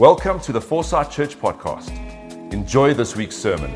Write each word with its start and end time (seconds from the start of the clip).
Welcome 0.00 0.40
to 0.40 0.52
the 0.52 0.60
Foresight 0.62 1.10
Church 1.10 1.38
podcast. 1.38 1.90
Enjoy 2.54 2.94
this 2.94 3.16
week's 3.16 3.36
sermon. 3.36 3.70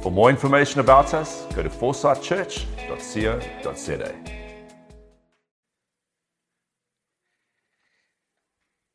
For 0.00 0.10
more 0.10 0.30
information 0.30 0.80
about 0.80 1.12
us, 1.12 1.44
go 1.54 1.62
to 1.62 1.68
foresightchurch.co.za. 1.68 4.14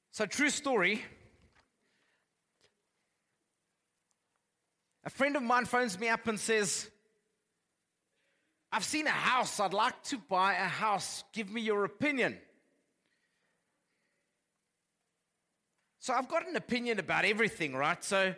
So, 0.10 0.26
true 0.26 0.50
story. 0.50 1.04
A 5.04 5.12
friend 5.12 5.36
of 5.36 5.44
mine 5.44 5.66
phones 5.66 6.00
me 6.00 6.10
up 6.10 6.26
and 6.26 6.40
says, 6.40 6.90
I've 8.72 8.84
seen 8.84 9.06
a 9.06 9.12
house. 9.12 9.60
I'd 9.60 9.72
like 9.72 10.02
to 10.06 10.18
buy 10.18 10.54
a 10.54 10.68
house. 10.68 11.26
Give 11.32 11.48
me 11.48 11.62
your 11.62 11.86
opinion. 11.86 12.40
So 16.06 16.14
I've 16.14 16.28
got 16.28 16.48
an 16.48 16.56
opinion 16.56 17.00
about 17.00 17.26
everything, 17.26 17.76
right? 17.76 18.04
So 18.04 18.36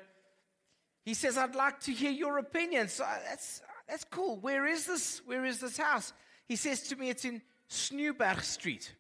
he 1.03 1.13
says, 1.13 1.37
I'd 1.37 1.53
like 1.53 1.81
to 1.81 1.91
hear 1.91 2.11
your 2.11 2.37
opinion. 2.37 2.87
So 2.87 3.05
that's, 3.27 3.61
that's 3.89 4.05
cool. 4.05 4.37
Where 4.37 4.65
is 4.65 4.85
this? 4.85 5.21
Where 5.25 5.43
is 5.43 5.59
this 5.59 5.77
house? 5.77 6.13
He 6.47 6.55
says 6.55 6.83
to 6.83 6.95
me, 6.95 7.09
it's 7.09 7.25
in 7.25 7.41
Snewberg 7.69 8.41
Street 8.41 8.95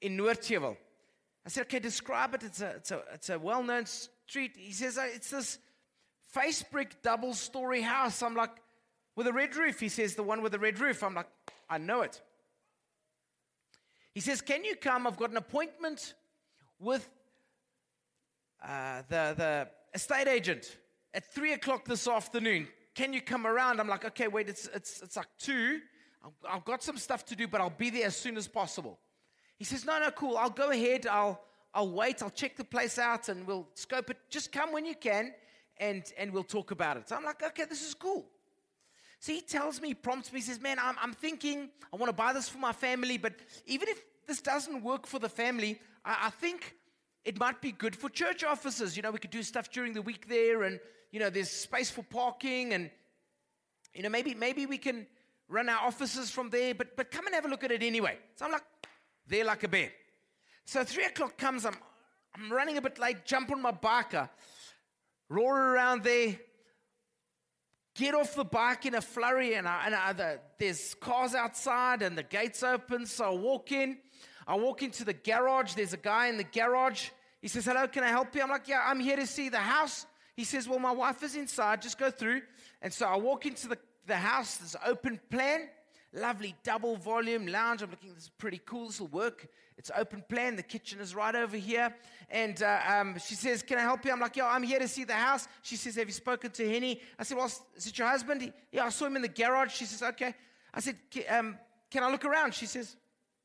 in 0.00 0.16
Noordheuwel. 0.16 0.76
I 1.44 1.48
said, 1.48 1.62
okay, 1.62 1.80
describe 1.80 2.34
it. 2.36 2.44
It's 2.44 2.60
a, 2.60 2.68
it's 2.76 2.92
a, 2.92 3.02
it's 3.14 3.30
a 3.30 3.38
well 3.40 3.64
known 3.64 3.84
street. 3.86 4.52
He 4.56 4.70
says, 4.70 4.96
uh, 4.96 5.08
it's 5.12 5.30
this 5.30 5.58
face 6.28 6.62
brick 6.62 7.02
double 7.02 7.34
story 7.34 7.80
house. 7.80 8.22
I'm 8.22 8.36
like, 8.36 8.52
with 9.16 9.26
a 9.26 9.32
red 9.32 9.56
roof. 9.56 9.80
He 9.80 9.88
says, 9.88 10.14
the 10.14 10.22
one 10.22 10.40
with 10.40 10.52
the 10.52 10.60
red 10.60 10.78
roof. 10.78 11.02
I'm 11.02 11.14
like, 11.14 11.30
I 11.68 11.78
know 11.78 12.02
it. 12.02 12.22
He 14.14 14.20
says, 14.20 14.40
Can 14.40 14.64
you 14.64 14.76
come? 14.76 15.04
I've 15.04 15.16
got 15.16 15.32
an 15.32 15.36
appointment 15.36 16.14
with 16.78 17.10
uh, 18.66 19.02
the, 19.08 19.34
the 19.36 19.68
estate 19.94 20.28
agent 20.28 20.76
at 21.12 21.24
three 21.32 21.52
o'clock 21.52 21.84
this 21.84 22.08
afternoon. 22.08 22.68
Can 22.94 23.12
you 23.12 23.20
come 23.20 23.46
around? 23.46 23.80
I'm 23.80 23.88
like, 23.88 24.04
okay, 24.04 24.28
wait, 24.28 24.48
it's, 24.48 24.68
it's, 24.74 25.02
it's 25.02 25.16
like 25.16 25.26
two. 25.38 25.80
I've 26.48 26.64
got 26.64 26.82
some 26.82 26.96
stuff 26.96 27.24
to 27.26 27.36
do, 27.36 27.46
but 27.46 27.60
I'll 27.60 27.70
be 27.70 27.90
there 27.90 28.06
as 28.06 28.16
soon 28.16 28.36
as 28.36 28.48
possible. 28.48 28.98
He 29.56 29.64
says, 29.64 29.84
no, 29.84 29.98
no, 29.98 30.10
cool. 30.10 30.36
I'll 30.36 30.50
go 30.50 30.70
ahead. 30.70 31.06
I'll, 31.06 31.40
I'll 31.74 31.90
wait. 31.90 32.22
I'll 32.22 32.30
check 32.30 32.56
the 32.56 32.64
place 32.64 32.98
out 32.98 33.28
and 33.28 33.46
we'll 33.46 33.68
scope 33.74 34.10
it. 34.10 34.16
Just 34.30 34.52
come 34.52 34.72
when 34.72 34.86
you 34.86 34.94
can 34.94 35.32
and, 35.78 36.04
and 36.16 36.32
we'll 36.32 36.44
talk 36.44 36.70
about 36.70 36.96
it. 36.96 37.08
So 37.08 37.16
I'm 37.16 37.24
like, 37.24 37.42
okay, 37.42 37.64
this 37.68 37.86
is 37.86 37.94
cool. 37.94 38.26
So 39.20 39.32
he 39.32 39.40
tells 39.40 39.80
me, 39.80 39.94
prompts 39.94 40.32
me, 40.32 40.40
says, 40.40 40.60
man, 40.60 40.78
I'm, 40.80 40.96
I'm 41.00 41.12
thinking 41.12 41.70
I 41.92 41.96
want 41.96 42.10
to 42.10 42.14
buy 42.14 42.32
this 42.32 42.48
for 42.48 42.58
my 42.58 42.72
family, 42.72 43.16
but 43.18 43.34
even 43.66 43.88
if 43.88 44.02
this 44.26 44.40
doesn't 44.40 44.82
work 44.82 45.06
for 45.06 45.18
the 45.18 45.28
family, 45.28 45.80
I, 46.04 46.26
I 46.26 46.30
think 46.30 46.76
it 47.24 47.38
might 47.38 47.60
be 47.60 47.72
good 47.72 47.96
for 47.96 48.08
church 48.10 48.44
offices. 48.44 48.96
You 48.96 49.02
know, 49.02 49.10
we 49.10 49.18
could 49.18 49.30
do 49.30 49.42
stuff 49.42 49.70
during 49.70 49.92
the 49.94 50.02
week 50.02 50.28
there, 50.28 50.62
and 50.62 50.78
you 51.10 51.20
know, 51.20 51.30
there's 51.30 51.50
space 51.50 51.90
for 51.90 52.02
parking, 52.02 52.74
and 52.74 52.90
you 53.94 54.02
know, 54.02 54.08
maybe 54.08 54.34
maybe 54.34 54.66
we 54.66 54.78
can 54.78 55.06
run 55.48 55.68
our 55.68 55.86
offices 55.86 56.30
from 56.30 56.50
there. 56.50 56.74
But 56.74 56.96
but 56.96 57.10
come 57.10 57.26
and 57.26 57.34
have 57.34 57.44
a 57.44 57.48
look 57.48 57.64
at 57.64 57.72
it 57.72 57.82
anyway. 57.82 58.18
So 58.36 58.44
I'm 58.44 58.52
like, 58.52 58.64
there 59.26 59.44
like 59.44 59.64
a 59.64 59.68
bear. 59.68 59.90
So 60.66 60.84
three 60.84 61.04
o'clock 61.04 61.38
comes. 61.38 61.64
I'm 61.64 61.76
I'm 62.34 62.52
running 62.52 62.76
a 62.76 62.82
bit 62.82 62.98
late. 62.98 63.24
Jump 63.24 63.52
on 63.52 63.62
my 63.62 63.70
bike, 63.70 64.12
uh, 64.12 64.26
roar 65.28 65.56
around 65.56 66.02
there. 66.02 66.36
Get 67.94 68.14
off 68.14 68.34
the 68.34 68.44
bike 68.44 68.86
in 68.86 68.96
a 68.96 69.00
flurry, 69.00 69.54
and, 69.54 69.68
I, 69.68 69.86
and 69.86 69.94
I, 69.94 70.12
the, 70.12 70.40
there's 70.58 70.94
cars 70.94 71.32
outside, 71.32 72.02
and 72.02 72.18
the 72.18 72.24
gates 72.24 72.64
open. 72.64 73.06
So 73.06 73.24
I 73.24 73.34
walk 73.36 73.70
in. 73.70 73.98
I 74.46 74.56
walk 74.56 74.82
into 74.82 75.04
the 75.04 75.14
garage. 75.14 75.74
There's 75.74 75.92
a 75.92 75.98
guy 75.98 76.28
in 76.28 76.36
the 76.36 76.44
garage. 76.44 77.10
He 77.40 77.48
says, 77.48 77.64
Hello, 77.64 77.86
can 77.86 78.04
I 78.04 78.08
help 78.08 78.34
you? 78.34 78.42
I'm 78.42 78.50
like, 78.50 78.68
Yeah, 78.68 78.82
I'm 78.84 79.00
here 79.00 79.16
to 79.16 79.26
see 79.26 79.48
the 79.48 79.58
house. 79.58 80.06
He 80.36 80.44
says, 80.44 80.68
Well, 80.68 80.78
my 80.78 80.92
wife 80.92 81.22
is 81.22 81.36
inside. 81.36 81.82
Just 81.82 81.98
go 81.98 82.10
through. 82.10 82.42
And 82.82 82.92
so 82.92 83.06
I 83.06 83.16
walk 83.16 83.46
into 83.46 83.68
the, 83.68 83.78
the 84.06 84.16
house. 84.16 84.56
There's 84.56 84.76
open 84.86 85.20
plan. 85.30 85.68
Lovely 86.12 86.54
double 86.62 86.96
volume 86.96 87.46
lounge. 87.46 87.82
I'm 87.82 87.90
looking, 87.90 88.14
this 88.14 88.24
is 88.24 88.30
pretty 88.38 88.60
cool. 88.64 88.86
This 88.86 89.00
will 89.00 89.08
work. 89.08 89.48
It's 89.76 89.90
open 89.96 90.22
plan. 90.28 90.54
The 90.54 90.62
kitchen 90.62 91.00
is 91.00 91.12
right 91.12 91.34
over 91.34 91.56
here. 91.56 91.92
And 92.30 92.62
uh, 92.62 92.78
um, 92.88 93.18
she 93.18 93.34
says, 93.34 93.62
Can 93.62 93.78
I 93.78 93.82
help 93.82 94.04
you? 94.04 94.12
I'm 94.12 94.20
like, 94.20 94.36
Yeah, 94.36 94.46
I'm 94.46 94.62
here 94.62 94.78
to 94.78 94.86
see 94.86 95.04
the 95.04 95.14
house. 95.14 95.48
She 95.62 95.76
says, 95.76 95.96
Have 95.96 96.06
you 96.06 96.12
spoken 96.12 96.50
to 96.52 96.70
Henny? 96.70 97.00
I 97.18 97.24
said, 97.24 97.36
Well, 97.36 97.50
is 97.76 97.86
it 97.86 97.98
your 97.98 98.06
husband? 98.06 98.42
He, 98.42 98.52
yeah, 98.70 98.84
I 98.84 98.90
saw 98.90 99.06
him 99.06 99.16
in 99.16 99.22
the 99.22 99.28
garage. 99.28 99.72
She 99.72 99.86
says, 99.86 100.02
Okay. 100.02 100.34
I 100.72 100.80
said, 100.80 100.96
um, 101.28 101.58
Can 101.90 102.04
I 102.04 102.10
look 102.10 102.24
around? 102.24 102.54
She 102.54 102.66
says, 102.66 102.96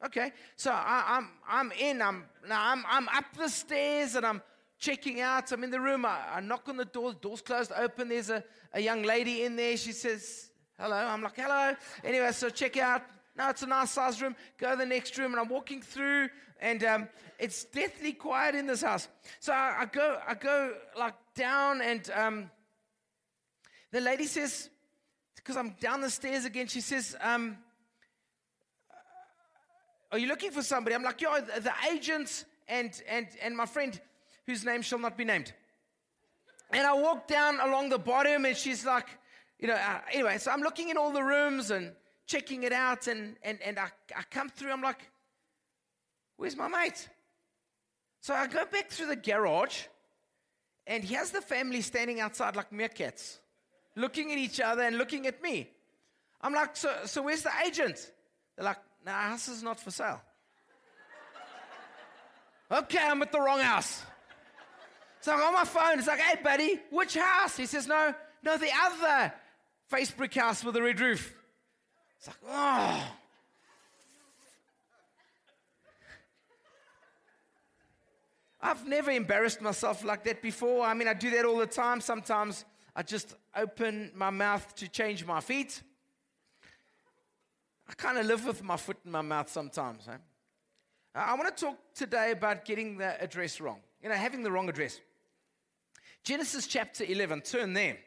Okay, 0.06 0.32
so 0.56 0.72
I, 0.72 1.18
am 1.18 1.30
I'm, 1.48 1.72
I'm 1.72 1.78
in. 1.78 2.02
I'm 2.02 2.24
now 2.48 2.72
I'm 2.72 2.86
I'm 2.88 3.10
up 3.10 3.26
the 3.38 3.50
stairs 3.50 4.16
and 4.16 4.26
I'm 4.26 4.42
checking 4.78 5.20
out. 5.20 5.52
I'm 5.52 5.64
in 5.64 5.72
the 5.72 5.80
room. 5.82 6.06
I, 6.06 6.36
I 6.36 6.40
knock 6.40 6.70
on 6.70 6.78
the 6.78 6.86
door. 6.86 7.12
The 7.12 7.20
door's 7.20 7.42
closed 7.42 7.74
open. 7.78 8.08
There's 8.08 8.30
a, 8.30 8.42
a 8.74 8.80
young 8.80 9.04
lady 9.04 9.44
in 9.44 9.58
there. 9.58 9.76
She 9.76 9.92
says 9.92 10.52
hello. 10.80 10.96
I'm 10.96 11.22
like 11.22 11.36
hello. 11.36 11.76
Anyway, 12.06 12.32
so 12.32 12.50
check 12.50 12.78
out. 12.78 13.02
Now 13.36 13.50
it's 13.50 13.62
a 13.62 13.68
nice 13.68 13.92
sized 13.92 14.22
room. 14.22 14.38
Go 14.58 14.72
to 14.72 14.78
the 14.78 14.86
next 14.86 15.18
room, 15.18 15.34
and 15.34 15.42
I'm 15.42 15.50
walking 15.50 15.82
through, 15.82 16.30
and 16.62 16.82
um, 16.86 17.09
it's 17.38 17.66
deathly 17.66 18.14
quiet 18.14 18.56
in 18.56 18.68
this 18.68 18.82
house. 18.82 19.09
So 19.42 19.52
I, 19.52 19.82
I 19.82 19.86
go 19.86 20.18
I 20.26 20.34
go 20.34 20.76
like 20.98 21.16
down, 21.36 21.82
and 21.82 22.09
um, 22.16 22.52
the 23.92 24.00
lady 24.00 24.28
says, 24.28 24.70
because 25.36 25.58
I'm 25.58 25.76
down 25.82 26.00
the 26.00 26.09
stairs 26.09 26.46
again. 26.46 26.68
She 26.68 26.80
says. 26.80 27.18
Um, 27.20 27.58
are 30.12 30.18
you 30.18 30.28
looking 30.28 30.52
for 30.52 30.64
somebody? 30.64 30.96
I'm 30.96 31.03
like, 31.03 31.22
Yeah, 31.22 31.40
the 31.40 31.74
agent 31.92 32.46
and, 32.68 33.02
and, 33.08 33.28
and 33.42 33.56
my 33.56 33.66
friend, 33.66 34.00
whose 34.46 34.66
name 34.66 34.81
shall 34.81 35.00
not 35.00 35.18
be 35.18 35.25
named. 35.25 35.53
And 36.72 36.86
I 36.86 36.94
walk 36.94 37.28
down 37.28 37.59
along 37.59 37.90
the 37.90 37.97
bottom, 37.97 38.46
and 38.46 38.56
she's 38.56 38.86
like, 38.86 39.08
You 39.59 39.68
know, 39.68 39.75
uh, 39.75 40.00
anyway, 40.12 40.38
so 40.38 40.52
I'm 40.52 40.62
looking 40.62 40.90
in 40.90 40.97
all 40.97 41.12
the 41.12 41.24
rooms 41.24 41.72
and 41.72 41.92
checking 42.25 42.64
it 42.64 42.72
out, 42.72 43.08
and, 43.08 43.36
and, 43.44 43.59
and 43.62 43.80
I, 43.80 43.90
I 44.16 44.24
come 44.30 44.50
through, 44.50 44.72
I'm 44.72 44.81
like, 44.81 45.09
Where's 46.38 46.56
my 46.56 46.68
mate? 46.68 47.09
So 48.22 48.34
I 48.34 48.47
go 48.47 48.66
back 48.66 48.90
through 48.90 49.08
the 49.08 49.16
garage, 49.16 49.84
and 50.88 51.03
here's 51.03 51.31
the 51.31 51.41
family 51.41 51.81
standing 51.81 52.20
outside 52.20 52.56
like 52.56 52.72
meerkats, 52.72 53.38
looking 53.96 54.31
at 54.31 54.38
each 54.38 54.59
other 54.59 54.81
and 54.81 54.97
looking 54.97 55.28
at 55.28 55.41
me. 55.41 55.70
I'm 56.41 56.53
like, 56.53 56.76
So, 56.76 56.94
so 57.06 57.22
where's 57.22 57.44
the 57.44 57.52
agent? 57.66 58.12
They're 58.56 58.66
like, 58.66 58.78
no, 59.06 59.12
house 59.12 59.48
is 59.48 59.64
not 59.64 59.80
for 59.80 59.92
sale. 59.92 60.22
okay, 62.72 63.00
I'm 63.02 63.22
at 63.22 63.32
the 63.32 63.40
wrong 63.40 63.60
house. 63.60 64.04
So 65.22 65.34
I'm 65.34 65.42
on 65.42 65.54
my 65.54 65.66
phone. 65.66 66.00
It's 66.00 66.08
like, 66.08 66.20
hey, 66.20 66.42
buddy, 66.42 66.80
which 66.92 67.16
house? 67.16 67.58
He 67.58 67.66
says, 67.66 67.88
no, 67.88 68.14
no, 68.44 68.58
the 68.58 68.70
other 68.84 69.34
face 69.88 70.12
brick 70.12 70.34
house 70.34 70.64
with 70.64 70.76
the 70.76 70.82
red 70.82 71.00
roof. 71.00 71.36
It's 72.18 72.28
like, 72.28 72.38
oh. 72.48 73.16
I've 78.62 78.86
never 78.86 79.12
embarrassed 79.12 79.62
myself 79.62 80.04
like 80.04 80.26
that 80.26 80.42
before. 80.42 80.86
I 80.86 80.94
mean, 80.94 81.08
I 81.08 81.14
do 81.14 81.30
that 81.32 81.46
all 81.46 81.58
the 81.58 81.66
time. 81.66 82.02
Sometimes 82.02 82.66
I 82.96 83.04
just 83.04 83.34
open 83.56 84.12
my 84.14 84.30
mouth 84.30 84.76
to 84.76 84.90
change 84.90 85.26
my 85.26 85.40
feet. 85.40 85.82
I 87.90 87.94
kind 87.94 88.20
of 88.20 88.28
live 88.28 88.46
with 88.46 88.64
my 88.64 88.78
foot 88.78 88.98
in 89.04 89.12
my 89.12 89.22
mouth 89.22 89.50
sometimes. 89.50 90.08
Eh? 90.08 90.18
I 91.16 91.34
want 91.34 91.56
to 91.56 91.66
talk 91.66 91.78
today 91.96 92.32
about 92.32 92.64
getting 92.64 92.98
the 92.98 93.20
address 93.22 93.60
wrong, 93.60 93.80
you 94.04 94.10
know, 94.10 94.16
having 94.16 94.44
the 94.44 94.52
wrong 94.52 94.70
address. 94.70 95.02
Genesis 96.24 96.68
chapter 96.68 97.04
11, 97.04 97.42
turn 97.42 97.74
there. 97.74 97.98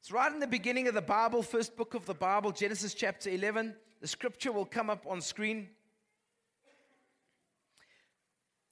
It's 0.00 0.12
right 0.12 0.32
in 0.32 0.38
the 0.38 0.46
beginning 0.46 0.86
of 0.86 0.94
the 0.94 1.02
Bible, 1.02 1.42
first 1.42 1.76
book 1.76 1.94
of 1.94 2.06
the 2.06 2.14
Bible, 2.14 2.52
Genesis 2.52 2.94
chapter 2.94 3.28
11. 3.28 3.74
The 4.00 4.06
scripture 4.06 4.52
will 4.52 4.64
come 4.64 4.88
up 4.88 5.04
on 5.08 5.20
screen. 5.20 5.68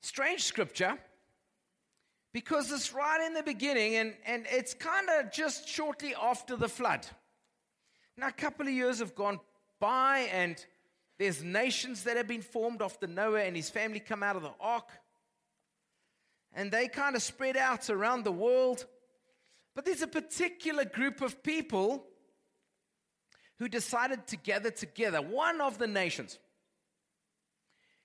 Strange 0.01 0.45
scripture 0.45 0.97
because 2.33 2.71
it's 2.71 2.93
right 2.95 3.25
in 3.27 3.35
the 3.35 3.43
beginning 3.43 3.97
and, 3.97 4.15
and 4.25 4.47
it's 4.51 4.75
kind 4.75 5.09
of 5.19 5.33
just 5.33 5.67
shortly 5.67 6.15
after 6.23 6.55
the 6.55 6.69
flood. 6.69 7.05
Now, 8.17 8.29
a 8.29 8.33
couple 8.33 8.67
of 8.69 8.73
years 8.73 9.01
have 9.01 9.17
gone 9.17 9.41
by, 9.79 10.29
and 10.33 10.65
there's 11.19 11.43
nations 11.43 12.05
that 12.05 12.17
have 12.17 12.29
been 12.29 12.43
formed 12.43 12.83
after 12.83 13.07
Noah 13.07 13.43
and 13.43 13.57
his 13.57 13.71
family 13.71 14.01
come 14.01 14.23
out 14.23 14.37
of 14.37 14.43
the 14.43 14.53
ark. 14.61 14.89
And 16.53 16.71
they 16.71 16.89
kind 16.89 17.17
of 17.17 17.23
spread 17.23 17.57
out 17.57 17.91
around 17.91 18.25
the 18.25 18.33
world. 18.33 18.87
But 19.75 19.85
there's 19.85 20.03
a 20.03 20.07
particular 20.07 20.85
group 20.85 21.21
of 21.21 21.43
people 21.43 22.07
who 23.59 23.69
decided 23.69 24.27
to 24.29 24.37
gather 24.37 24.71
together, 24.71 25.21
one 25.21 25.61
of 25.61 25.79
the 25.79 25.87
nations. 25.87 26.39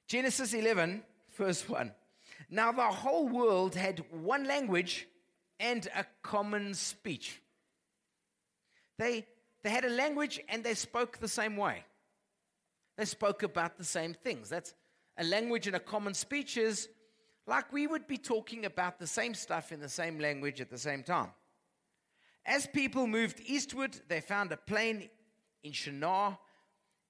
Genesis 0.08 0.54
11, 0.54 1.04
verse 1.38 1.68
1. 1.68 1.92
Now 2.50 2.72
the 2.72 2.84
whole 2.84 3.28
world 3.28 3.76
had 3.76 4.04
one 4.12 4.46
language 4.46 5.08
and 5.60 5.88
a 5.96 6.06
common 6.22 6.74
speech. 6.74 7.42
They 8.98 9.26
they 9.63 9.69
had 9.69 9.86
a 9.86 9.90
language 9.90 10.40
and 10.50 10.63
they 10.63 10.74
spoke 10.74 11.18
the 11.18 11.28
same 11.28 11.58
way. 11.58 11.86
They 12.98 13.06
spoke 13.06 13.44
about 13.44 13.78
the 13.78 13.84
same 13.84 14.13
things. 14.13 14.50
That's 14.50 14.74
a 15.18 15.24
language 15.24 15.68
and 15.68 15.75
a 15.75 15.80
common 15.80 16.13
speech 16.13 16.58
is 16.58 16.90
like 17.48 17.72
we 17.72 17.88
would 17.88 18.08
be 18.08 18.18
talking 18.18 18.66
about 18.66 19.00
the 19.00 19.08
same 19.08 19.34
stuff 19.34 19.72
in 19.72 19.80
the 19.80 19.90
same 19.90 20.19
language 20.19 20.62
at 20.62 20.69
the 20.69 20.78
same 20.78 21.04
time. 21.04 21.30
As 22.46 22.66
people 22.68 23.08
moved 23.08 23.42
eastward, 23.46 24.00
they 24.08 24.19
found 24.22 24.52
a 24.52 24.58
plain 24.58 25.10
in 25.63 25.72
Shinar 25.74 26.38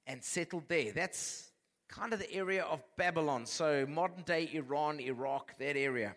and 0.06 0.24
settled 0.24 0.68
there. 0.68 0.92
That's 0.92 1.51
kind 1.88 2.13
of 2.13 2.19
the 2.19 2.33
area 2.33 2.63
of 2.63 2.83
Babylon, 2.98 3.45
so 3.45 3.86
modern 3.88 4.24
day 4.24 4.50
Iran, 4.53 5.00
Iraq, 5.00 5.57
that 5.57 5.77
area. 5.77 6.15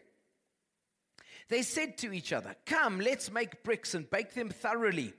They 1.48 1.62
said 1.62 1.98
to 1.98 2.12
each 2.12 2.32
other, 2.32 2.56
Come, 2.64 3.00
let's 3.00 3.30
make 3.30 3.62
bricks 3.62 3.94
and 3.94 4.08
bake 4.08 4.34
them 4.34 4.50
thoroughly. 4.50 5.12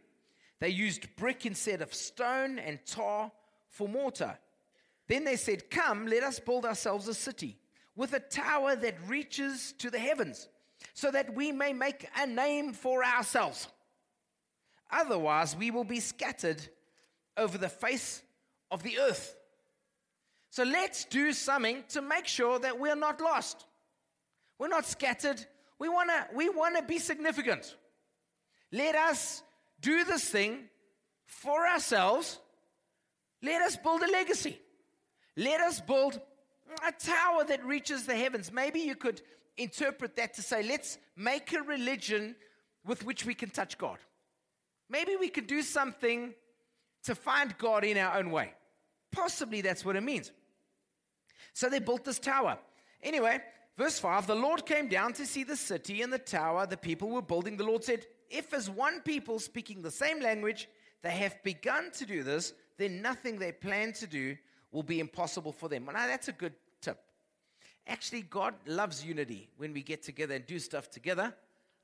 They 0.59 0.69
used 0.69 1.15
brick 1.15 1.45
instead 1.45 1.81
of 1.81 1.93
stone 1.93 2.59
and 2.59 2.79
tar 2.85 3.31
for 3.67 3.87
mortar. 3.87 4.37
Then 5.07 5.23
they 5.23 5.35
said, 5.35 5.69
Come, 5.69 6.07
let 6.07 6.23
us 6.23 6.39
build 6.39 6.65
ourselves 6.65 7.07
a 7.07 7.13
city 7.13 7.57
with 7.95 8.13
a 8.13 8.19
tower 8.19 8.75
that 8.75 8.95
reaches 9.07 9.73
to 9.79 9.89
the 9.89 9.99
heavens, 9.99 10.49
so 10.93 11.11
that 11.11 11.33
we 11.33 11.51
may 11.51 11.73
make 11.73 12.07
a 12.17 12.27
name 12.27 12.73
for 12.73 13.03
ourselves. 13.03 13.67
Otherwise, 14.91 15.55
we 15.55 15.71
will 15.71 15.83
be 15.83 15.99
scattered 15.99 16.61
over 17.37 17.57
the 17.57 17.69
face 17.69 18.21
of 18.71 18.83
the 18.83 18.99
earth. 18.99 19.35
So 20.49 20.63
let's 20.63 21.05
do 21.05 21.33
something 21.33 21.83
to 21.89 22.01
make 22.01 22.27
sure 22.27 22.59
that 22.59 22.79
we're 22.79 22.95
not 22.95 23.19
lost. 23.19 23.65
We're 24.57 24.69
not 24.69 24.85
scattered. 24.85 25.45
We 25.79 25.89
want 25.89 26.09
to 26.09 26.27
we 26.33 26.49
want 26.49 26.77
to 26.77 26.83
be 26.83 26.97
significant. 26.97 27.75
Let 28.71 28.95
us 28.95 29.43
do 29.79 30.03
this 30.03 30.29
thing 30.29 30.69
for 31.25 31.67
ourselves. 31.67 32.39
Let 33.41 33.61
us 33.61 33.77
build 33.77 34.01
a 34.01 34.11
legacy. 34.11 34.59
Let 35.37 35.61
us 35.61 35.81
build 35.81 36.19
a 36.87 36.91
tower 36.91 37.43
that 37.45 37.63
reaches 37.63 38.05
the 38.05 38.15
heavens. 38.15 38.51
Maybe 38.51 38.79
you 38.79 38.95
could 38.95 39.21
interpret 39.57 40.15
that 40.15 40.33
to 40.35 40.41
say, 40.41 40.63
let's 40.63 40.97
make 41.15 41.53
a 41.53 41.61
religion 41.61 42.35
with 42.85 43.05
which 43.05 43.25
we 43.25 43.33
can 43.33 43.49
touch 43.49 43.77
God. 43.77 43.97
Maybe 44.89 45.15
we 45.15 45.29
could 45.29 45.47
do 45.47 45.61
something 45.61 46.33
to 47.03 47.15
find 47.15 47.57
God 47.57 47.83
in 47.83 47.97
our 47.97 48.17
own 48.17 48.31
way. 48.31 48.53
Possibly 49.11 49.61
that's 49.61 49.85
what 49.85 49.95
it 49.95 50.03
means. 50.03 50.31
So 51.53 51.69
they 51.69 51.79
built 51.79 52.03
this 52.03 52.19
tower. 52.19 52.57
Anyway, 53.01 53.39
verse 53.77 53.99
5 53.99 54.27
the 54.27 54.35
Lord 54.35 54.65
came 54.65 54.87
down 54.87 55.13
to 55.13 55.25
see 55.25 55.43
the 55.43 55.55
city 55.55 56.01
and 56.01 56.11
the 56.11 56.19
tower 56.19 56.65
the 56.65 56.77
people 56.77 57.09
were 57.09 57.21
building. 57.21 57.57
The 57.57 57.63
Lord 57.63 57.83
said, 57.83 58.05
If 58.29 58.53
as 58.53 58.69
one 58.69 59.01
people 59.01 59.39
speaking 59.39 59.81
the 59.81 59.91
same 59.91 60.19
language, 60.19 60.67
they 61.01 61.11
have 61.11 61.41
begun 61.43 61.91
to 61.91 62.05
do 62.05 62.23
this, 62.23 62.53
then 62.77 63.01
nothing 63.01 63.37
they 63.37 63.51
plan 63.51 63.93
to 63.93 64.07
do 64.07 64.35
will 64.71 64.83
be 64.83 64.99
impossible 64.99 65.51
for 65.51 65.69
them. 65.69 65.85
Now, 65.85 66.07
that's 66.07 66.27
a 66.27 66.33
good 66.33 66.53
tip. 66.81 66.99
Actually, 67.87 68.23
God 68.23 68.55
loves 68.65 69.05
unity 69.05 69.49
when 69.57 69.73
we 69.73 69.81
get 69.81 70.03
together 70.03 70.35
and 70.35 70.45
do 70.45 70.59
stuff 70.59 70.89
together. 70.89 71.33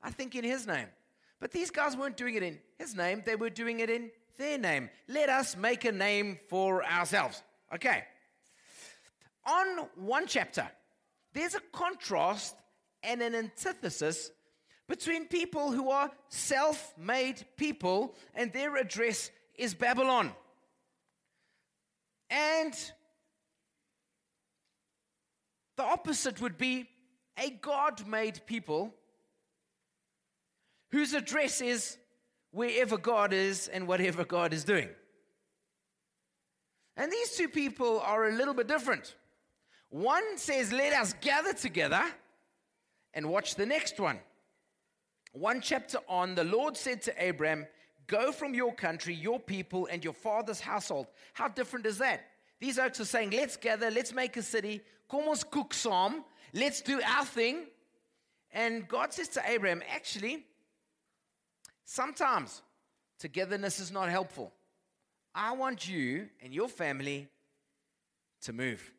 I 0.02 0.10
think 0.10 0.34
in 0.34 0.44
His 0.44 0.66
name. 0.66 0.88
But 1.40 1.52
these 1.52 1.70
guys 1.70 1.96
weren't 1.96 2.16
doing 2.16 2.34
it 2.34 2.42
in 2.42 2.58
His 2.78 2.94
name, 2.94 3.22
they 3.24 3.36
were 3.36 3.50
doing 3.50 3.80
it 3.80 3.90
in 3.90 4.10
their 4.36 4.58
name. 4.58 4.90
Let 5.08 5.28
us 5.28 5.56
make 5.56 5.84
a 5.84 5.92
name 5.92 6.38
for 6.48 6.84
ourselves. 6.84 7.42
Okay. 7.74 8.04
On 9.46 9.86
one 9.96 10.26
chapter, 10.26 10.68
there's 11.32 11.54
a 11.54 11.60
contrast 11.72 12.56
and 13.02 13.22
an 13.22 13.34
antithesis 13.34 14.30
between 14.88 15.26
people 15.26 15.72
who 15.72 15.90
are 15.90 16.10
self 16.28 16.94
made 16.98 17.44
people 17.56 18.14
and 18.34 18.52
their 18.52 18.76
address 18.76 19.30
is 19.54 19.74
Babylon. 19.74 20.32
And 22.30 22.74
the 25.76 25.82
opposite 25.82 26.40
would 26.40 26.58
be 26.58 26.88
a 27.38 27.50
God 27.50 28.06
made 28.06 28.40
people 28.46 28.94
whose 30.90 31.14
address 31.14 31.60
is 31.60 31.98
wherever 32.50 32.98
God 32.98 33.32
is 33.32 33.68
and 33.68 33.86
whatever 33.86 34.24
God 34.24 34.52
is 34.52 34.64
doing. 34.64 34.88
And 36.96 37.10
these 37.10 37.36
two 37.36 37.48
people 37.48 38.00
are 38.00 38.28
a 38.28 38.32
little 38.32 38.54
bit 38.54 38.68
different. 38.68 39.14
One 39.88 40.36
says, 40.36 40.72
Let 40.72 40.92
us 40.92 41.14
gather 41.20 41.52
together, 41.52 42.02
and 43.14 43.28
watch 43.28 43.54
the 43.54 43.66
next 43.66 43.98
one. 43.98 44.18
One 45.32 45.60
chapter 45.60 45.98
on, 46.08 46.34
the 46.34 46.44
Lord 46.44 46.76
said 46.76 47.02
to 47.02 47.28
Abram, 47.28 47.66
Go 48.06 48.32
from 48.32 48.54
your 48.54 48.74
country, 48.74 49.14
your 49.14 49.40
people, 49.40 49.88
and 49.90 50.04
your 50.04 50.12
father's 50.12 50.60
household. 50.60 51.06
How 51.32 51.48
different 51.48 51.86
is 51.86 51.98
that? 51.98 52.20
These 52.60 52.78
okes 52.78 53.00
are 53.00 53.04
saying, 53.04 53.30
let's 53.30 53.56
gather, 53.56 53.90
let's 53.90 54.14
make 54.14 54.36
a 54.36 54.42
city, 54.42 54.82
kom 55.08 55.28
ons 55.28 55.42
kook 55.42 55.74
let's 56.52 56.80
do 56.80 57.00
our 57.02 57.24
thing. 57.24 57.66
And 58.52 58.86
God 58.86 59.12
says 59.12 59.28
to 59.30 59.42
Abraham, 59.44 59.82
actually, 59.92 60.44
sometimes 61.84 62.62
togetherness 63.18 63.80
is 63.80 63.90
not 63.90 64.10
helpful. 64.10 64.52
I 65.34 65.52
want 65.54 65.88
you 65.88 66.28
and 66.40 66.54
your 66.54 66.68
family 66.68 67.28
to 68.42 68.52
move. 68.52 68.92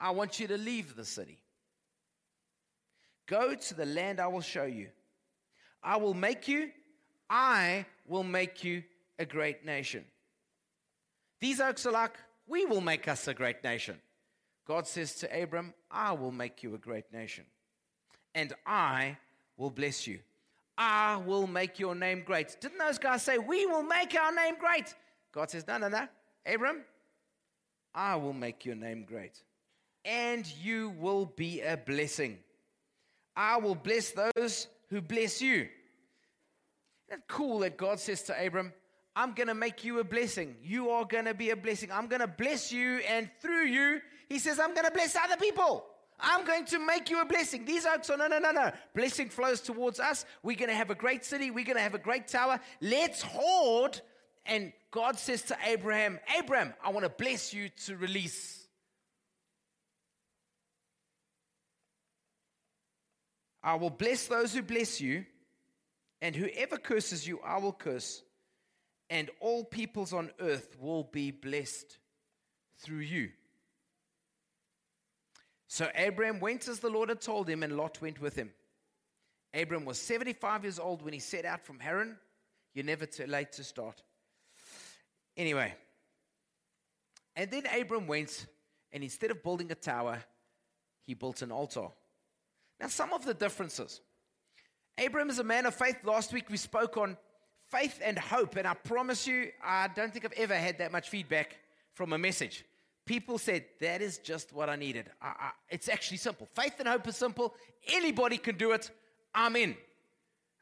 I 0.00 0.10
want 0.12 0.40
you 0.40 0.46
to 0.46 0.56
leave 0.56 0.96
the 0.96 1.04
city. 1.04 1.42
Go 3.26 3.54
to 3.54 3.74
the 3.74 3.84
land 3.84 4.18
I 4.18 4.28
will 4.28 4.40
show 4.40 4.64
you. 4.64 4.88
I 5.82 5.96
will 5.96 6.14
make 6.14 6.48
you 6.48 6.70
I 7.30 7.86
will 8.08 8.24
make 8.24 8.64
you 8.64 8.82
a 9.20 9.24
great 9.24 9.64
nation. 9.64 10.04
These 11.38 11.60
okes 11.60 11.86
are 11.86 11.92
like, 11.92 12.18
we 12.48 12.66
will 12.66 12.80
make 12.80 13.06
us 13.06 13.28
a 13.28 13.34
great 13.34 13.62
nation. 13.62 13.96
God 14.66 14.88
says 14.88 15.14
to 15.16 15.42
Abram, 15.42 15.72
I 15.90 16.12
will 16.12 16.32
make 16.32 16.64
you 16.64 16.74
a 16.74 16.78
great 16.78 17.12
nation, 17.12 17.44
and 18.34 18.52
I 18.66 19.16
will 19.56 19.70
bless 19.70 20.08
you. 20.08 20.18
I 20.76 21.16
will 21.16 21.46
make 21.46 21.78
your 21.78 21.94
name 21.94 22.22
great. 22.26 22.56
Didn't 22.60 22.78
those 22.78 22.98
guys 22.98 23.22
say, 23.22 23.38
We 23.38 23.66
will 23.66 23.82
make 23.82 24.14
our 24.14 24.34
name 24.34 24.56
great? 24.58 24.94
God 25.32 25.50
says, 25.50 25.66
No, 25.66 25.78
no, 25.78 25.88
no. 25.88 26.08
Abram, 26.46 26.82
I 27.94 28.16
will 28.16 28.32
make 28.32 28.64
your 28.64 28.76
name 28.76 29.04
great, 29.04 29.42
and 30.04 30.46
you 30.62 30.90
will 30.98 31.26
be 31.26 31.60
a 31.60 31.76
blessing. 31.76 32.38
I 33.36 33.58
will 33.58 33.74
bless 33.76 34.12
those 34.12 34.66
who 34.90 35.00
bless 35.00 35.40
you. 35.40 35.54
Isn't 35.56 35.70
that 37.10 37.28
cool 37.28 37.60
that 37.60 37.76
God 37.76 37.98
says 37.98 38.22
to 38.24 38.46
Abram, 38.46 38.72
I'm 39.16 39.32
going 39.32 39.48
to 39.48 39.54
make 39.54 39.84
you 39.84 39.98
a 39.98 40.04
blessing. 40.04 40.56
You 40.62 40.90
are 40.90 41.04
going 41.04 41.24
to 41.24 41.34
be 41.34 41.50
a 41.50 41.56
blessing. 41.56 41.90
I'm 41.90 42.06
going 42.06 42.20
to 42.20 42.28
bless 42.28 42.70
you, 42.70 42.98
and 43.08 43.28
through 43.40 43.64
you, 43.64 44.00
He 44.28 44.38
says, 44.38 44.60
I'm 44.60 44.74
going 44.74 44.86
to 44.86 44.92
bless 44.92 45.16
other 45.16 45.36
people. 45.36 45.84
I'm 46.22 46.44
going 46.44 46.66
to 46.66 46.78
make 46.78 47.10
you 47.10 47.20
a 47.20 47.24
blessing. 47.24 47.64
These 47.64 47.86
okes 47.86 48.10
are 48.10 48.16
no, 48.16 48.26
no, 48.28 48.38
no, 48.38 48.50
no. 48.50 48.70
Blessing 48.94 49.28
flows 49.30 49.60
towards 49.60 49.98
us. 49.98 50.26
We're 50.42 50.56
going 50.56 50.68
to 50.68 50.76
have 50.76 50.90
a 50.90 50.94
great 50.94 51.24
city. 51.24 51.50
We're 51.50 51.64
going 51.64 51.76
to 51.76 51.82
have 51.82 51.94
a 51.94 51.98
great 51.98 52.28
tower. 52.28 52.60
Let's 52.80 53.22
hoard. 53.22 54.00
And 54.44 54.72
God 54.90 55.18
says 55.18 55.42
to 55.42 55.56
Abraham, 55.64 56.18
Abraham, 56.38 56.74
I 56.84 56.90
want 56.90 57.04
to 57.04 57.10
bless 57.10 57.54
you 57.54 57.70
to 57.86 57.96
release. 57.96 58.59
I 63.62 63.74
will 63.74 63.90
bless 63.90 64.26
those 64.26 64.54
who 64.54 64.62
bless 64.62 65.00
you, 65.00 65.24
and 66.20 66.34
whoever 66.34 66.76
curses 66.76 67.26
you, 67.26 67.40
I 67.44 67.58
will 67.58 67.72
curse, 67.72 68.22
and 69.08 69.30
all 69.40 69.64
peoples 69.64 70.12
on 70.12 70.30
earth 70.40 70.76
will 70.80 71.04
be 71.04 71.30
blessed 71.30 71.98
through 72.78 73.00
you. 73.00 73.30
So 75.68 75.88
Abram 75.96 76.40
went 76.40 76.68
as 76.68 76.80
the 76.80 76.90
Lord 76.90 77.10
had 77.10 77.20
told 77.20 77.48
him, 77.48 77.62
and 77.62 77.76
Lot 77.76 78.00
went 78.00 78.20
with 78.20 78.34
him. 78.34 78.50
Abram 79.52 79.84
was 79.84 79.98
75 79.98 80.64
years 80.64 80.78
old 80.78 81.02
when 81.02 81.12
he 81.12 81.20
set 81.20 81.44
out 81.44 81.64
from 81.64 81.78
Haran. 81.80 82.16
You're 82.74 82.84
never 82.84 83.06
too 83.06 83.26
late 83.26 83.52
to 83.52 83.64
start. 83.64 84.02
Anyway, 85.36 85.74
and 87.36 87.50
then 87.50 87.64
Abram 87.66 88.06
went, 88.06 88.46
and 88.92 89.02
instead 89.02 89.30
of 89.30 89.42
building 89.42 89.70
a 89.70 89.74
tower, 89.74 90.22
he 91.06 91.14
built 91.14 91.42
an 91.42 91.52
altar. 91.52 91.88
Now, 92.80 92.88
some 92.88 93.12
of 93.12 93.24
the 93.24 93.34
differences. 93.34 94.00
Abram 94.98 95.30
is 95.30 95.38
a 95.38 95.44
man 95.44 95.66
of 95.66 95.74
faith. 95.74 95.98
Last 96.04 96.32
week 96.32 96.48
we 96.50 96.56
spoke 96.56 96.96
on 96.96 97.16
faith 97.70 98.00
and 98.02 98.18
hope, 98.18 98.56
and 98.56 98.66
I 98.66 98.74
promise 98.74 99.26
you, 99.26 99.50
I 99.62 99.88
don't 99.94 100.12
think 100.12 100.24
I've 100.24 100.32
ever 100.32 100.54
had 100.54 100.78
that 100.78 100.90
much 100.90 101.08
feedback 101.08 101.56
from 101.94 102.12
a 102.12 102.18
message. 102.18 102.64
People 103.06 103.38
said, 103.38 103.64
That 103.80 104.02
is 104.02 104.18
just 104.18 104.52
what 104.52 104.68
I 104.70 104.76
needed. 104.76 105.06
I, 105.20 105.28
I, 105.28 105.50
it's 105.68 105.88
actually 105.88 106.18
simple. 106.18 106.48
Faith 106.54 106.74
and 106.78 106.88
hope 106.88 107.06
is 107.06 107.16
simple. 107.16 107.54
Anybody 107.92 108.38
can 108.38 108.56
do 108.56 108.72
it. 108.72 108.90
I'm 109.34 109.56
in. 109.56 109.76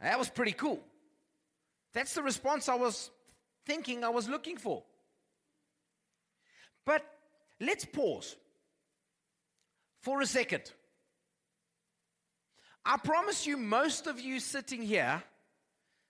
That 0.01 0.19
was 0.19 0.29
pretty 0.29 0.53
cool. 0.53 0.81
That's 1.93 2.15
the 2.15 2.23
response 2.23 2.69
I 2.69 2.75
was 2.75 3.11
thinking 3.67 4.05
I 4.05 4.09
was 4.09 4.29
looking 4.29 4.57
for. 4.57 4.83
But 6.85 7.05
let's 7.61 7.85
pause 7.85 8.37
for 10.01 10.21
a 10.21 10.27
second. 10.27 10.73
I 12.91 12.97
promise 12.97 13.47
you, 13.47 13.59
most 13.59 14.07
of 14.07 14.19
you 14.19 14.41
sitting 14.41 14.81
here, 14.81 15.23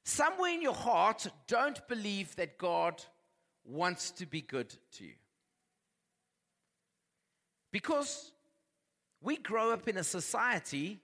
somewhere 0.05 0.53
in 0.53 0.63
your 0.63 0.75
heart, 0.75 1.27
don't 1.49 1.87
believe 1.89 2.37
that 2.37 2.57
God 2.57 3.03
wants 3.65 4.13
to 4.13 4.27
be 4.27 4.43
good 4.43 4.73
to 4.93 5.05
you. 5.05 5.15
Because 7.73 8.31
we 9.21 9.39
grow 9.39 9.73
up 9.73 9.89
in 9.89 9.97
a 9.97 10.05
society 10.05 11.01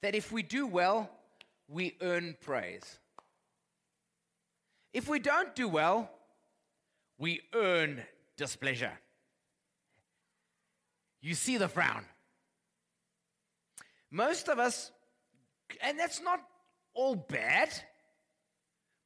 that 0.00 0.14
if 0.14 0.32
we 0.32 0.42
do 0.42 0.66
well, 0.66 1.10
we 1.68 1.94
earn 2.00 2.34
praise. 2.40 2.98
If 4.94 5.10
we 5.10 5.18
don't 5.18 5.54
do 5.54 5.68
well, 5.68 6.10
we 7.18 7.42
earn 7.54 8.02
displeasure. 8.38 8.98
You 11.20 11.34
see 11.34 11.58
the 11.58 11.68
frown. 11.68 12.06
Most 14.10 14.48
of 14.48 14.58
us, 14.58 14.90
and 15.80 15.98
that's 15.98 16.20
not 16.20 16.40
all 16.94 17.14
bad, 17.14 17.70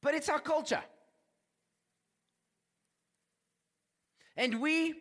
but 0.01 0.13
it's 0.13 0.29
our 0.29 0.39
culture. 0.39 0.81
And 4.35 4.61
we 4.61 4.93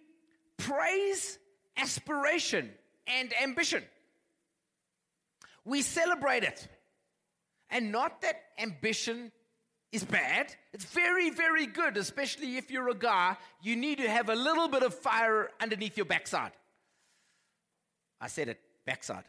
praise 0.56 1.38
aspiration 1.76 2.70
and 3.06 3.32
ambition. 3.42 3.82
We 5.64 5.82
celebrate 5.82 6.42
it. 6.42 6.66
And 7.70 7.92
not 7.92 8.22
that 8.22 8.36
ambition 8.58 9.32
is 9.92 10.04
bad. 10.04 10.54
It's 10.72 10.84
very, 10.84 11.30
very 11.30 11.66
good, 11.66 11.96
especially 11.96 12.56
if 12.56 12.70
you're 12.70 12.88
a 12.88 12.94
guy. 12.94 13.36
You 13.62 13.76
need 13.76 13.98
to 13.98 14.08
have 14.08 14.28
a 14.28 14.34
little 14.34 14.68
bit 14.68 14.82
of 14.82 14.94
fire 14.94 15.50
underneath 15.60 15.96
your 15.96 16.06
backside. 16.06 16.52
I 18.20 18.28
said 18.28 18.48
it, 18.48 18.60
backside. 18.86 19.24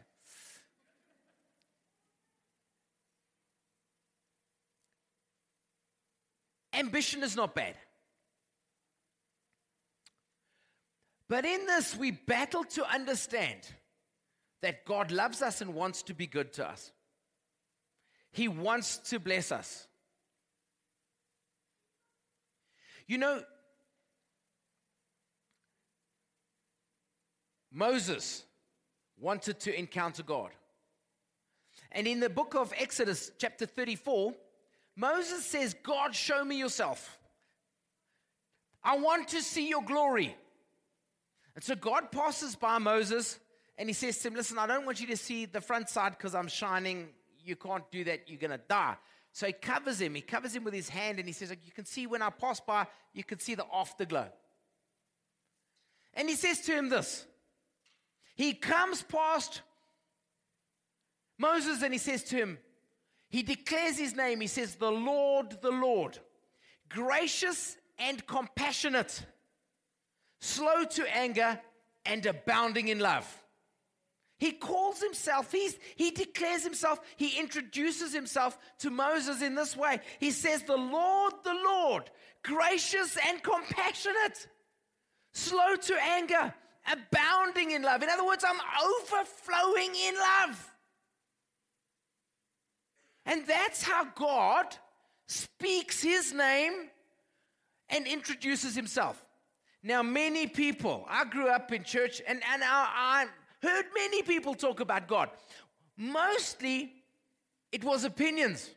Ambition 6.78 7.24
is 7.24 7.34
not 7.34 7.54
bad. 7.54 7.74
But 11.28 11.44
in 11.44 11.66
this, 11.66 11.96
we 11.96 12.12
battle 12.12 12.64
to 12.64 12.88
understand 12.88 13.58
that 14.62 14.84
God 14.84 15.10
loves 15.10 15.42
us 15.42 15.60
and 15.60 15.74
wants 15.74 16.02
to 16.04 16.14
be 16.14 16.26
good 16.26 16.52
to 16.54 16.68
us. 16.68 16.92
He 18.30 18.48
wants 18.48 18.98
to 19.10 19.18
bless 19.18 19.50
us. 19.50 19.88
You 23.06 23.18
know, 23.18 23.42
Moses 27.72 28.44
wanted 29.18 29.58
to 29.60 29.76
encounter 29.76 30.22
God. 30.22 30.50
And 31.90 32.06
in 32.06 32.20
the 32.20 32.30
book 32.30 32.54
of 32.54 32.72
Exodus, 32.76 33.32
chapter 33.38 33.66
34, 33.66 34.34
Moses 34.98 35.46
says, 35.46 35.76
God, 35.84 36.12
show 36.12 36.44
me 36.44 36.58
yourself. 36.58 37.20
I 38.82 38.98
want 38.98 39.28
to 39.28 39.40
see 39.40 39.68
your 39.68 39.82
glory. 39.82 40.36
And 41.54 41.62
so 41.62 41.76
God 41.76 42.10
passes 42.10 42.56
by 42.56 42.78
Moses 42.78 43.38
and 43.76 43.88
he 43.88 43.92
says 43.92 44.18
to 44.18 44.28
him, 44.28 44.34
Listen, 44.34 44.58
I 44.58 44.66
don't 44.66 44.84
want 44.84 45.00
you 45.00 45.06
to 45.06 45.16
see 45.16 45.46
the 45.46 45.60
front 45.60 45.88
side 45.88 46.16
because 46.18 46.34
I'm 46.34 46.48
shining. 46.48 47.10
You 47.44 47.54
can't 47.54 47.88
do 47.92 48.02
that. 48.04 48.28
You're 48.28 48.40
going 48.40 48.50
to 48.50 48.60
die. 48.68 48.96
So 49.32 49.46
he 49.46 49.52
covers 49.52 50.00
him. 50.00 50.16
He 50.16 50.20
covers 50.20 50.54
him 50.54 50.64
with 50.64 50.74
his 50.74 50.88
hand 50.88 51.18
and 51.20 51.28
he 51.28 51.32
says, 51.32 51.54
You 51.64 51.72
can 51.72 51.84
see 51.84 52.08
when 52.08 52.20
I 52.20 52.30
pass 52.30 52.58
by, 52.58 52.84
you 53.14 53.22
can 53.22 53.38
see 53.38 53.54
the 53.54 53.66
afterglow. 53.72 54.26
And 56.14 56.28
he 56.28 56.34
says 56.34 56.60
to 56.62 56.72
him 56.72 56.88
this 56.88 57.24
He 58.34 58.52
comes 58.52 59.02
past 59.02 59.62
Moses 61.38 61.82
and 61.82 61.92
he 61.92 61.98
says 61.98 62.24
to 62.24 62.36
him, 62.36 62.58
He 63.28 63.42
declares 63.42 63.98
his 63.98 64.14
name. 64.14 64.40
He 64.40 64.46
says, 64.46 64.74
The 64.74 64.90
Lord, 64.90 65.60
the 65.60 65.70
Lord, 65.70 66.18
gracious 66.88 67.76
and 67.98 68.26
compassionate, 68.26 69.24
slow 70.40 70.84
to 70.84 71.16
anger, 71.16 71.60
and 72.06 72.24
abounding 72.24 72.88
in 72.88 73.00
love 73.00 73.26
he 74.38 74.52
calls 74.52 75.00
himself, 75.00 75.50
he's, 75.50 75.76
he 75.96 76.12
declares 76.12 76.62
himself, 76.62 77.00
he 77.16 77.38
introduces 77.38 78.14
himself 78.14 78.56
to 78.78 78.90
Moses 78.90 79.42
in 79.42 79.56
this 79.56 79.76
way. 79.76 80.00
He 80.20 80.30
says, 80.30 80.62
The 80.62 80.76
Lord, 80.76 81.34
the 81.42 81.54
Lord, 81.54 82.08
gracious 82.44 83.18
and 83.26 83.42
compassionate, 83.42 84.46
slow 85.32 85.74
to 85.74 85.96
anger, 86.02 86.54
abounding 86.90 87.72
in 87.72 87.82
love. 87.82 88.04
In 88.04 88.08
other 88.08 88.24
words, 88.24 88.44
I'm 88.46 88.60
overflowing 89.00 89.90
in 90.06 90.14
love. 90.14 90.67
And 93.28 93.46
that's 93.46 93.82
how 93.82 94.06
God 94.14 94.74
speaks 95.26 96.02
his 96.02 96.32
name 96.32 96.88
and 97.90 98.06
introduces 98.06 98.74
himself. 98.74 99.22
Now, 99.82 100.02
many 100.02 100.46
people, 100.46 101.04
I 101.08 101.26
grew 101.26 101.48
up 101.48 101.70
in 101.70 101.84
church, 101.84 102.22
and, 102.26 102.40
and 102.50 102.64
I, 102.64 103.26
I 103.62 103.66
heard 103.66 103.84
many 103.94 104.22
people 104.22 104.54
talk 104.54 104.80
about 104.80 105.06
God. 105.06 105.28
Mostly, 105.98 106.90
it 107.70 107.84
was 107.84 108.04
opinions. 108.04 108.70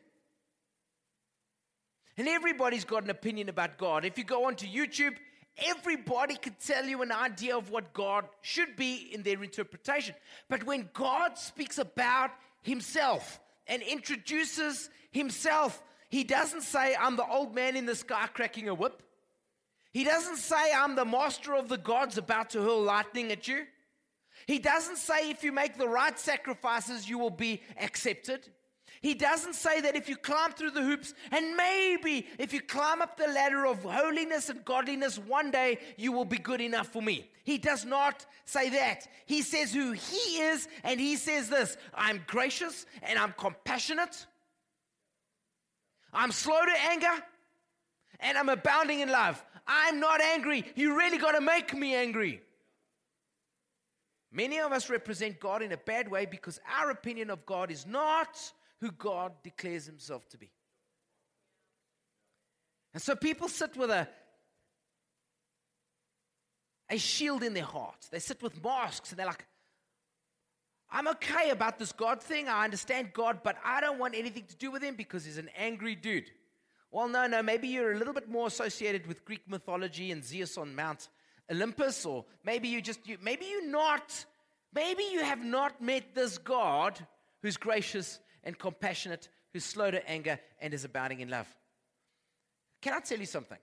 And 2.18 2.28
everybody's 2.28 2.84
got 2.84 3.04
an 3.04 3.10
opinion 3.10 3.48
about 3.48 3.78
God. 3.78 4.04
If 4.04 4.18
you 4.18 4.24
go 4.24 4.44
onto 4.44 4.66
YouTube, 4.66 5.16
everybody 5.56 6.36
could 6.36 6.58
tell 6.60 6.84
you 6.84 7.00
an 7.00 7.10
idea 7.10 7.56
of 7.56 7.70
what 7.70 7.94
God 7.94 8.26
should 8.42 8.76
be 8.76 9.08
in 9.14 9.22
their 9.22 9.42
interpretation. 9.42 10.14
But 10.50 10.64
when 10.64 10.90
God 10.92 11.38
speaks 11.38 11.78
about 11.78 12.32
Himself 12.60 13.40
and 13.66 13.82
introduces 13.82 14.90
Himself, 15.10 15.82
He 16.08 16.24
doesn't 16.24 16.62
say, 16.62 16.94
I'm 16.98 17.16
the 17.16 17.26
old 17.26 17.54
man 17.54 17.76
in 17.76 17.86
the 17.86 17.96
sky 17.96 18.26
cracking 18.32 18.68
a 18.68 18.74
whip. 18.74 19.02
He 19.92 20.04
doesn't 20.04 20.36
say, 20.36 20.72
I'm 20.74 20.94
the 20.94 21.04
master 21.04 21.54
of 21.54 21.68
the 21.68 21.76
gods 21.76 22.16
about 22.16 22.50
to 22.50 22.62
hurl 22.62 22.82
lightning 22.82 23.30
at 23.30 23.46
you. 23.46 23.66
He 24.46 24.58
doesn't 24.58 24.96
say 24.96 25.30
if 25.30 25.44
you 25.44 25.52
make 25.52 25.76
the 25.76 25.88
right 25.88 26.18
sacrifices, 26.18 27.08
you 27.08 27.18
will 27.18 27.30
be 27.30 27.62
accepted. 27.78 28.48
He 29.02 29.14
doesn't 29.14 29.54
say 29.54 29.80
that 29.80 29.96
if 29.96 30.08
you 30.08 30.16
climb 30.16 30.52
through 30.52 30.70
the 30.70 30.82
hoops 30.82 31.12
and 31.32 31.56
maybe 31.56 32.28
if 32.38 32.52
you 32.52 32.60
climb 32.60 33.02
up 33.02 33.16
the 33.16 33.26
ladder 33.26 33.66
of 33.66 33.82
holiness 33.82 34.48
and 34.48 34.64
godliness, 34.64 35.18
one 35.18 35.50
day 35.50 35.78
you 35.96 36.12
will 36.12 36.24
be 36.24 36.38
good 36.38 36.60
enough 36.60 36.86
for 36.86 37.02
me. 37.02 37.28
He 37.42 37.58
does 37.58 37.84
not 37.84 38.24
say 38.44 38.70
that. 38.70 39.08
He 39.26 39.42
says 39.42 39.74
who 39.74 39.90
he 39.90 40.40
is, 40.42 40.68
and 40.84 41.00
he 41.00 41.16
says 41.16 41.48
this 41.48 41.76
I'm 41.92 42.22
gracious 42.28 42.86
and 43.02 43.18
I'm 43.18 43.34
compassionate. 43.36 44.24
I'm 46.12 46.30
slow 46.30 46.64
to 46.64 46.80
anger 46.90 47.24
and 48.20 48.38
I'm 48.38 48.50
abounding 48.50 49.00
in 49.00 49.10
love. 49.10 49.44
I'm 49.66 49.98
not 49.98 50.20
angry. 50.20 50.64
You 50.76 50.96
really 50.96 51.18
got 51.18 51.32
to 51.32 51.40
make 51.40 51.74
me 51.74 51.96
angry. 51.96 52.40
Many 54.30 54.60
of 54.60 54.70
us 54.70 54.88
represent 54.88 55.40
God 55.40 55.60
in 55.60 55.72
a 55.72 55.76
bad 55.76 56.08
way 56.08 56.24
because 56.24 56.60
our 56.78 56.90
opinion 56.90 57.30
of 57.30 57.44
God 57.46 57.70
is 57.72 57.84
not 57.84 58.52
who 58.82 58.90
God 58.90 59.32
declares 59.44 59.86
himself 59.86 60.28
to 60.30 60.36
be. 60.36 60.50
And 62.92 63.00
so 63.00 63.14
people 63.14 63.48
sit 63.48 63.76
with 63.76 63.90
a, 63.90 64.08
a 66.90 66.98
shield 66.98 67.44
in 67.44 67.54
their 67.54 67.64
hearts. 67.64 68.08
They 68.08 68.18
sit 68.18 68.42
with 68.42 68.62
masks 68.62 69.10
and 69.10 69.18
they're 69.20 69.26
like, 69.26 69.46
I'm 70.90 71.06
okay 71.08 71.50
about 71.50 71.78
this 71.78 71.92
God 71.92 72.20
thing. 72.20 72.48
I 72.48 72.64
understand 72.64 73.12
God, 73.12 73.38
but 73.44 73.56
I 73.64 73.80
don't 73.80 74.00
want 74.00 74.16
anything 74.16 74.46
to 74.48 74.56
do 74.56 74.72
with 74.72 74.82
him 74.82 74.96
because 74.96 75.24
he's 75.24 75.38
an 75.38 75.48
angry 75.56 75.94
dude. 75.94 76.32
Well, 76.90 77.08
no, 77.08 77.28
no, 77.28 77.40
maybe 77.40 77.68
you're 77.68 77.92
a 77.92 77.96
little 77.96 78.12
bit 78.12 78.28
more 78.28 78.48
associated 78.48 79.06
with 79.06 79.24
Greek 79.24 79.48
mythology 79.48 80.10
and 80.10 80.24
Zeus 80.24 80.58
on 80.58 80.74
Mount 80.74 81.08
Olympus, 81.50 82.04
or 82.04 82.24
maybe 82.44 82.66
you 82.66 82.82
just, 82.82 83.06
you, 83.06 83.16
maybe 83.22 83.46
you're 83.46 83.70
not, 83.70 84.26
maybe 84.74 85.04
you 85.04 85.22
have 85.22 85.42
not 85.42 85.80
met 85.80 86.16
this 86.16 86.36
God 86.36 86.98
who's 87.42 87.56
gracious 87.56 88.18
and 88.44 88.58
compassionate, 88.58 89.28
who's 89.52 89.64
slow 89.64 89.90
to 89.90 90.08
anger 90.08 90.38
and 90.60 90.74
is 90.74 90.84
abounding 90.84 91.20
in 91.20 91.28
love. 91.28 91.46
Can 92.80 92.94
I 92.94 93.00
tell 93.00 93.18
you 93.18 93.26
something? 93.26 93.58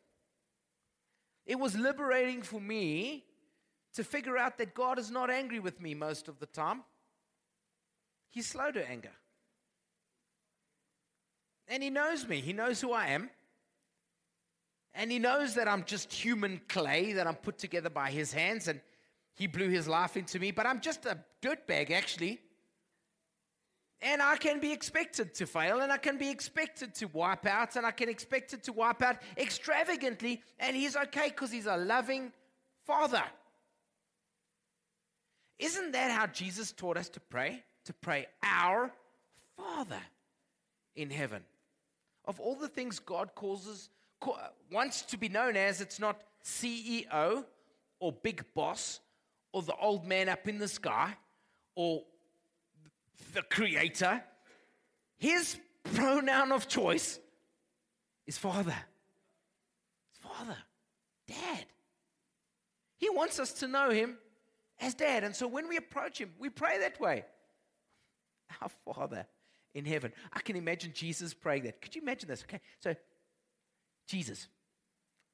It 1.45 1.59
was 1.59 1.75
liberating 1.75 2.41
for 2.41 2.61
me 2.61 3.25
to 3.93 4.03
figure 4.03 4.37
out 4.37 4.57
that 4.59 4.73
God 4.73 4.99
is 4.99 5.09
not 5.09 5.29
angry 5.29 5.59
with 5.59 5.81
me 5.81 5.93
most 5.93 6.27
of 6.27 6.39
the 6.39 6.45
time. 6.45 6.83
He's 8.29 8.47
slow 8.47 8.71
to 8.71 8.87
anger. 8.87 9.11
And 11.67 11.81
He 11.83 11.89
knows 11.89 12.27
me, 12.27 12.39
He 12.39 12.53
knows 12.53 12.79
who 12.79 12.93
I 12.93 13.07
am. 13.07 13.29
And 14.93 15.11
he 15.11 15.19
knows 15.19 15.53
that 15.55 15.67
I'm 15.67 15.83
just 15.83 16.11
human 16.11 16.61
clay 16.67 17.13
that 17.13 17.27
I'm 17.27 17.35
put 17.35 17.57
together 17.57 17.89
by 17.89 18.09
his 18.09 18.33
hands, 18.33 18.67
and 18.67 18.81
he 19.35 19.47
blew 19.47 19.69
his 19.69 19.87
life 19.87 20.17
into 20.17 20.39
me, 20.39 20.51
but 20.51 20.65
I'm 20.65 20.81
just 20.81 21.05
a 21.05 21.17
dirtbag, 21.41 21.91
actually. 21.91 22.39
And 24.01 24.21
I 24.21 24.37
can 24.37 24.61
be 24.61 24.71
expected 24.71 25.33
to 25.35 25.45
fail, 25.45 25.81
and 25.81 25.91
I 25.91 25.97
can 25.97 26.17
be 26.17 26.29
expected 26.29 26.95
to 26.95 27.07
wipe 27.07 27.45
out, 27.45 27.75
and 27.75 27.85
I 27.85 27.91
can 27.91 28.07
expect 28.07 28.53
it 28.53 28.63
to 28.63 28.73
wipe 28.73 29.01
out 29.01 29.17
extravagantly, 29.37 30.41
and 30.57 30.75
he's 30.75 30.95
okay 30.95 31.27
because 31.27 31.51
he's 31.51 31.65
a 31.65 31.75
loving 31.75 32.31
father. 32.87 33.23
Isn't 35.57 35.91
that 35.91 36.11
how 36.11 36.27
Jesus 36.27 36.71
taught 36.71 36.95
us 36.95 37.09
to 37.09 37.19
pray? 37.19 37.61
To 37.85 37.93
pray, 37.93 38.27
Our 38.41 38.91
Father 39.57 39.99
in 40.95 41.09
heaven. 41.09 41.43
Of 42.23 42.39
all 42.39 42.55
the 42.55 42.69
things 42.69 42.99
God 42.99 43.35
causes 43.35 43.89
wants 44.71 45.01
to 45.03 45.17
be 45.17 45.27
known 45.27 45.57
as, 45.57 45.81
it's 45.81 45.99
not 45.99 46.21
CEO 46.43 47.43
or 47.99 48.11
big 48.13 48.45
boss 48.53 49.01
or 49.51 49.61
the 49.61 49.75
old 49.75 50.05
man 50.05 50.29
up 50.29 50.47
in 50.47 50.57
the 50.57 50.67
sky 50.67 51.15
or 51.75 52.03
the 53.33 53.41
creator, 53.41 54.23
his 55.17 55.57
pronoun 55.83 56.51
of 56.51 56.67
choice 56.67 57.19
is 58.25 58.37
father. 58.37 58.75
It's 60.11 60.19
Father, 60.19 60.57
dad. 61.27 61.65
He 62.97 63.09
wants 63.09 63.39
us 63.39 63.53
to 63.53 63.67
know 63.67 63.89
him 63.89 64.17
as 64.79 64.93
dad. 64.93 65.23
And 65.23 65.35
so 65.35 65.47
when 65.47 65.67
we 65.67 65.77
approach 65.77 66.19
him, 66.19 66.31
we 66.39 66.49
pray 66.49 66.79
that 66.79 66.99
way. 66.99 67.25
Our 68.61 68.69
Father 68.85 69.25
in 69.73 69.85
heaven. 69.85 70.11
I 70.33 70.39
can 70.41 70.55
imagine 70.55 70.91
Jesus 70.93 71.33
praying 71.33 71.63
that. 71.63 71.81
Could 71.81 71.95
you 71.95 72.01
imagine 72.01 72.27
this? 72.27 72.43
Okay. 72.43 72.59
So, 72.79 72.95
Jesus 74.07 74.47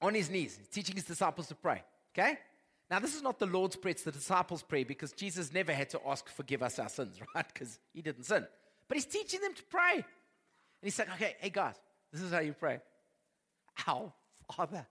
on 0.01 0.13
his 0.13 0.29
knees, 0.29 0.59
teaching 0.71 0.95
his 0.95 1.05
disciples 1.05 1.47
to 1.47 1.55
pray. 1.55 1.83
Okay? 2.13 2.37
Now, 2.89 2.99
this 2.99 3.15
is 3.15 3.23
not 3.23 3.39
the 3.39 3.47
Lord's 3.47 3.75
Prayer, 3.75 3.91
it's 3.91 4.03
the 4.03 4.11
disciples' 4.11 4.61
prayer 4.61 4.85
because 4.85 5.11
Jesus 5.11 5.51
never 5.51 5.73
had 5.73 5.89
to 5.91 5.99
ask, 6.07 6.29
forgive 6.29 6.61
us 6.61 6.77
our 6.77 6.89
sins, 6.89 7.19
right? 7.35 7.45
Because 7.51 7.79
he 7.93 8.01
didn't 8.01 8.23
sin. 8.23 8.45
But 8.87 8.97
he's 8.97 9.05
teaching 9.05 9.41
them 9.41 9.53
to 9.55 9.63
pray. 9.63 9.95
And 9.95 10.03
he's 10.83 10.99
like, 10.99 11.11
okay, 11.13 11.35
hey 11.39 11.49
guys, 11.49 11.75
this 12.11 12.21
is 12.21 12.31
how 12.31 12.39
you 12.39 12.53
pray. 12.53 12.79
Our 13.87 14.13
Father. 14.53 14.85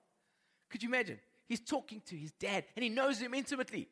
Could 0.71 0.83
you 0.83 0.89
imagine? 0.89 1.21
He's 1.47 1.61
talking 1.61 2.03
to 2.07 2.17
his 2.17 2.33
dad 2.33 2.65
and 2.75 2.83
he 2.83 2.89
knows 2.89 3.21
him 3.21 3.35
intimately. 3.35 3.89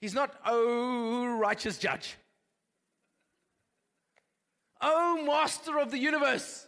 He's 0.00 0.14
not, 0.14 0.34
oh, 0.46 1.36
righteous 1.36 1.76
judge. 1.76 2.16
Oh, 4.80 5.24
master 5.26 5.78
of 5.78 5.90
the 5.90 5.98
universe. 5.98 6.66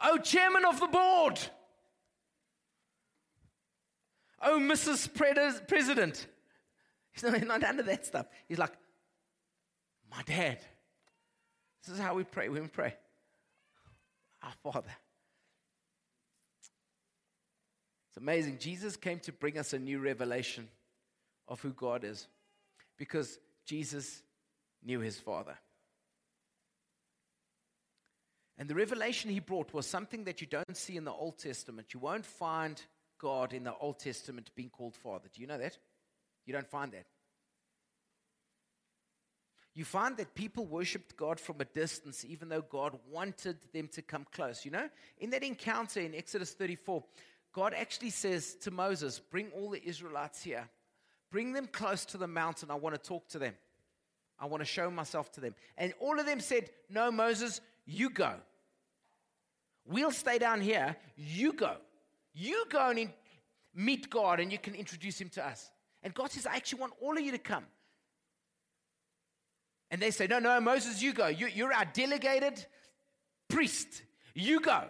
Oh, 0.00 0.18
chairman 0.18 0.64
of 0.64 0.78
the 0.78 0.86
board. 0.86 1.40
Oh, 4.40 4.58
Mrs. 4.58 5.12
President. 5.66 6.26
He's 7.12 7.22
not, 7.22 7.42
not 7.46 7.64
under 7.64 7.82
that 7.84 8.06
stuff. 8.06 8.26
He's 8.46 8.58
like, 8.58 8.72
my 10.10 10.22
dad. 10.22 10.58
This 11.84 11.94
is 11.94 12.00
how 12.00 12.14
we 12.14 12.24
pray 12.24 12.48
when 12.48 12.62
we 12.62 12.68
pray. 12.68 12.94
Our 14.42 14.52
Father. 14.62 14.94
It's 18.08 18.16
amazing. 18.16 18.58
Jesus 18.58 18.96
came 18.96 19.18
to 19.20 19.32
bring 19.32 19.58
us 19.58 19.72
a 19.72 19.78
new 19.78 19.98
revelation 19.98 20.68
of 21.46 21.60
who 21.60 21.70
God 21.70 22.04
is 22.04 22.26
because 22.96 23.38
Jesus 23.64 24.22
knew 24.84 25.00
his 25.00 25.18
Father. 25.18 25.56
And 28.58 28.68
the 28.68 28.74
revelation 28.74 29.30
he 29.30 29.40
brought 29.40 29.72
was 29.72 29.86
something 29.86 30.24
that 30.24 30.40
you 30.40 30.46
don't 30.46 30.76
see 30.76 30.96
in 30.96 31.04
the 31.04 31.12
Old 31.12 31.38
Testament. 31.38 31.94
You 31.94 32.00
won't 32.00 32.26
find 32.26 32.80
God 33.18 33.52
in 33.52 33.64
the 33.64 33.74
Old 33.80 33.98
Testament 33.98 34.50
being 34.54 34.70
called 34.70 34.94
Father. 34.94 35.28
Do 35.32 35.40
you 35.40 35.46
know 35.46 35.58
that? 35.58 35.76
You 36.46 36.52
don't 36.52 36.68
find 36.68 36.92
that. 36.92 37.06
You 39.74 39.84
find 39.84 40.16
that 40.16 40.34
people 40.34 40.66
worshiped 40.66 41.16
God 41.16 41.38
from 41.38 41.60
a 41.60 41.64
distance, 41.64 42.24
even 42.24 42.48
though 42.48 42.62
God 42.62 42.98
wanted 43.10 43.58
them 43.72 43.88
to 43.92 44.02
come 44.02 44.26
close. 44.32 44.64
You 44.64 44.72
know, 44.72 44.88
in 45.20 45.30
that 45.30 45.44
encounter 45.44 46.00
in 46.00 46.16
Exodus 46.16 46.52
34, 46.52 47.04
God 47.52 47.74
actually 47.74 48.10
says 48.10 48.54
to 48.62 48.72
Moses, 48.72 49.20
Bring 49.20 49.50
all 49.52 49.70
the 49.70 49.84
Israelites 49.84 50.42
here, 50.42 50.68
bring 51.30 51.52
them 51.52 51.68
close 51.68 52.04
to 52.06 52.18
the 52.18 52.26
mountain. 52.26 52.72
I 52.72 52.74
want 52.74 52.96
to 52.96 53.00
talk 53.00 53.28
to 53.28 53.38
them, 53.38 53.54
I 54.40 54.46
want 54.46 54.62
to 54.62 54.66
show 54.66 54.90
myself 54.90 55.30
to 55.32 55.40
them. 55.40 55.54
And 55.76 55.92
all 56.00 56.18
of 56.18 56.26
them 56.26 56.40
said, 56.40 56.70
No, 56.90 57.12
Moses, 57.12 57.60
you 57.86 58.10
go. 58.10 58.34
We'll 59.86 60.10
stay 60.10 60.38
down 60.38 60.60
here. 60.60 60.96
You 61.16 61.52
go. 61.52 61.76
You 62.38 62.66
go 62.70 62.90
and 62.90 62.98
in, 63.00 63.12
meet 63.74 64.08
God 64.08 64.38
and 64.38 64.52
you 64.52 64.58
can 64.58 64.74
introduce 64.74 65.20
him 65.20 65.28
to 65.30 65.44
us. 65.44 65.72
And 66.04 66.14
God 66.14 66.30
says, 66.30 66.46
I 66.46 66.54
actually 66.54 66.80
want 66.80 66.92
all 67.02 67.18
of 67.18 67.20
you 67.20 67.32
to 67.32 67.38
come. 67.38 67.64
And 69.90 70.00
they 70.00 70.12
say, 70.12 70.28
No, 70.28 70.38
no, 70.38 70.60
Moses, 70.60 71.02
you 71.02 71.12
go. 71.12 71.26
You, 71.26 71.48
you're 71.48 71.72
our 71.72 71.86
delegated 71.86 72.64
priest. 73.48 74.02
You 74.34 74.60
go. 74.60 74.84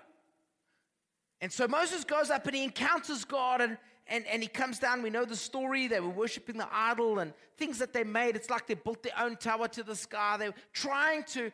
And 1.40 1.50
so 1.50 1.66
Moses 1.66 2.04
goes 2.04 2.30
up 2.30 2.46
and 2.46 2.54
he 2.54 2.64
encounters 2.64 3.24
God 3.24 3.62
and, 3.62 3.78
and, 4.08 4.26
and 4.26 4.42
he 4.42 4.48
comes 4.48 4.78
down. 4.78 5.02
We 5.02 5.08
know 5.08 5.24
the 5.24 5.36
story. 5.36 5.86
They 5.86 6.00
were 6.00 6.08
worshiping 6.10 6.58
the 6.58 6.68
idol 6.70 7.20
and 7.20 7.32
things 7.56 7.78
that 7.78 7.94
they 7.94 8.04
made. 8.04 8.36
It's 8.36 8.50
like 8.50 8.66
they 8.66 8.74
built 8.74 9.02
their 9.02 9.18
own 9.18 9.36
tower 9.36 9.68
to 9.68 9.82
the 9.82 9.96
sky. 9.96 10.36
They 10.36 10.48
were 10.48 10.54
trying 10.74 11.22
to 11.28 11.50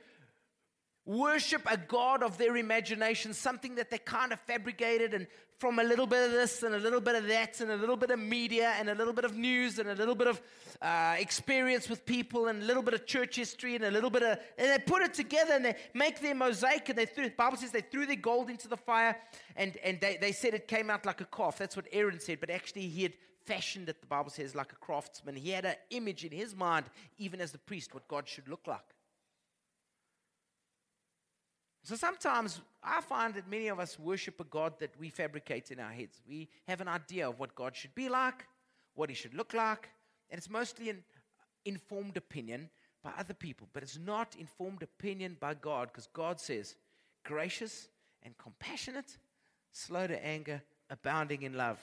worship 1.07 1.63
a 1.67 1.77
God 1.77 2.23
of 2.23 2.39
their 2.39 2.57
imagination, 2.57 3.35
something 3.35 3.75
that 3.75 3.91
they 3.91 3.99
kind 3.99 4.33
of 4.33 4.41
fabricated 4.41 5.15
and 5.15 5.27
from 5.59 5.79
a 5.79 5.85
little 5.85 6.07
bit 6.07 6.27
of 6.27 6.33
this 6.33 6.63
and 6.63 6.75
a 6.75 6.79
little 6.79 7.01
bit 7.01 7.15
of 7.15 7.27
that 7.29 7.61
and 7.61 7.71
a 7.71 7.77
little 7.77 7.97
bit 7.97 8.11
of 8.11 8.19
media 8.19 8.75
and 8.79 8.91
a 8.91 8.95
little 8.95 9.13
bit 9.13 9.25
of 9.25 9.37
news 9.37 9.79
and 9.79 9.89
a 9.89 9.95
little 9.95 10.15
bit 10.15 10.27
of 10.27 10.43
uh, 10.83 11.15
experience 11.19 11.89
with 11.89 12.05
people 12.05 12.49
and 12.49 12.63
a 12.63 12.67
little 12.67 12.83
bit 12.83 12.93
of 12.93 13.07
church 13.07 13.37
history 13.37 13.77
and 13.77 13.85
a 13.85 13.91
little 13.91 14.11
bit 14.11 14.23
of, 14.23 14.39
and 14.59 14.69
they 14.69 14.79
put 14.85 15.03
it 15.03 15.15
together 15.15 15.55
and 15.55 15.65
they 15.65 15.77
make 15.95 16.21
their 16.21 16.35
mosaic 16.35 16.89
and 16.89 16.99
they 16.99 17.07
threw, 17.07 17.25
the 17.25 17.31
Bible 17.31 17.57
says 17.57 17.71
they 17.71 17.81
threw 17.81 18.05
their 18.05 18.17
gold 18.17 18.51
into 18.51 18.69
the 18.69 18.77
fire 18.77 19.17
and, 19.57 19.77
and 19.85 20.01
they, 20.01 20.19
they 20.21 20.33
said 20.33 20.55
it 20.55 20.67
came 20.67 20.91
out 20.91 21.07
like 21.07 21.21
a 21.21 21.27
calf. 21.27 21.59
That's 21.59 21.77
what 21.77 21.87
Aaron 21.93 22.19
said, 22.19 22.41
but 22.41 22.51
actually 22.51 22.89
he 22.89 23.05
had 23.05 23.13
fashioned 23.45 23.89
it, 23.89 24.01
the 24.01 24.07
Bible 24.07 24.31
says, 24.31 24.55
like 24.55 24.73
a 24.73 24.77
craftsman. 24.77 25.37
He 25.37 25.51
had 25.51 25.65
an 25.65 25.77
image 25.91 26.25
in 26.25 26.33
his 26.33 26.55
mind, 26.55 26.87
even 27.19 27.41
as 27.41 27.53
the 27.53 27.59
priest, 27.59 27.95
what 27.95 28.09
God 28.09 28.29
should 28.29 28.49
look 28.49 28.67
like. 28.67 28.95
So 31.85 31.97
sometimes 31.97 32.63
I 32.83 33.03
find 33.03 33.35
that 33.35 33.49
many 33.49 33.69
of 33.69 33.79
us 33.79 33.99
worship 33.99 34.41
a 34.41 34.45
God 34.45 34.73
that 34.81 34.99
we 34.99 35.11
fabricate 35.11 35.71
in 35.71 35.79
our 35.79 35.93
heads. 35.93 36.23
We 36.27 36.49
have 36.67 36.81
an 36.81 36.89
idea 36.89 37.29
of 37.29 37.39
what 37.39 37.55
God 37.55 37.77
should 37.77 37.95
be 37.95 38.09
like, 38.09 38.47
what 38.95 39.11
he 39.11 39.15
should 39.15 39.35
look 39.35 39.53
like, 39.53 39.91
and 40.31 40.39
it's 40.39 40.49
mostly 40.49 40.89
an 40.89 41.05
informed 41.67 42.17
opinion 42.17 42.71
by 43.03 43.13
other 43.19 43.35
people, 43.35 43.69
but 43.75 43.83
it's 43.83 43.99
not 43.99 44.35
informed 44.41 44.83
opinion 44.83 45.37
by 45.39 45.53
God 45.53 45.89
because 45.89 46.09
God 46.15 46.41
says, 46.41 46.75
gracious 47.23 47.89
and 48.23 48.37
compassionate, 48.39 49.19
slow 49.73 50.07
to 50.07 50.27
anger, 50.27 50.63
abounding 50.89 51.43
in 51.43 51.55
love. 51.55 51.79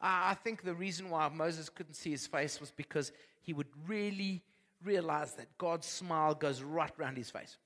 I 0.00 0.34
think 0.34 0.62
the 0.62 0.74
reason 0.74 1.10
why 1.10 1.28
Moses 1.28 1.68
couldn't 1.68 1.94
see 1.94 2.10
his 2.10 2.26
face 2.26 2.58
was 2.58 2.70
because 2.70 3.12
he 3.42 3.52
would 3.52 3.68
really 3.86 4.42
realize 4.82 5.34
that 5.34 5.58
God's 5.58 5.86
smile 5.86 6.34
goes 6.34 6.62
right 6.62 6.90
around 6.98 7.18
his 7.18 7.30
face. 7.30 7.58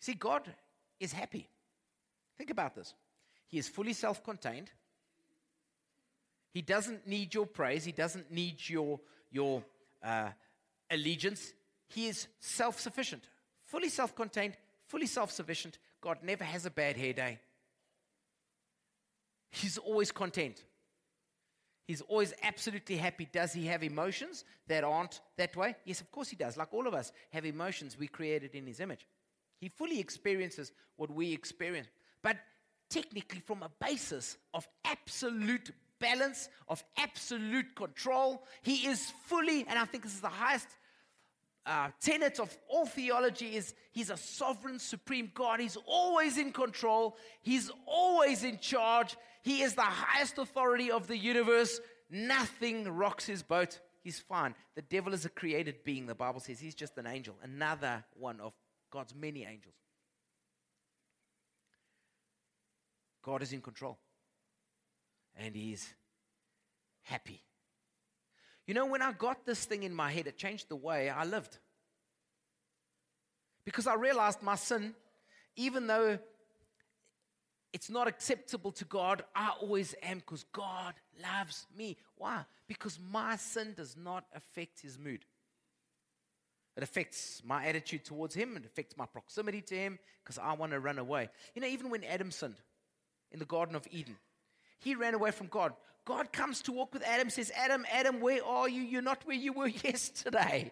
See, 0.00 0.14
God 0.14 0.42
is 1.00 1.12
happy. 1.12 1.48
Think 2.36 2.50
about 2.50 2.74
this. 2.74 2.94
He 3.46 3.58
is 3.58 3.68
fully 3.68 3.92
self 3.92 4.22
contained. 4.22 4.70
He 6.52 6.62
doesn't 6.62 7.06
need 7.06 7.34
your 7.34 7.46
praise, 7.46 7.84
He 7.84 7.92
doesn't 7.92 8.30
need 8.30 8.56
your, 8.68 9.00
your 9.30 9.62
uh, 10.02 10.30
allegiance. 10.90 11.52
He 11.88 12.08
is 12.08 12.28
self 12.40 12.78
sufficient, 12.78 13.24
fully 13.64 13.88
self 13.88 14.14
contained, 14.14 14.54
fully 14.86 15.06
self 15.06 15.30
sufficient. 15.30 15.78
God 16.00 16.18
never 16.22 16.44
has 16.44 16.64
a 16.66 16.70
bad 16.70 16.96
hair 16.96 17.12
day. 17.12 17.40
He's 19.50 19.78
always 19.78 20.12
content. 20.12 20.64
He's 21.86 22.02
always 22.02 22.34
absolutely 22.42 22.98
happy. 22.98 23.26
Does 23.32 23.54
he 23.54 23.66
have 23.66 23.82
emotions 23.82 24.44
that 24.66 24.84
aren't 24.84 25.22
that 25.38 25.56
way? 25.56 25.74
Yes, 25.86 26.02
of 26.02 26.12
course 26.12 26.28
he 26.28 26.36
does. 26.36 26.56
Like 26.56 26.74
all 26.74 26.86
of 26.86 26.92
us 26.92 27.12
have 27.32 27.46
emotions 27.46 27.98
we 27.98 28.08
created 28.08 28.54
in 28.54 28.66
his 28.66 28.80
image. 28.80 29.06
He 29.60 29.68
fully 29.68 30.00
experiences 30.00 30.72
what 30.96 31.10
we 31.10 31.32
experience. 31.32 31.88
But 32.22 32.36
technically, 32.90 33.40
from 33.40 33.62
a 33.62 33.70
basis 33.80 34.36
of 34.54 34.66
absolute 34.84 35.70
balance, 35.98 36.48
of 36.68 36.82
absolute 36.96 37.74
control, 37.74 38.44
he 38.62 38.86
is 38.86 39.12
fully, 39.26 39.66
and 39.68 39.78
I 39.78 39.84
think 39.84 40.04
this 40.04 40.14
is 40.14 40.20
the 40.20 40.28
highest 40.28 40.68
uh, 41.66 41.90
tenet 42.00 42.40
of 42.40 42.56
all 42.66 42.86
theology 42.86 43.54
is 43.54 43.74
he's 43.92 44.08
a 44.08 44.16
sovereign 44.16 44.78
supreme 44.78 45.30
god. 45.34 45.60
He's 45.60 45.76
always 45.86 46.38
in 46.38 46.50
control. 46.50 47.16
He's 47.42 47.70
always 47.86 48.42
in 48.42 48.58
charge. 48.58 49.16
He 49.42 49.60
is 49.60 49.74
the 49.74 49.82
highest 49.82 50.38
authority 50.38 50.90
of 50.90 51.08
the 51.08 51.16
universe. 51.16 51.78
Nothing 52.10 52.88
rocks 52.88 53.26
his 53.26 53.42
boat. 53.42 53.80
He's 54.02 54.18
fine. 54.18 54.54
The 54.76 54.82
devil 54.82 55.12
is 55.12 55.26
a 55.26 55.28
created 55.28 55.84
being 55.84 56.06
the 56.06 56.14
bible 56.14 56.40
says. 56.40 56.58
He's 56.58 56.74
just 56.74 56.96
an 56.96 57.06
angel 57.06 57.34
another 57.42 58.02
one 58.14 58.40
of 58.40 58.54
God's 58.90 59.14
many 59.14 59.44
angels. 59.44 59.74
God 63.22 63.42
is 63.42 63.52
in 63.52 63.60
control. 63.60 63.98
And 65.36 65.54
He's 65.54 65.92
happy. 67.02 67.42
You 68.66 68.74
know, 68.74 68.86
when 68.86 69.02
I 69.02 69.12
got 69.12 69.46
this 69.46 69.64
thing 69.64 69.82
in 69.82 69.94
my 69.94 70.10
head, 70.10 70.26
it 70.26 70.36
changed 70.36 70.68
the 70.68 70.76
way 70.76 71.08
I 71.08 71.24
lived. 71.24 71.58
Because 73.64 73.86
I 73.86 73.94
realized 73.94 74.42
my 74.42 74.56
sin, 74.56 74.94
even 75.56 75.86
though 75.86 76.18
it's 77.72 77.90
not 77.90 78.08
acceptable 78.08 78.72
to 78.72 78.84
God, 78.84 79.24
I 79.34 79.52
always 79.60 79.94
am 80.02 80.18
because 80.18 80.44
God 80.52 80.94
loves 81.22 81.66
me. 81.76 81.96
Why? 82.16 82.44
Because 82.66 82.98
my 83.10 83.36
sin 83.36 83.74
does 83.76 83.96
not 83.96 84.24
affect 84.34 84.80
His 84.80 84.98
mood. 84.98 85.24
It 86.78 86.84
affects 86.84 87.42
my 87.44 87.66
attitude 87.66 88.04
towards 88.04 88.36
him. 88.36 88.56
It 88.56 88.64
affects 88.64 88.96
my 88.96 89.04
proximity 89.04 89.62
to 89.62 89.74
him 89.74 89.98
because 90.22 90.38
I 90.38 90.52
want 90.52 90.70
to 90.70 90.78
run 90.78 91.00
away. 91.00 91.28
You 91.56 91.60
know, 91.60 91.66
even 91.66 91.90
when 91.90 92.04
Adam 92.04 92.30
sinned 92.30 92.54
in 93.32 93.40
the 93.40 93.44
Garden 93.44 93.74
of 93.74 93.84
Eden, 93.90 94.16
he 94.78 94.94
ran 94.94 95.14
away 95.14 95.32
from 95.32 95.48
God. 95.48 95.72
God 96.04 96.32
comes 96.32 96.62
to 96.62 96.72
walk 96.72 96.94
with 96.94 97.02
Adam, 97.02 97.30
says, 97.30 97.50
Adam, 97.56 97.84
Adam, 97.92 98.20
where 98.20 98.44
are 98.44 98.68
you? 98.68 98.80
You're 98.82 99.02
not 99.02 99.26
where 99.26 99.36
you 99.36 99.52
were 99.52 99.66
yesterday. 99.84 100.70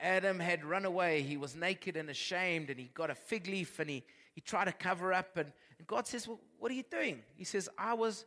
Adam 0.00 0.40
had 0.40 0.64
run 0.64 0.86
away. 0.86 1.20
He 1.20 1.36
was 1.36 1.54
naked 1.54 1.98
and 1.98 2.08
ashamed, 2.08 2.70
and 2.70 2.80
he 2.80 2.90
got 2.94 3.10
a 3.10 3.14
fig 3.14 3.46
leaf 3.46 3.78
and 3.78 3.90
he, 3.90 4.04
he 4.34 4.40
tried 4.40 4.64
to 4.64 4.72
cover 4.72 5.12
up. 5.12 5.36
And, 5.36 5.52
and 5.76 5.86
God 5.86 6.06
says, 6.06 6.26
Well, 6.26 6.40
what 6.58 6.72
are 6.72 6.74
you 6.74 6.84
doing? 6.90 7.20
He 7.36 7.44
says, 7.44 7.68
I 7.76 7.92
was 7.92 8.24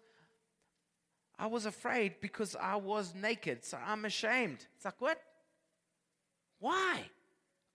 I 1.40 1.48
was 1.48 1.66
afraid 1.66 2.22
because 2.22 2.56
I 2.56 2.76
was 2.76 3.16
naked, 3.16 3.66
so 3.66 3.80
I'm 3.84 4.06
ashamed. 4.06 4.64
It's 4.76 4.86
like, 4.86 5.02
what? 5.02 5.20
Why? 6.64 7.02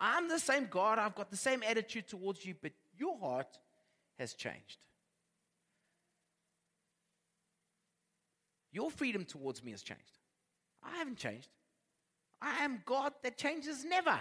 I'm 0.00 0.28
the 0.28 0.38
same 0.38 0.66
God, 0.70 0.98
I've 0.98 1.14
got 1.14 1.30
the 1.30 1.36
same 1.36 1.62
attitude 1.62 2.08
towards 2.08 2.46
you, 2.46 2.54
but 2.62 2.72
your 2.96 3.18
heart 3.18 3.58
has 4.18 4.32
changed. 4.32 4.78
Your 8.72 8.90
freedom 8.90 9.26
towards 9.26 9.62
me 9.62 9.72
has 9.72 9.82
changed. 9.82 10.16
I 10.82 10.96
haven't 10.96 11.18
changed. 11.18 11.50
I 12.40 12.64
am 12.64 12.80
God 12.86 13.12
that 13.22 13.36
changes 13.36 13.84
never. 13.84 14.18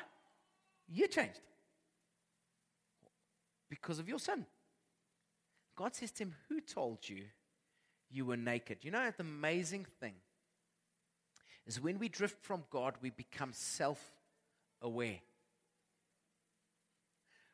You 0.89 1.07
changed 1.07 1.39
because 3.69 3.99
of 3.99 4.09
your 4.09 4.19
sin. 4.19 4.45
God 5.77 5.95
says 5.95 6.11
to 6.11 6.23
him, 6.23 6.35
Who 6.49 6.59
told 6.59 7.07
you 7.07 7.23
you 8.11 8.25
were 8.25 8.35
naked? 8.35 8.79
You 8.81 8.91
know, 8.91 9.13
the 9.15 9.23
amazing 9.23 9.85
thing 10.01 10.15
is 11.65 11.79
when 11.79 11.99
we 11.99 12.09
drift 12.09 12.43
from 12.43 12.65
God, 12.69 12.95
we 13.01 13.11
become 13.11 13.53
self 13.53 14.16
aware. 14.81 15.19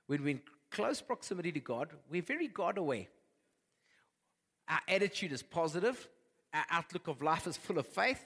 When 0.08 0.24
we're 0.24 0.30
in 0.30 0.42
close 0.72 1.02
proximity 1.02 1.52
to 1.52 1.60
God, 1.60 1.90
we're 2.10 2.22
very 2.22 2.48
God 2.48 2.78
aware. 2.78 3.06
Our 4.68 4.82
attitude 4.88 5.32
is 5.32 5.44
positive, 5.44 6.08
our 6.54 6.66
outlook 6.70 7.08
of 7.08 7.22
life 7.22 7.48
is 7.48 7.58
full 7.58 7.78
of 7.78 7.88
faith. 7.88 8.24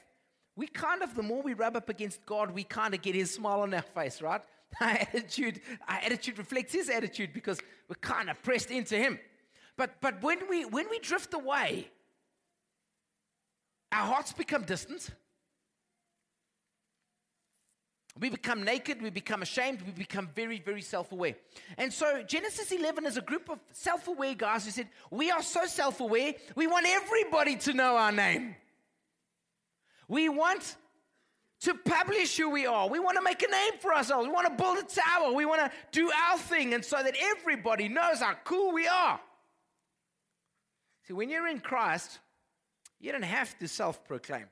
We 0.56 0.68
kind 0.68 1.04
of, 1.04 1.14
the 1.16 1.24
more 1.24 1.42
we 1.42 1.54
rub 1.54 1.76
up 1.76 1.90
against 1.90 2.26
God, 2.26 2.52
we 2.52 2.64
kind 2.64 2.94
of 2.94 3.02
get 3.02 3.16
his 3.16 3.34
smile 3.34 3.62
on 3.62 3.74
our 3.74 3.82
face, 3.82 4.22
right? 4.22 4.42
Our 4.82 4.90
attitude, 4.90 5.62
our 5.88 6.00
attitude 6.00 6.38
reflects 6.38 6.74
his 6.74 6.90
attitude 6.90 7.32
because 7.34 7.58
we're 7.88 7.96
kind 8.02 8.30
of 8.30 8.44
pressed 8.44 8.70
into 8.70 8.98
him. 8.98 9.18
But, 9.78 10.02
but 10.02 10.22
when, 10.22 10.40
we, 10.50 10.66
when 10.66 10.90
we 10.90 11.00
drift 11.00 11.34
away, 11.34 11.88
our 13.94 14.06
hearts 14.06 14.34
become 14.34 14.64
distant. 14.64 15.10
We 18.20 18.30
become 18.30 18.64
naked, 18.64 19.02
we 19.02 19.10
become 19.10 19.42
ashamed, 19.42 19.82
we 19.82 19.92
become 19.92 20.30
very, 20.36 20.60
very 20.60 20.82
self 20.82 21.12
aware. 21.12 21.36
And 21.78 21.94
so, 21.94 22.24
Genesis 22.24 22.72
11 22.72 23.06
is 23.06 23.18
a 23.18 23.22
group 23.22 23.50
of 23.50 23.60
self 23.72 24.08
aware 24.08 24.34
guys 24.34 24.66
who 24.66 24.72
said, 24.72 24.88
We 25.12 25.30
are 25.30 25.44
so 25.44 25.66
self 25.66 26.00
aware, 26.00 26.34
we 26.56 26.68
want 26.68 26.88
everybody 26.88 27.56
to 27.58 27.74
know 27.74 27.96
our 27.96 28.12
name. 28.12 28.56
We 30.08 30.30
want 30.30 30.76
to 31.62 31.74
publish 31.74 32.38
who 32.38 32.50
we 32.50 32.66
are. 32.66 32.88
We 32.88 33.00
want 33.00 33.18
to 33.18 33.24
make 33.24 33.44
a 33.44 33.52
name 33.52 33.74
for 33.80 33.94
ourselves. 33.94 34.28
We 34.28 34.34
want 34.34 34.48
to 34.48 34.64
build 34.64 34.78
a 34.78 34.84
tower. 34.84 35.34
We 35.34 35.46
want 35.46 35.62
to 35.62 35.72
do 35.92 36.10
our 36.30 36.38
thing, 36.38 36.74
and 36.74 36.84
so 36.84 37.02
that 37.02 37.16
everybody 37.20 37.88
knows 37.88 38.20
how 38.20 38.34
cool 38.44 38.74
we 38.74 38.88
are. 38.88 39.20
See, 41.08 41.14
when 41.14 41.30
you're 41.30 41.48
in 41.48 41.60
Christ, 41.60 42.20
you 43.00 43.12
don't 43.12 43.24
have 43.24 43.58
to 43.60 43.68
self 43.68 44.04
proclaim. 44.06 44.46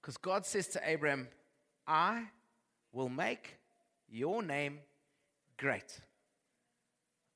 Because 0.00 0.16
God 0.16 0.44
says 0.46 0.68
to 0.68 0.80
Abraham, 0.84 1.28
I 1.86 2.24
will 2.92 3.08
make 3.08 3.56
your 4.08 4.42
name 4.42 4.78
great. 5.56 6.00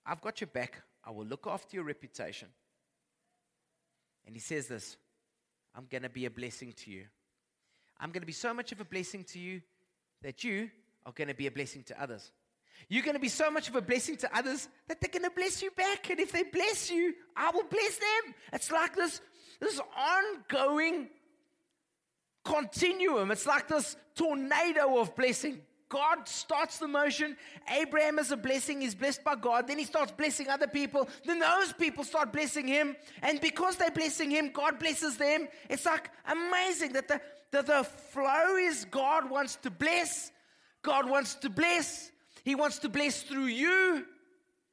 I've 0.04 0.20
got 0.20 0.40
your 0.40 0.48
back. 0.48 0.82
I 1.04 1.10
will 1.10 1.26
look 1.26 1.46
after 1.46 1.76
your 1.76 1.84
reputation. 1.84 2.48
And 4.26 4.34
he 4.34 4.40
says 4.40 4.66
this 4.66 4.96
I'm 5.74 5.86
going 5.90 6.02
to 6.02 6.08
be 6.08 6.26
a 6.26 6.30
blessing 6.30 6.72
to 6.84 6.90
you. 6.90 7.04
I'm 7.98 8.10
going 8.10 8.22
to 8.22 8.26
be 8.26 8.32
so 8.32 8.52
much 8.52 8.72
of 8.72 8.80
a 8.80 8.84
blessing 8.84 9.24
to 9.24 9.38
you 9.38 9.62
that 10.22 10.44
you 10.44 10.70
are 11.04 11.12
going 11.12 11.28
to 11.28 11.34
be 11.34 11.46
a 11.46 11.50
blessing 11.50 11.82
to 11.84 12.02
others. 12.02 12.30
You're 12.88 13.02
going 13.02 13.14
to 13.14 13.20
be 13.20 13.28
so 13.28 13.50
much 13.50 13.68
of 13.68 13.76
a 13.76 13.80
blessing 13.80 14.16
to 14.18 14.36
others 14.36 14.68
that 14.88 15.00
they're 15.00 15.10
going 15.10 15.24
to 15.24 15.34
bless 15.34 15.62
you 15.62 15.70
back. 15.70 16.10
And 16.10 16.20
if 16.20 16.30
they 16.30 16.42
bless 16.42 16.90
you, 16.90 17.14
I 17.34 17.50
will 17.50 17.64
bless 17.64 17.96
them. 17.96 18.34
It's 18.52 18.70
like 18.70 18.94
this, 18.94 19.20
this 19.60 19.80
ongoing 19.96 21.08
continuum. 22.46 23.30
It's 23.30 23.46
like 23.46 23.68
this 23.68 23.96
tornado 24.14 24.98
of 24.98 25.14
blessing. 25.14 25.60
God 25.88 26.26
starts 26.26 26.78
the 26.78 26.88
motion. 26.88 27.36
Abraham 27.70 28.18
is 28.18 28.32
a 28.32 28.36
blessing. 28.36 28.80
He's 28.80 28.94
blessed 28.94 29.22
by 29.22 29.36
God. 29.36 29.68
Then 29.68 29.78
he 29.78 29.84
starts 29.84 30.10
blessing 30.10 30.48
other 30.48 30.66
people. 30.66 31.08
Then 31.24 31.38
those 31.38 31.72
people 31.72 32.02
start 32.02 32.32
blessing 32.32 32.66
him. 32.66 32.96
And 33.22 33.40
because 33.40 33.76
they're 33.76 33.90
blessing 33.90 34.30
him, 34.30 34.50
God 34.52 34.78
blesses 34.80 35.16
them. 35.16 35.46
It's 35.70 35.86
like 35.86 36.10
amazing 36.26 36.92
that 36.94 37.06
the, 37.06 37.20
that 37.52 37.66
the 37.66 37.84
flow 37.84 38.56
is 38.56 38.84
God 38.90 39.30
wants 39.30 39.56
to 39.56 39.70
bless. 39.70 40.32
God 40.82 41.08
wants 41.08 41.36
to 41.36 41.50
bless. 41.50 42.10
He 42.44 42.56
wants 42.56 42.78
to 42.80 42.88
bless 42.88 43.22
through 43.22 43.46
you. 43.46 44.06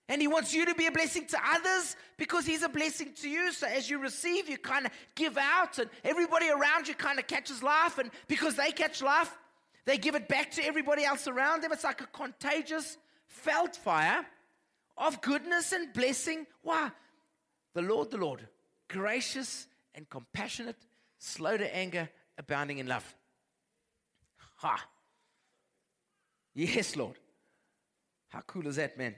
And 0.09 0.21
he 0.21 0.27
wants 0.27 0.53
you 0.53 0.65
to 0.65 0.75
be 0.75 0.87
a 0.87 0.91
blessing 0.91 1.25
to 1.27 1.37
others 1.53 1.95
because 2.17 2.45
he's 2.45 2.61
a 2.61 2.69
blessing 2.69 3.13
to 3.21 3.29
you. 3.29 3.53
So 3.53 3.67
as 3.67 3.89
you 3.89 3.99
receive, 3.99 4.49
you 4.49 4.57
kind 4.57 4.85
of 4.85 4.91
give 5.15 5.37
out, 5.37 5.79
and 5.79 5.89
everybody 6.03 6.49
around 6.49 6.87
you 6.87 6.93
kind 6.93 7.19
of 7.19 7.27
catches 7.27 7.63
life. 7.63 7.97
And 7.97 8.11
because 8.27 8.55
they 8.55 8.71
catch 8.71 9.01
life, 9.01 9.35
they 9.85 9.97
give 9.97 10.15
it 10.15 10.27
back 10.27 10.51
to 10.51 10.65
everybody 10.65 11.05
else 11.05 11.27
around 11.27 11.63
them. 11.63 11.71
It's 11.71 11.85
like 11.85 12.01
a 12.01 12.07
contagious 12.07 12.97
veld 13.43 13.75
fire 13.75 14.25
of 14.97 15.21
goodness 15.21 15.71
and 15.71 15.93
blessing. 15.93 16.47
Why? 16.61 16.91
The 17.73 17.81
Lord, 17.81 18.11
the 18.11 18.17
Lord, 18.17 18.47
gracious 18.89 19.67
and 19.95 20.09
compassionate, 20.09 20.77
slow 21.17 21.57
to 21.57 21.75
anger, 21.75 22.09
abounding 22.37 22.79
in 22.79 22.87
love. 22.87 23.15
Ha. 24.57 24.85
Yes, 26.53 26.95
Lord. 26.95 27.17
How 28.29 28.41
cool 28.41 28.67
is 28.67 28.75
that, 28.75 28.97
man? 28.97 29.15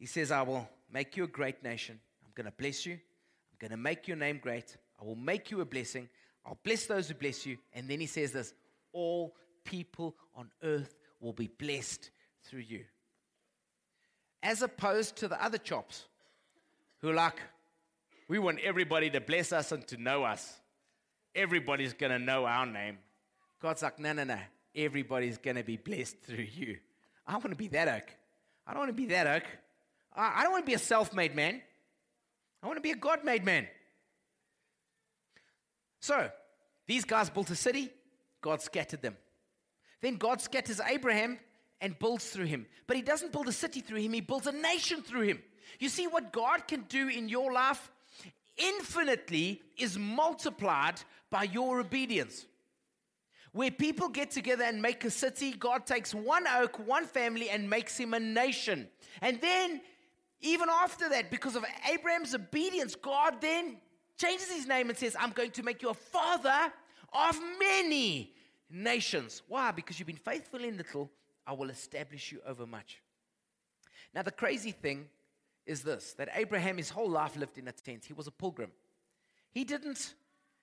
He 0.00 0.06
says, 0.06 0.32
I 0.32 0.40
will 0.42 0.66
make 0.90 1.16
you 1.16 1.24
a 1.24 1.28
great 1.28 1.62
nation. 1.62 2.00
I'm 2.24 2.32
going 2.34 2.46
to 2.46 2.56
bless 2.56 2.86
you. 2.86 2.94
I'm 2.94 3.58
going 3.58 3.70
to 3.70 3.76
make 3.76 4.08
your 4.08 4.16
name 4.16 4.40
great. 4.42 4.76
I 4.98 5.04
will 5.04 5.14
make 5.14 5.50
you 5.50 5.60
a 5.60 5.66
blessing. 5.66 6.08
I'll 6.44 6.58
bless 6.64 6.86
those 6.86 7.08
who 7.08 7.14
bless 7.14 7.44
you. 7.44 7.58
And 7.74 7.86
then 7.86 8.00
he 8.00 8.06
says 8.06 8.32
this 8.32 8.54
all 8.92 9.36
people 9.62 10.16
on 10.34 10.50
earth 10.62 10.96
will 11.20 11.34
be 11.34 11.48
blessed 11.48 12.10
through 12.44 12.60
you. 12.60 12.84
As 14.42 14.62
opposed 14.62 15.16
to 15.16 15.28
the 15.28 15.42
other 15.44 15.58
chops 15.58 16.06
who 17.02 17.10
are 17.10 17.14
like, 17.14 17.38
we 18.26 18.38
want 18.38 18.58
everybody 18.60 19.10
to 19.10 19.20
bless 19.20 19.52
us 19.52 19.70
and 19.70 19.86
to 19.88 19.98
know 19.98 20.24
us. 20.24 20.58
Everybody's 21.34 21.92
going 21.92 22.12
to 22.12 22.18
know 22.18 22.46
our 22.46 22.64
name. 22.64 22.96
God's 23.60 23.82
like, 23.82 23.98
no, 23.98 24.14
no, 24.14 24.24
no. 24.24 24.38
Everybody's 24.74 25.36
going 25.36 25.56
to 25.56 25.62
be 25.62 25.76
blessed 25.76 26.22
through 26.22 26.46
you. 26.54 26.78
I 27.26 27.34
want 27.34 27.50
to 27.50 27.56
be 27.56 27.68
that 27.68 27.86
oke. 27.86 28.10
I 28.66 28.72
don't 28.72 28.80
want 28.80 28.88
to 28.88 28.94
be 28.94 29.06
that 29.06 29.26
oke. 29.26 29.48
I 30.14 30.42
don't 30.42 30.52
want 30.52 30.64
to 30.64 30.70
be 30.70 30.74
a 30.74 30.78
self 30.78 31.12
made 31.14 31.34
man. 31.34 31.60
I 32.62 32.66
want 32.66 32.76
to 32.76 32.82
be 32.82 32.90
a 32.90 32.96
God 32.96 33.24
made 33.24 33.44
man. 33.44 33.66
So, 36.00 36.30
these 36.86 37.04
guys 37.04 37.30
built 37.30 37.50
a 37.50 37.54
city, 37.54 37.90
God 38.40 38.60
scattered 38.62 39.02
them. 39.02 39.16
Then 40.00 40.16
God 40.16 40.40
scatters 40.40 40.80
Abraham 40.80 41.38
and 41.80 41.98
builds 41.98 42.30
through 42.30 42.46
him. 42.46 42.66
But 42.86 42.96
he 42.96 43.02
doesn't 43.02 43.32
build 43.32 43.48
a 43.48 43.52
city 43.52 43.80
through 43.80 44.00
him, 44.00 44.12
he 44.12 44.20
builds 44.20 44.46
a 44.46 44.52
nation 44.52 45.02
through 45.02 45.22
him. 45.22 45.42
You 45.78 45.88
see, 45.88 46.06
what 46.06 46.32
God 46.32 46.66
can 46.66 46.84
do 46.88 47.08
in 47.08 47.28
your 47.28 47.52
life 47.52 47.90
infinitely 48.56 49.62
is 49.76 49.98
multiplied 49.98 51.00
by 51.30 51.44
your 51.44 51.80
obedience. 51.80 52.46
Where 53.52 53.70
people 53.70 54.08
get 54.08 54.30
together 54.30 54.64
and 54.64 54.80
make 54.80 55.04
a 55.04 55.10
city, 55.10 55.52
God 55.52 55.86
takes 55.86 56.14
one 56.14 56.46
oke, 56.46 56.86
one 56.86 57.06
family, 57.06 57.50
and 57.50 57.68
makes 57.68 57.96
him 57.96 58.14
a 58.14 58.20
nation. 58.20 58.88
And 59.20 59.40
then, 59.40 59.80
even 60.40 60.68
after 60.68 61.08
that, 61.10 61.30
because 61.30 61.56
of 61.56 61.64
Abraham's 61.90 62.34
obedience, 62.34 62.94
God 62.94 63.40
then 63.40 63.76
changes 64.16 64.50
his 64.50 64.66
name 64.66 64.88
and 64.88 64.98
says, 64.98 65.16
I'm 65.18 65.30
going 65.30 65.50
to 65.52 65.62
make 65.62 65.82
you 65.82 65.90
a 65.90 65.94
father 65.94 66.72
of 67.12 67.38
many 67.58 68.32
nations. 68.70 69.42
Why? 69.48 69.70
Because 69.70 69.98
you've 69.98 70.06
been 70.06 70.16
faithful 70.16 70.62
in 70.62 70.76
little, 70.76 71.10
I 71.46 71.52
will 71.52 71.70
establish 71.70 72.32
you 72.32 72.40
over 72.46 72.66
much. 72.66 73.02
Now, 74.14 74.22
the 74.22 74.30
crazy 74.30 74.72
thing 74.72 75.08
is 75.66 75.82
this 75.82 76.14
that 76.14 76.28
Abraham, 76.34 76.76
his 76.76 76.90
whole 76.90 77.08
life, 77.08 77.36
lived 77.36 77.58
in 77.58 77.68
a 77.68 77.72
tent. 77.72 78.04
He 78.06 78.12
was 78.12 78.26
a 78.26 78.32
pilgrim. 78.32 78.70
He 79.52 79.64
didn't 79.64 80.14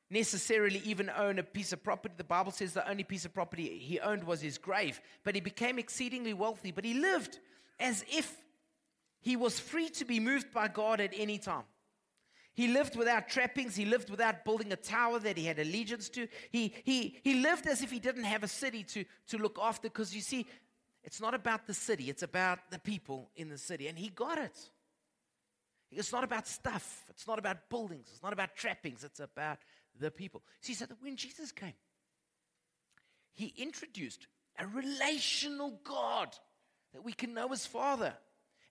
necessarily 0.10 0.82
even 0.86 1.10
own 1.10 1.40
a 1.40 1.44
piece 1.44 1.74
of 1.74 1.84
property. 1.84 2.13
The 2.18 2.24
Bible 2.24 2.52
says 2.52 2.74
the 2.74 2.90
only 2.90 3.04
piece 3.04 3.26
of 3.26 3.34
property 3.34 3.78
he 3.78 4.00
owned 4.00 4.24
was 4.24 4.42
his 4.42 4.58
grave, 4.58 5.02
but 5.24 5.36
he 5.36 5.42
became 5.42 5.78
exceedingly 5.78 6.34
wealthy. 6.34 6.72
But 6.72 6.86
he 6.86 6.94
lived 6.94 7.40
as 7.80 8.04
if 8.10 8.36
he 9.19 9.36
was 9.36 9.60
free 9.60 9.89
to 9.89 10.06
be 10.06 10.19
moved 10.19 10.53
by 10.53 10.67
God 10.67 11.01
at 11.01 11.13
any 11.15 11.38
time. 11.38 11.63
He 12.53 12.67
lived 12.67 12.95
without 12.95 13.30
trappings. 13.30 13.75
He 13.75 13.86
lived 13.86 14.10
without 14.10 14.43
building 14.43 14.71
a 14.71 14.75
tower 14.75 15.19
that 15.19 15.38
he 15.38 15.45
had 15.45 15.60
allegiance 15.60 16.10
to. 16.10 16.27
He, 16.51 16.73
he, 16.84 17.19
he 17.23 17.36
lived 17.36 17.67
as 17.67 17.84
if 17.84 17.91
he 17.91 17.99
didn't 17.99 18.23
have 18.23 18.43
a 18.43 18.47
city 18.47 18.84
to, 18.84 19.06
to 19.27 19.38
look 19.38 19.60
after 19.62 19.89
because 19.89 20.15
you 20.15 20.21
see, 20.21 20.47
it's 21.03 21.21
not 21.21 21.36
about 21.36 21.67
the 21.67 21.73
city, 21.73 22.10
it's 22.10 22.23
about 22.23 22.60
the 22.71 22.80
people 22.80 23.30
in 23.36 23.49
the 23.49 23.60
city. 23.60 23.88
And 23.88 23.97
he 23.97 24.10
got 24.10 24.39
it. 24.39 24.58
It's 25.91 26.12
not 26.12 26.23
about 26.23 26.47
stuff. 26.47 27.06
It's 27.10 27.27
not 27.27 27.39
about 27.39 27.69
buildings. 27.69 28.08
It's 28.12 28.23
not 28.23 28.34
about 28.34 28.56
trappings. 28.56 29.03
It's 29.03 29.19
about 29.19 29.60
the 29.99 30.12
people. 30.12 30.41
See, 30.62 30.73
so 30.73 30.86
that 30.86 31.01
when 31.01 31.15
Jesus 31.15 31.51
came, 31.51 31.73
he 33.34 33.53
introduced 33.58 34.27
a 34.58 34.65
relational 34.65 35.80
God 35.84 36.36
that 36.93 37.03
we 37.03 37.13
can 37.13 37.34
know 37.34 37.51
as 37.53 37.65
Father. 37.65 38.15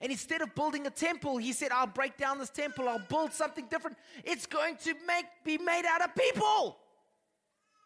And 0.01 0.13
instead 0.13 0.43
of 0.43 0.55
building 0.55 0.87
a 0.87 0.91
temple, 0.91 1.39
he 1.39 1.53
said, 1.53 1.73
I'll 1.73 1.87
break 1.87 2.17
down 2.17 2.39
this 2.39 2.51
temple, 2.51 2.89
I'll 2.89 3.07
build 3.09 3.33
something 3.33 3.67
different. 3.71 3.97
It's 4.25 4.47
going 4.47 4.77
to 4.85 4.95
make, 5.07 5.27
be 5.45 5.59
made 5.59 5.85
out 5.87 6.03
of 6.03 6.15
people. 6.15 6.79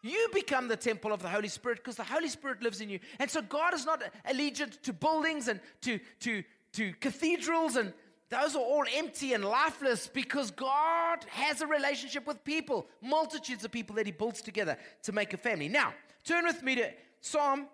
You 0.03 0.29
become 0.33 0.67
the 0.67 0.75
temple 0.75 1.13
of 1.13 1.21
the 1.21 1.29
Holy 1.29 1.47
Spirit 1.47 1.77
because 1.77 1.95
the 1.95 2.03
Holy 2.03 2.27
Spirit 2.27 2.63
lives 2.63 2.81
in 2.81 2.89
you. 2.89 2.99
And 3.19 3.29
so 3.29 3.41
God 3.41 3.73
is 3.73 3.85
not 3.85 4.01
allegiant 4.27 4.81
to 4.81 4.93
buildings 4.93 5.47
and 5.47 5.59
to, 5.81 5.99
to, 6.21 6.43
to 6.73 6.93
cathedrals, 6.99 7.75
and 7.75 7.93
those 8.29 8.55
are 8.55 8.61
all 8.61 8.85
empty 8.95 9.33
and 9.33 9.45
lifeless 9.45 10.07
because 10.07 10.51
God 10.51 11.23
has 11.29 11.61
a 11.61 11.67
relationship 11.67 12.25
with 12.25 12.43
people, 12.43 12.87
multitudes 13.01 13.63
of 13.63 13.71
people 13.71 13.95
that 13.97 14.05
He 14.05 14.11
builds 14.11 14.41
together 14.41 14.75
to 15.03 15.11
make 15.11 15.33
a 15.33 15.37
family. 15.37 15.67
Now, 15.67 15.93
turn 16.23 16.45
with 16.45 16.63
me 16.63 16.75
to 16.75 16.89
Psalm 17.19 17.67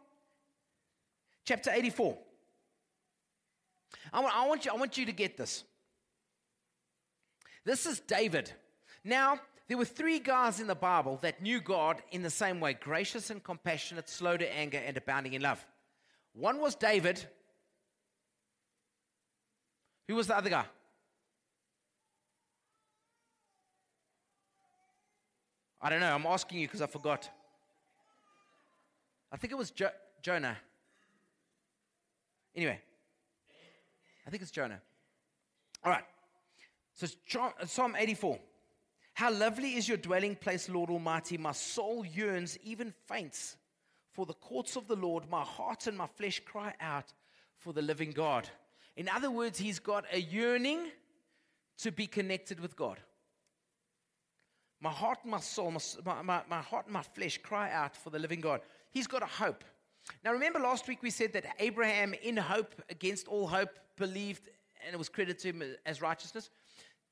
chapter 1.45 1.71
84. 1.71 2.17
I 4.13 4.19
want, 4.19 4.36
I 4.36 4.47
want, 4.47 4.65
you, 4.65 4.71
I 4.71 4.76
want 4.76 4.97
you 4.97 5.06
to 5.06 5.12
get 5.12 5.38
this. 5.38 5.63
This 7.65 7.86
is 7.86 8.00
David. 8.00 8.52
Now, 9.04 9.39
there 9.67 9.78
were 9.78 9.86
three 9.86 10.19
guys 10.19 10.60
in 10.60 10.67
the 10.67 10.76
Bible 10.76 11.17
that 11.21 11.41
knew 11.41 11.60
God 11.60 12.02
in 12.12 12.21
the 12.21 12.30
same 12.30 12.60
way 12.60 12.73
gracious 12.73 13.30
and 13.30 13.43
compassionate, 13.43 14.10
slow 14.10 14.38
to 14.38 14.56
anger, 14.56 14.78
and 14.78 14.95
abounding 14.95 15.34
in 15.34 15.41
love. 15.41 15.65
One 16.34 16.62
was 16.62 16.76
David. 16.76 17.26
Who 20.08 20.15
was 20.15 20.28
the 20.28 20.38
other 20.38 20.50
guy? 20.50 20.65
I 25.82 25.89
don't 25.89 26.00
know. 26.00 26.13
I'm 26.13 26.26
asking 26.26 26.60
you 26.60 26.67
because 26.67 26.82
I 26.82 26.88
forgot. 26.88 27.30
I 29.32 29.38
think 29.38 29.52
it 29.52 29.58
was 29.58 29.71
jo- 29.71 29.91
Jonah. 30.21 30.58
Anyway, 32.56 32.80
I 34.28 34.30
think 34.30 34.44
it's 34.44 34.52
Jonah. 34.52 34.82
All 35.86 35.92
right. 35.92 36.04
So 36.94 37.08
uh, 37.40 37.66
Psalm 37.66 37.96
84. 37.98 38.38
How 39.13 39.32
lovely 39.32 39.76
is 39.76 39.88
your 39.88 39.98
dwelling 39.98 40.36
place, 40.36 40.68
Lord 40.68 40.90
Almighty. 40.90 41.38
My 41.38 41.54
soul 41.54 42.06
yearns, 42.06 42.58
even 42.63 42.94
faints, 43.08 43.56
for 44.12 44.26
the 44.26 44.34
courts 44.34 44.76
of 44.76 44.88
the 44.88 44.96
Lord. 44.96 45.30
My 45.30 45.44
heart 45.44 45.88
and 45.88 45.98
my 45.98 46.08
flesh 46.08 46.42
cry 46.44 46.74
out 46.82 47.13
for 47.56 47.72
the 47.72 47.82
living 47.82 48.12
God. 48.12 48.50
In 48.98 49.08
other 49.08 49.32
words, 49.32 49.58
he's 49.60 49.80
got 49.80 50.06
a 50.12 50.20
yearning 50.20 50.92
to 51.80 51.92
be 51.92 52.06
connected 52.06 52.60
with 52.60 52.76
God. 52.76 53.00
My 54.82 54.92
heart 54.92 55.20
and 55.24 55.32
my 55.32 55.40
soul, 55.40 55.72
my, 56.06 56.22
my, 56.22 56.42
my 56.50 56.62
heart 56.62 56.86
and 56.86 56.94
my 56.94 57.02
flesh 57.02 57.40
cry 57.42 57.72
out 57.72 57.96
for 57.96 58.10
the 58.10 58.20
living 58.20 58.42
God. 58.42 58.62
He's 58.92 59.08
got 59.08 59.24
a 59.24 59.28
hope. 59.28 59.63
Now, 60.24 60.32
remember 60.32 60.60
last 60.60 60.88
week 60.88 61.04
we 61.04 61.10
said 61.10 61.34
that 61.34 61.46
Abraham, 61.60 62.13
in 62.22 62.38
hope, 62.38 62.74
against 62.89 63.28
all 63.28 63.48
hope, 63.48 63.78
believed 63.98 64.50
and 64.86 64.93
it 64.93 64.98
was 64.98 65.10
credited 65.10 65.39
to 65.39 65.50
him 65.50 65.76
as 65.86 66.02
righteousness. 66.02 66.50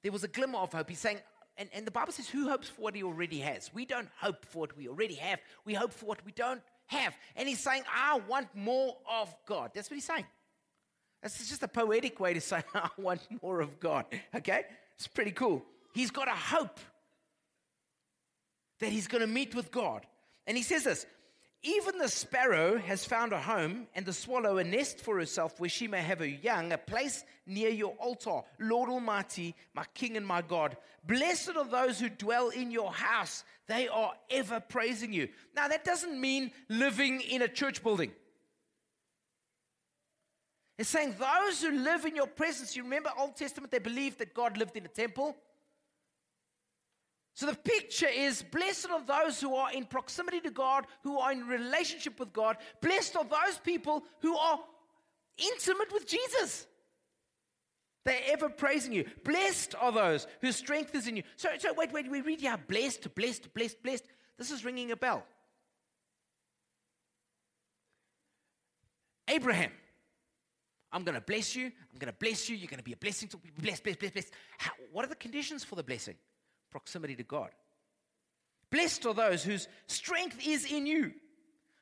There 0.02 0.12
was 0.12 0.24
a 0.24 0.28
glimmer 0.28 0.60
of 0.60 0.72
hope. 0.72 0.90
He's 0.90 1.00
saying, 1.00 1.20
and, 1.58 1.70
and 1.74 1.86
the 1.86 1.92
Bible 1.92 2.14
says, 2.14 2.28
who 2.28 2.50
hopes 2.50 2.70
for 2.70 2.82
what 2.82 2.96
he 2.96 3.04
already 3.04 3.40
has? 3.40 3.72
We 3.74 3.86
don't 3.86 4.10
hope 4.18 4.46
for 4.46 4.60
what 4.60 4.78
we 4.78 4.88
already 4.88 5.16
have. 5.16 5.40
We 5.66 5.74
hope 5.74 5.92
for 5.92 6.06
what 6.06 6.26
we 6.26 6.32
don't 6.32 6.62
have. 6.88 7.14
And 7.36 7.48
he's 7.48 7.60
saying, 7.60 7.84
I 7.94 8.20
want 8.28 8.48
more 8.56 8.96
of 9.10 9.34
God. 9.46 9.72
That's 9.74 9.90
what 9.90 9.96
he's 9.96 10.06
saying. 10.06 10.26
That's 11.22 11.50
just 11.50 11.64
a 11.64 11.68
poetic 11.68 12.20
way 12.20 12.34
to 12.34 12.42
say, 12.42 12.62
I 12.76 12.90
want 12.98 13.22
more 13.42 13.62
of 13.62 13.80
God. 13.80 14.06
Okay? 14.34 14.64
It's 14.96 15.08
pretty 15.08 15.32
cool. 15.32 15.64
He's 15.94 16.12
got 16.12 16.28
a 16.28 16.32
hope 16.32 16.80
that 18.80 18.90
he's 18.90 19.08
going 19.08 19.22
to 19.22 19.28
meet 19.28 19.56
with 19.56 19.72
God. 19.72 20.06
And 20.46 20.56
he 20.56 20.64
says 20.64 20.84
this 20.84 21.06
even 21.66 21.98
the 21.98 22.08
sparrow 22.08 22.78
has 22.78 23.06
found 23.06 23.34
a 23.34 23.40
home, 23.40 23.88
and 23.96 24.06
the 24.06 24.14
swallow 24.14 24.60
a 24.60 24.64
nest 24.64 25.02
for 25.02 25.18
herself 25.18 25.60
where 25.60 25.70
she 25.70 25.88
may 25.88 26.02
have 26.02 26.20
her 26.20 26.26
young, 26.26 26.72
a 26.72 26.78
place 26.78 27.24
near 27.48 27.70
your 27.70 27.94
altar. 27.94 28.42
Lord 28.60 28.90
Almighty, 28.90 29.56
my 29.74 29.84
King 29.96 30.16
and 30.16 30.26
my 30.26 30.44
God. 30.44 30.78
Blessed 31.08 31.56
are 31.58 31.66
those 31.66 32.00
who 32.00 32.10
dwell 32.10 32.50
in 32.50 32.70
your 32.70 32.94
house, 32.94 33.44
they 33.68 33.88
are 33.88 34.14
ever 34.30 34.60
praising 34.60 35.12
you. 35.12 35.28
Now, 35.56 35.68
that 35.68 35.84
doesn't 35.84 36.22
mean 36.22 36.52
living 36.70 37.22
in 37.22 37.42
a 37.42 37.48
church 37.48 37.82
building. 37.82 38.12
It's 40.78 40.90
saying 40.90 41.16
those 41.18 41.62
who 41.62 41.72
live 41.72 42.06
in 42.06 42.16
your 42.16 42.28
presence. 42.28 42.76
You 42.76 42.84
remember 42.84 43.10
Old 43.18 43.36
Testament, 43.36 43.72
they 43.72 43.80
believed 43.80 44.20
that 44.20 44.34
God 44.34 44.58
lived 44.58 44.76
in 44.78 44.86
a 44.86 44.90
temple. 44.90 45.36
So 47.36 47.48
the 47.48 47.56
picture 47.56 48.08
is 48.08 48.44
blessed 48.44 48.90
are 48.90 49.04
those 49.04 49.42
who 49.42 49.56
are 49.56 49.72
in 49.74 49.84
proximity 49.84 50.40
to 50.40 50.52
God, 50.52 50.86
who 51.04 51.20
are 51.20 51.34
in 51.34 51.46
relationship 51.46 52.18
with 52.18 52.32
God. 52.32 52.56
Blessed 52.82 53.18
are 53.18 53.26
those 53.26 53.58
people 53.62 54.06
who 54.22 54.38
are 54.38 54.58
intimate 55.38 55.92
with 55.92 56.08
Jesus. 56.08 56.66
They're 58.06 58.22
ever 58.28 58.48
praising 58.48 58.94
you. 58.94 59.06
Blessed 59.26 59.76
are 59.80 59.92
those 59.92 60.28
whose 60.40 60.56
strength 60.56 60.96
is 60.96 61.08
in 61.08 61.18
you. 61.18 61.24
So, 61.36 61.50
so 61.58 61.74
wait, 61.74 61.92
wait, 61.92 62.10
we 62.10 62.22
read 62.22 62.40
here 62.40 62.58
blessed, 62.70 63.14
blessed, 63.16 63.54
blessed, 63.54 63.84
blessed. 63.84 64.06
This 64.38 64.50
is 64.50 64.64
ringing 64.64 64.92
a 64.92 64.96
bell. 64.96 65.26
Abraham, 69.28 69.72
I'm 70.90 71.04
going 71.04 71.16
to 71.16 71.22
bless 71.22 71.54
you. 71.54 71.66
I'm 71.66 72.00
going 72.00 72.14
to 72.14 72.18
bless 72.18 72.48
you. 72.48 72.56
You're 72.56 72.70
going 72.70 72.78
to 72.78 72.84
be 72.84 72.94
a 72.94 72.98
blessing 72.98 73.28
to 73.30 73.38
people. 73.38 73.62
Bless, 73.62 73.82
bless, 73.82 73.98
bless, 73.98 74.12
bless. 74.12 74.32
How, 74.58 74.72
what 74.94 75.04
are 75.04 75.10
the 75.10 75.16
conditions 75.16 75.66
for 75.66 75.76
the 75.76 75.84
blessing? 75.84 76.16
Proximity 76.76 77.16
to 77.16 77.24
God. 77.24 77.52
Blessed 78.70 79.06
are 79.06 79.14
those 79.14 79.46
whose 79.46 79.70
strength 79.88 80.46
is 80.46 80.70
in 80.70 80.86
you, 80.86 81.14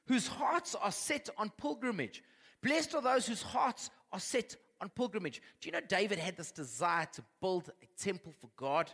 whose 0.06 0.28
hearts 0.28 0.76
are 0.76 0.92
set 0.92 1.32
on 1.36 1.52
pilgrimage. 1.58 2.22
Blessed 2.62 2.94
are 2.94 3.02
those 3.02 3.26
whose 3.26 3.42
hearts 3.42 3.90
are 4.12 4.20
set 4.20 4.56
on 4.80 4.90
pilgrimage. 4.90 5.42
Do 5.60 5.68
you 5.68 5.72
know 5.72 5.80
David 5.90 6.20
had 6.20 6.38
this 6.38 6.52
desire 6.52 7.08
to 7.14 7.24
build 7.42 7.72
a 7.82 8.04
temple 8.04 8.34
for 8.40 8.52
God 8.56 8.92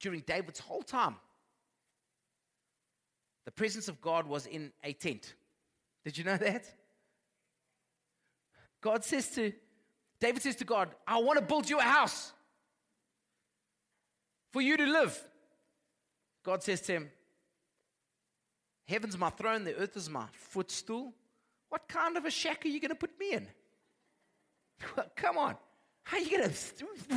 during 0.00 0.18
David's 0.26 0.58
whole 0.58 0.82
time? 0.82 1.14
The 3.44 3.52
presence 3.52 3.86
of 3.86 4.00
God 4.00 4.26
was 4.26 4.46
in 4.46 4.72
a 4.82 4.94
tent. 4.94 5.34
Did 6.04 6.18
you 6.18 6.24
know 6.24 6.38
that? 6.38 6.64
God 8.80 9.04
says 9.04 9.28
to, 9.36 9.52
David 10.18 10.42
says 10.42 10.56
to 10.56 10.64
God, 10.64 10.88
I 11.06 11.20
want 11.20 11.38
to 11.38 11.44
build 11.44 11.70
you 11.70 11.78
a 11.78 11.82
house 11.82 12.32
for 14.52 14.60
you 14.60 14.76
to 14.76 14.84
live. 14.84 15.18
God 16.44 16.62
says 16.62 16.80
to 16.82 16.92
him, 16.92 17.10
Heaven's 18.86 19.16
my 19.16 19.30
throne, 19.30 19.64
the 19.64 19.76
earth 19.76 19.96
is 19.96 20.10
my 20.10 20.26
footstool. 20.32 21.14
What 21.68 21.88
kind 21.88 22.16
of 22.16 22.24
a 22.24 22.30
shack 22.30 22.64
are 22.64 22.68
you 22.68 22.80
going 22.80 22.90
to 22.90 22.94
put 22.94 23.18
me 23.18 23.32
in? 23.32 23.48
Come 25.16 25.38
on. 25.38 25.56
How 26.04 26.18
are 26.18 26.20
you 26.20 26.38
going 26.38 26.50
to. 26.78 27.16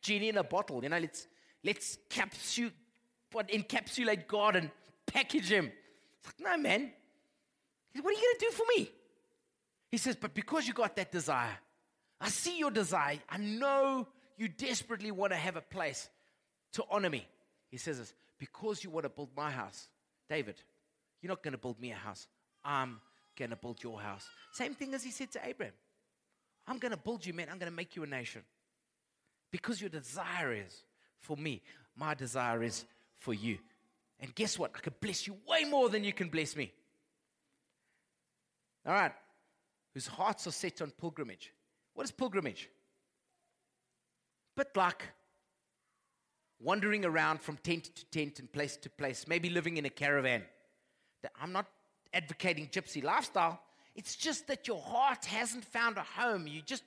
Genie 0.00 0.30
in 0.30 0.38
a 0.38 0.42
bottle, 0.42 0.82
you 0.82 0.88
know, 0.88 0.98
let's, 0.98 1.26
let's 1.62 1.98
capsule, 2.08 2.70
what, 3.32 3.48
encapsulate 3.48 4.26
God 4.26 4.56
and 4.56 4.70
package 5.06 5.52
him. 5.52 5.70
It's 6.18 6.40
like, 6.40 6.50
no, 6.50 6.62
man. 6.62 6.90
What 8.00 8.10
are 8.10 8.18
you 8.18 8.22
going 8.22 8.38
to 8.38 8.46
do 8.46 8.50
for 8.52 8.64
me? 8.76 8.90
He 9.90 9.98
says, 9.98 10.16
but 10.16 10.34
because 10.34 10.66
you 10.66 10.72
got 10.72 10.96
that 10.96 11.12
desire, 11.12 11.58
I 12.20 12.28
see 12.30 12.58
your 12.58 12.70
desire. 12.70 13.18
I 13.28 13.36
know 13.36 14.08
you 14.38 14.48
desperately 14.48 15.10
want 15.10 15.32
to 15.32 15.36
have 15.36 15.56
a 15.56 15.60
place 15.60 16.08
to 16.74 16.84
honor 16.90 17.10
me. 17.10 17.26
He 17.70 17.76
says 17.76 17.98
this 17.98 18.14
because 18.38 18.82
you 18.82 18.90
want 18.90 19.04
to 19.04 19.10
build 19.10 19.30
my 19.36 19.50
house, 19.50 19.88
David, 20.30 20.54
you're 21.20 21.28
not 21.28 21.42
going 21.42 21.52
to 21.52 21.58
build 21.58 21.80
me 21.80 21.90
a 21.90 21.96
house. 21.96 22.28
I'm 22.64 23.00
going 23.36 23.50
to 23.50 23.56
build 23.56 23.82
your 23.82 24.00
house. 24.00 24.26
Same 24.52 24.74
thing 24.74 24.94
as 24.94 25.02
he 25.02 25.10
said 25.10 25.32
to 25.32 25.40
Abraham 25.46 25.74
I'm 26.66 26.78
going 26.78 26.92
to 26.92 26.98
build 26.98 27.26
you, 27.26 27.32
man. 27.32 27.48
I'm 27.50 27.58
going 27.58 27.70
to 27.70 27.76
make 27.76 27.96
you 27.96 28.02
a 28.04 28.06
nation. 28.06 28.42
Because 29.50 29.80
your 29.80 29.90
desire 29.90 30.52
is 30.52 30.82
for 31.18 31.36
me, 31.36 31.62
my 31.96 32.14
desire 32.14 32.62
is 32.62 32.84
for 33.16 33.32
you. 33.32 33.58
And 34.20 34.34
guess 34.34 34.58
what? 34.58 34.72
I 34.76 34.80
can 34.80 34.94
bless 35.00 35.26
you 35.26 35.36
way 35.48 35.64
more 35.64 35.88
than 35.88 36.04
you 36.04 36.12
can 36.12 36.28
bless 36.28 36.54
me. 36.54 36.72
All 38.86 38.92
right. 38.92 39.12
Whose 39.94 40.06
hearts 40.06 40.46
are 40.46 40.52
set 40.52 40.82
on 40.82 40.90
pilgrimage. 40.90 41.52
What 41.94 42.04
is 42.04 42.10
pilgrimage? 42.10 42.68
Bit 44.58 44.76
like 44.76 45.04
wandering 46.60 47.04
around 47.04 47.40
from 47.40 47.56
tent 47.58 47.84
to 47.94 48.04
tent 48.06 48.40
and 48.40 48.52
place 48.52 48.76
to 48.76 48.90
place, 48.90 49.28
maybe 49.28 49.48
living 49.48 49.76
in 49.76 49.86
a 49.86 49.90
caravan. 49.90 50.42
I'm 51.40 51.52
not 51.52 51.66
advocating 52.12 52.66
gypsy 52.66 53.02
lifestyle. 53.02 53.60
It's 53.94 54.16
just 54.16 54.48
that 54.48 54.66
your 54.66 54.80
heart 54.80 55.24
hasn't 55.26 55.64
found 55.64 55.96
a 55.96 56.02
home. 56.02 56.48
You 56.48 56.60
just, 56.62 56.82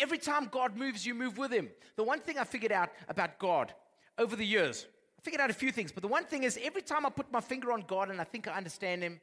every 0.00 0.16
time 0.16 0.48
God 0.50 0.76
moves, 0.76 1.04
you 1.04 1.14
move 1.14 1.36
with 1.36 1.52
Him. 1.52 1.68
The 1.96 2.02
one 2.02 2.20
thing 2.20 2.38
I 2.38 2.44
figured 2.44 2.72
out 2.72 2.88
about 3.08 3.38
God 3.38 3.74
over 4.16 4.34
the 4.34 4.46
years, 4.46 4.86
I 5.18 5.22
figured 5.22 5.42
out 5.42 5.50
a 5.50 5.54
few 5.54 5.72
things, 5.72 5.92
but 5.92 6.00
the 6.00 6.08
one 6.08 6.24
thing 6.24 6.44
is 6.44 6.58
every 6.62 6.82
time 6.82 7.04
I 7.04 7.10
put 7.10 7.30
my 7.30 7.42
finger 7.42 7.72
on 7.72 7.84
God 7.86 8.10
and 8.10 8.22
I 8.22 8.24
think 8.24 8.48
I 8.48 8.54
understand 8.54 9.02
Him, 9.02 9.20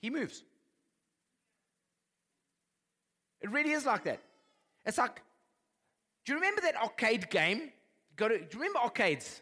He 0.00 0.10
moves. 0.10 0.42
It 3.40 3.50
really 3.50 3.70
is 3.70 3.86
like 3.86 4.02
that. 4.04 4.20
It's 4.84 4.98
like 4.98 5.22
Do 6.28 6.34
you 6.34 6.40
remember 6.40 6.60
that 6.60 6.76
arcade 6.76 7.30
game? 7.30 7.72
Go 8.14 8.28
to, 8.28 8.36
do 8.36 8.44
you 8.52 8.58
remember 8.58 8.80
arcades? 8.80 9.40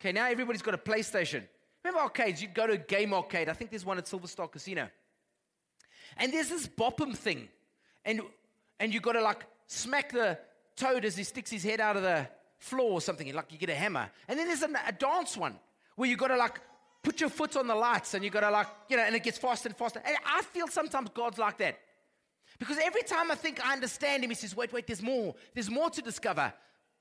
Okay, 0.00 0.12
now 0.12 0.28
everybody's 0.28 0.62
got 0.62 0.74
a 0.74 0.78
PlayStation. 0.78 1.42
Remember 1.82 2.00
arcades? 2.00 2.40
You'd 2.40 2.54
go 2.54 2.68
to 2.68 2.74
a 2.74 2.78
game 2.78 3.12
arcade. 3.12 3.48
I 3.48 3.54
think 3.54 3.70
there's 3.70 3.84
one 3.84 3.98
at 3.98 4.06
Silver 4.06 4.28
Star 4.28 4.46
Casino. 4.46 4.88
And 6.16 6.32
there's 6.32 6.48
this 6.48 6.68
boppum 6.68 7.16
thing. 7.16 7.48
And, 8.04 8.20
and 8.78 8.94
you 8.94 9.00
got 9.00 9.14
to 9.14 9.20
like 9.20 9.46
smack 9.66 10.12
the 10.12 10.38
toad 10.76 11.04
as 11.04 11.16
he 11.16 11.24
sticks 11.24 11.50
his 11.50 11.64
head 11.64 11.80
out 11.80 11.96
of 11.96 12.04
the 12.04 12.28
floor 12.58 12.92
or 12.92 13.00
something. 13.00 13.34
Like 13.34 13.50
you 13.50 13.58
get 13.58 13.70
a 13.70 13.74
hammer. 13.74 14.08
And 14.28 14.38
then 14.38 14.46
there's 14.46 14.62
a, 14.62 14.70
a 14.86 14.92
dance 14.92 15.36
one 15.36 15.56
where 15.96 16.08
you 16.08 16.16
got 16.16 16.28
to 16.28 16.36
like 16.36 16.60
put 17.02 17.20
your 17.20 17.30
foot 17.30 17.56
on 17.56 17.66
the 17.66 17.74
lights 17.74 18.14
and 18.14 18.22
you 18.22 18.30
got 18.30 18.42
to 18.42 18.50
like, 18.50 18.68
you 18.88 18.96
know, 18.96 19.02
and 19.02 19.16
it 19.16 19.24
gets 19.24 19.38
faster 19.38 19.68
and 19.68 19.76
faster. 19.76 20.00
And 20.04 20.16
I 20.24 20.42
feel 20.42 20.68
sometimes 20.68 21.10
God's 21.12 21.38
like 21.38 21.58
that. 21.58 21.80
Because 22.58 22.78
every 22.82 23.02
time 23.02 23.30
I 23.30 23.34
think 23.34 23.64
I 23.64 23.72
understand 23.72 24.24
him, 24.24 24.30
he 24.30 24.36
says, 24.36 24.56
wait, 24.56 24.72
wait, 24.72 24.86
there's 24.86 25.02
more. 25.02 25.34
There's 25.54 25.70
more 25.70 25.90
to 25.90 26.02
discover. 26.02 26.52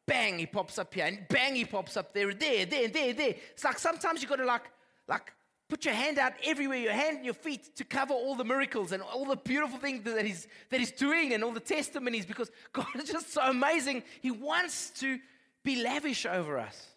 Bang, 0.05 0.39
he 0.39 0.45
pops 0.45 0.77
up 0.77 0.93
here, 0.93 1.05
and 1.05 1.25
bang, 1.27 1.55
he 1.55 1.65
pops 1.65 1.97
up 1.97 2.13
there, 2.13 2.33
there, 2.33 2.65
there, 2.65 2.87
there, 2.87 3.13
there. 3.13 3.35
It's 3.51 3.63
like 3.63 3.77
sometimes 3.77 4.21
you've 4.21 4.29
got 4.29 4.37
to 4.37 4.45
like, 4.45 4.63
like 5.07 5.33
put 5.67 5.83
your 5.83 5.93
hand 5.93 6.17
out 6.17 6.33
everywhere, 6.43 6.77
your 6.77 6.93
hand 6.93 7.17
and 7.17 7.25
your 7.25 7.33
feet 7.33 7.75
to 7.75 7.83
cover 7.83 8.13
all 8.13 8.35
the 8.35 8.45
miracles 8.45 8.91
and 8.91 9.03
all 9.03 9.25
the 9.25 9.35
beautiful 9.35 9.77
things 9.79 10.03
that 10.03 10.25
he's, 10.25 10.47
that 10.69 10.79
he's 10.79 10.91
doing 10.91 11.33
and 11.33 11.43
all 11.43 11.51
the 11.51 11.59
testimonies 11.59 12.25
because 12.25 12.49
God 12.73 12.87
is 12.95 13.09
just 13.09 13.33
so 13.33 13.41
amazing. 13.41 14.03
He 14.21 14.31
wants 14.31 14.91
to 15.01 15.19
be 15.63 15.83
lavish 15.83 16.25
over 16.25 16.57
us. 16.57 16.87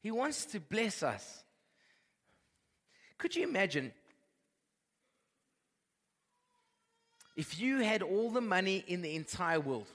He 0.00 0.10
wants 0.12 0.44
to 0.46 0.60
bless 0.60 1.02
us. 1.02 1.44
Could 3.18 3.34
you 3.34 3.42
imagine 3.42 3.92
if 7.38 7.60
you 7.60 7.78
had 7.78 8.02
all 8.02 8.30
the 8.30 8.40
money 8.40 8.84
in 8.88 9.00
the 9.00 9.14
entire 9.14 9.60
world 9.60 9.86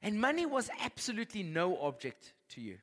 and 0.00 0.20
money 0.20 0.46
was 0.46 0.70
absolutely 0.80 1.42
no 1.42 1.76
object 1.78 2.34
to 2.50 2.60
you? 2.60 2.78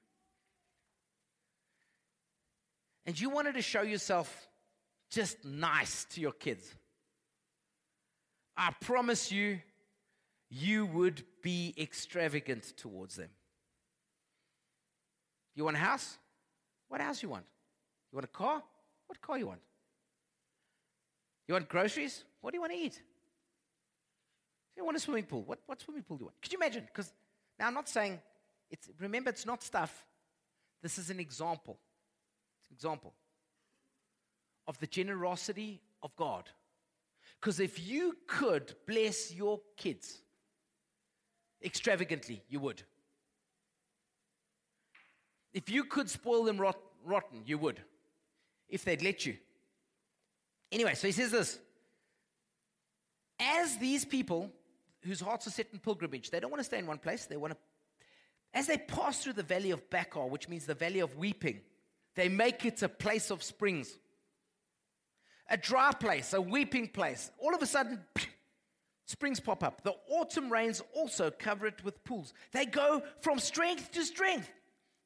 And 3.06 3.20
you 3.20 3.30
wanted 3.30 3.54
to 3.54 3.62
show 3.62 3.84
yourself 3.84 4.50
just 5.10 5.46
nice 5.46 6.04
to 6.12 6.20
your 6.20 6.34
kids. 6.34 6.70
I 8.58 8.72
promise 8.82 9.32
you, 9.32 9.60
you 10.50 10.86
would 10.88 11.24
be 11.42 11.74
extravagant 11.78 12.74
towards 12.76 13.16
them. 13.16 13.30
You 15.56 15.64
want 15.64 15.78
a 15.78 15.80
house? 15.80 16.18
What 16.90 17.00
house 17.00 17.24
you 17.24 17.30
want? 17.30 17.46
You 18.12 18.18
want 18.18 18.26
a 18.26 18.28
car? 18.28 18.62
What 19.08 19.22
car 19.22 19.38
you 19.38 19.48
want? 19.48 19.62
You 21.48 21.54
want 21.54 21.70
groceries? 21.70 22.26
What 22.44 22.52
do 22.52 22.58
you 22.58 22.62
want 22.62 22.74
to 22.74 22.78
eat? 22.78 23.02
You 24.76 24.84
want 24.84 24.98
a 24.98 25.00
swimming 25.00 25.24
pool? 25.24 25.44
What, 25.44 25.60
what 25.66 25.80
swimming 25.80 26.04
pool 26.04 26.18
do 26.18 26.24
you 26.24 26.26
want? 26.26 26.42
Could 26.42 26.52
you 26.52 26.60
imagine? 26.60 26.84
Because 26.86 27.14
now 27.58 27.68
I'm 27.68 27.74
not 27.74 27.88
saying 27.88 28.20
it's 28.70 28.90
remember 29.00 29.30
it's 29.30 29.46
not 29.46 29.64
stuff. 29.64 30.06
This 30.82 30.98
is 30.98 31.10
an 31.10 31.22
example. 31.22 31.78
It's 32.60 32.70
an 32.70 32.76
example 32.76 33.14
of 34.68 34.78
the 34.80 34.88
generosity 34.88 35.80
of 36.02 36.14
God. 36.18 36.50
Because 37.40 37.62
if 37.62 37.88
you 37.88 38.18
could 38.28 38.76
bless 38.88 39.34
your 39.34 39.62
kids 39.78 40.18
extravagantly, 41.64 42.44
you 42.50 42.60
would. 42.60 42.84
If 45.54 45.70
you 45.70 45.86
could 45.86 46.10
spoil 46.10 46.44
them 46.44 46.58
rot- 46.58 46.82
rotten, 47.06 47.44
you 47.46 47.58
would 47.58 47.80
if 48.68 48.84
they'd 48.84 49.02
let 49.02 49.26
you. 49.26 49.38
Anyway, 50.74 50.94
so 50.96 51.08
he 51.08 51.14
says 51.14 51.32
this 51.32 51.60
As 53.44 53.78
these 53.78 54.06
people 54.06 54.50
whose 55.02 55.20
hearts 55.20 55.48
are 55.48 55.52
set 55.52 55.68
in 55.74 55.80
pilgrimage, 55.80 56.30
they 56.30 56.40
don't 56.40 56.52
want 56.52 56.62
to 56.62 56.66
stay 56.66 56.80
in 56.80 56.88
one 56.88 56.98
place, 56.98 57.26
they 57.26 57.38
want 57.38 57.54
to, 57.54 57.60
as 58.54 58.68
they 58.68 58.78
pass 58.78 59.24
through 59.24 59.34
the 59.34 59.44
valley 59.44 59.72
of 59.72 59.90
Baca, 59.90 60.26
which 60.26 60.48
means 60.48 60.66
the 60.66 60.76
valley 60.76 61.00
of 61.00 61.18
weeping, 61.18 61.62
they 62.16 62.30
make 62.30 62.66
it 62.66 62.82
a 62.84 62.90
place 62.90 63.32
of 63.32 63.44
springs. 63.44 63.98
A 65.50 65.58
dry 65.58 65.92
place, 65.92 66.34
a 66.34 66.42
weeping 66.42 66.88
place. 66.88 67.32
All 67.40 67.54
of 67.54 67.62
a 67.62 67.66
sudden, 67.66 68.00
springs 69.06 69.40
pop 69.40 69.64
up. 69.64 69.84
The 69.84 69.96
autumn 70.10 70.52
rains 70.52 70.82
also 70.96 71.32
cover 71.32 71.68
it 71.68 71.84
with 71.84 72.04
pools. 72.06 72.34
They 72.52 72.66
go 72.66 73.02
from 73.22 73.40
strength 73.40 73.92
to 73.92 74.06
strength 74.06 74.50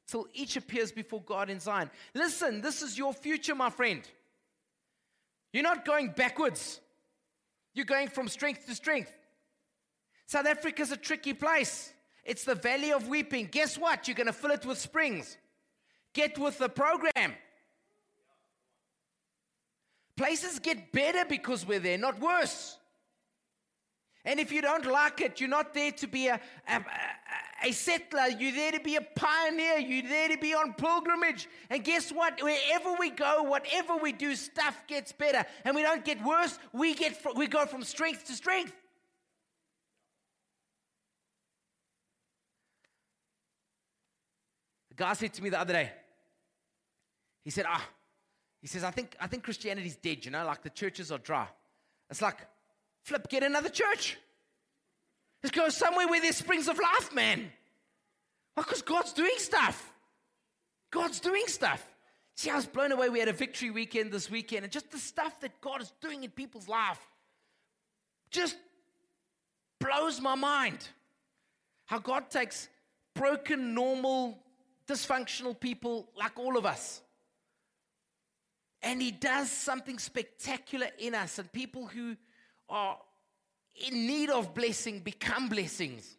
till 0.08 0.28
each 0.34 0.56
appears 0.56 0.92
before 0.92 1.22
God 1.22 1.50
in 1.50 1.60
Zion. 1.60 1.90
Listen, 2.14 2.62
this 2.62 2.82
is 2.82 2.98
your 2.98 3.14
future, 3.14 3.56
my 3.56 3.70
friend. 3.70 4.04
You're 5.54 5.64
not 5.64 5.86
going 5.86 6.10
backwards, 6.10 6.80
you're 7.78 7.86
going 7.86 8.08
from 8.08 8.28
strength 8.28 8.66
to 8.66 8.74
strength. 8.74 9.16
South 10.26 10.48
Africa's 10.48 10.92
a 10.92 10.98
tricky 10.98 11.34
place. 11.34 11.94
It's 12.26 12.44
the 12.44 12.56
valley 12.56 12.92
of 12.92 13.08
weeping. 13.08 13.48
Guess 13.52 13.78
what? 13.78 14.08
You're 14.08 14.16
going 14.16 14.28
to 14.28 14.34
fill 14.34 14.52
it 14.52 14.66
with 14.66 14.80
springs. 14.80 15.38
Get 16.14 16.40
with 16.40 16.58
the 16.58 16.70
program. 16.70 17.34
Places 20.16 20.58
get 20.58 20.92
better 20.92 21.24
because 21.30 21.68
we're 21.68 21.80
there, 21.80 22.00
not 22.00 22.20
worse. 22.20 22.78
And 24.26 24.40
if 24.40 24.52
you 24.52 24.64
don't 24.64 24.86
like 24.88 25.22
it, 25.22 25.40
you're 25.40 25.48
not 25.48 25.76
there 25.76 25.92
to 25.92 26.08
be 26.08 26.28
a, 26.28 26.42
a, 26.68 26.84
a 27.64 27.72
settler, 27.72 28.28
you're 28.28 28.52
there 28.52 28.72
to 28.72 28.80
be 28.80 28.96
a 28.96 29.02
pioneer, 29.02 29.78
you're 29.78 30.08
there 30.08 30.30
to 30.30 30.38
be 30.38 30.54
on 30.54 30.74
pilgrimage. 30.74 31.48
And 31.70 31.84
guess 31.84 32.12
what? 32.12 32.42
Wherever 32.42 32.94
we 33.00 33.10
go, 33.10 33.44
whatever 33.44 33.98
we 33.98 34.12
do, 34.12 34.36
stuff 34.36 34.84
gets 34.88 35.12
better. 35.12 35.46
And 35.66 35.76
we 35.76 35.82
don't 35.82 36.06
get 36.06 36.24
worse, 36.24 36.60
we, 36.74 36.94
get, 36.94 37.20
we 37.36 37.48
go 37.48 37.66
from 37.66 37.84
strength 37.84 38.26
to 38.28 38.34
strength. 38.34 38.74
The 44.90 44.96
guy 44.96 45.14
said 45.14 45.34
to 45.34 45.44
me 45.44 45.50
the 45.50 45.60
other 45.60 45.74
day, 45.74 45.92
he 47.44 47.52
said, 47.52 47.66
ah, 47.68 47.84
he 48.62 48.68
says, 48.68 48.84
I 48.84 48.92
think, 48.92 49.16
I 49.20 49.28
think 49.28 49.44
Christianity's 49.44 49.96
dead, 49.96 50.26
you 50.26 50.32
know, 50.32 50.46
like 50.46 50.64
the 50.64 50.70
churches 50.70 51.12
are 51.12 51.20
dry. 51.20 51.48
It's 52.10 52.22
like, 52.22 52.38
flip, 53.04 53.30
get 53.30 53.44
another 53.44 53.70
church. 53.70 54.18
Let's 55.44 55.56
go 55.56 55.70
somewhere 55.70 56.08
where 56.08 56.22
there's 56.22 56.38
springs 56.38 56.68
of 56.68 56.80
life, 56.80 57.14
man. 57.14 57.52
Oh, 58.56 58.64
because 58.64 58.82
God's 58.82 59.14
doing 59.14 59.38
stuff. 59.38 59.94
God's 60.92 61.20
doing 61.20 61.48
stuff. 61.48 61.84
See, 62.36 62.50
I 62.50 62.56
was 62.56 62.66
blown 62.66 62.92
away. 62.92 63.10
We 63.10 63.20
had 63.20 63.28
a 63.28 63.34
victory 63.34 63.72
weekend 63.72 64.12
this 64.12 64.30
weekend, 64.30 64.64
and 64.64 64.72
just 64.72 64.92
the 64.92 64.98
stuff 64.98 65.40
that 65.42 65.60
God 65.62 65.82
is 65.82 65.92
doing 66.02 66.24
in 66.24 66.30
people's 66.30 66.68
life 66.68 67.00
just 68.30 68.56
blows 69.80 70.22
my 70.22 70.36
mind. 70.36 70.88
How 71.86 72.00
God 72.00 72.30
takes 72.30 72.70
broken, 73.16 73.74
normal, 73.74 74.38
dysfunctional 74.88 75.60
people 75.60 76.10
like 76.16 76.38
all 76.38 76.58
of 76.58 76.66
us, 76.66 77.02
and 78.84 79.02
He 79.02 79.12
does 79.12 79.50
something 79.50 79.98
spectacular 79.98 80.88
in 81.00 81.16
us, 81.16 81.40
and 81.40 81.52
people 81.52 81.88
who 81.88 82.16
are 82.70 82.98
in 83.86 84.08
need 84.08 84.30
of 84.30 84.54
blessing 84.54 85.00
become 85.00 85.50
blessings. 85.50 86.18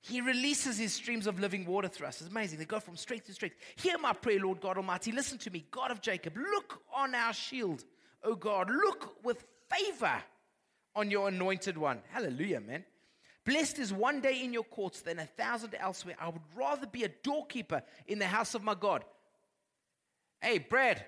He 0.00 0.20
releases 0.20 0.78
his 0.78 0.92
streams 0.94 1.26
of 1.26 1.38
living 1.38 1.66
water 1.66 1.88
through 1.88 2.06
us. 2.06 2.20
It's 2.20 2.30
amazing. 2.30 2.58
They 2.58 2.64
go 2.64 2.80
from 2.80 2.96
strength 2.96 3.26
to 3.26 3.34
strength. 3.34 3.56
Hear 3.76 3.98
my 3.98 4.12
prayer, 4.12 4.40
Lord 4.40 4.60
God 4.60 4.76
Almighty. 4.76 5.12
Listen 5.12 5.38
to 5.38 5.50
me, 5.50 5.66
God 5.70 5.90
of 5.90 6.00
Jacob. 6.00 6.36
Look 6.36 6.82
on 6.94 7.14
our 7.14 7.32
shield, 7.32 7.84
O 8.22 8.34
God. 8.34 8.70
Look 8.70 9.22
with 9.22 9.44
favor 9.68 10.22
on 10.96 11.10
your 11.10 11.28
anointed 11.28 11.76
one. 11.76 12.00
Hallelujah, 12.10 12.60
man. 12.60 12.84
Blessed 13.44 13.78
is 13.78 13.92
one 13.92 14.20
day 14.20 14.44
in 14.44 14.52
your 14.52 14.64
courts 14.64 15.00
than 15.00 15.18
a 15.18 15.26
thousand 15.26 15.74
elsewhere. 15.78 16.16
I 16.20 16.28
would 16.28 16.42
rather 16.54 16.86
be 16.86 17.04
a 17.04 17.08
doorkeeper 17.08 17.82
in 18.06 18.18
the 18.18 18.26
house 18.26 18.54
of 18.54 18.62
my 18.62 18.74
God. 18.74 19.04
Hey, 20.40 20.58
Brad, 20.58 21.04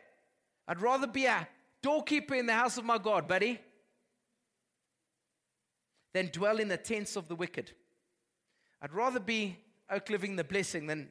I'd 0.67 0.83
rather 0.83 1.07
be 1.07 1.27
a 1.27 1.49
doorkeeper 1.83 2.35
in 2.35 2.47
the 2.47 2.53
house 2.53 2.77
of 2.77 2.85
my 2.85 2.99
God, 2.99 3.29
buddy 3.29 3.61
than 6.13 6.31
dwell 6.33 6.59
in 6.59 6.69
the 6.69 6.77
tents 6.77 7.17
of 7.17 7.29
the 7.29 7.37
wicked. 7.37 7.73
I'd 8.83 8.93
rather 8.93 9.21
be 9.21 9.57
oke 9.91 10.11
living 10.11 10.37
the 10.37 10.45
blessing 10.45 10.87
than 10.87 11.11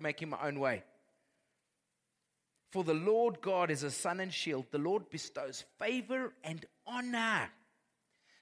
making 0.00 0.30
my 0.30 0.38
own 0.46 0.58
way. 0.58 0.82
For 2.70 2.84
the 2.84 2.94
Lord 2.94 3.40
God 3.40 3.70
is 3.70 3.82
a 3.82 3.90
sun 3.90 4.20
and 4.20 4.32
shield. 4.32 4.66
The 4.70 4.78
Lord 4.78 5.08
bestows 5.10 5.64
favor 5.78 6.32
and 6.44 6.64
honor. 6.86 7.48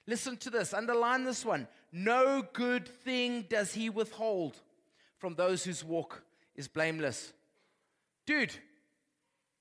Listen 0.05 0.37
to 0.37 0.49
this, 0.49 0.73
underline 0.73 1.23
this 1.23 1.45
one. 1.45 1.67
No 1.91 2.43
good 2.53 2.87
thing 2.87 3.45
does 3.49 3.73
he 3.73 3.89
withhold 3.89 4.57
from 5.17 5.35
those 5.35 5.63
whose 5.63 5.83
walk 5.83 6.23
is 6.55 6.67
blameless. 6.67 7.33
Dude, 8.25 8.53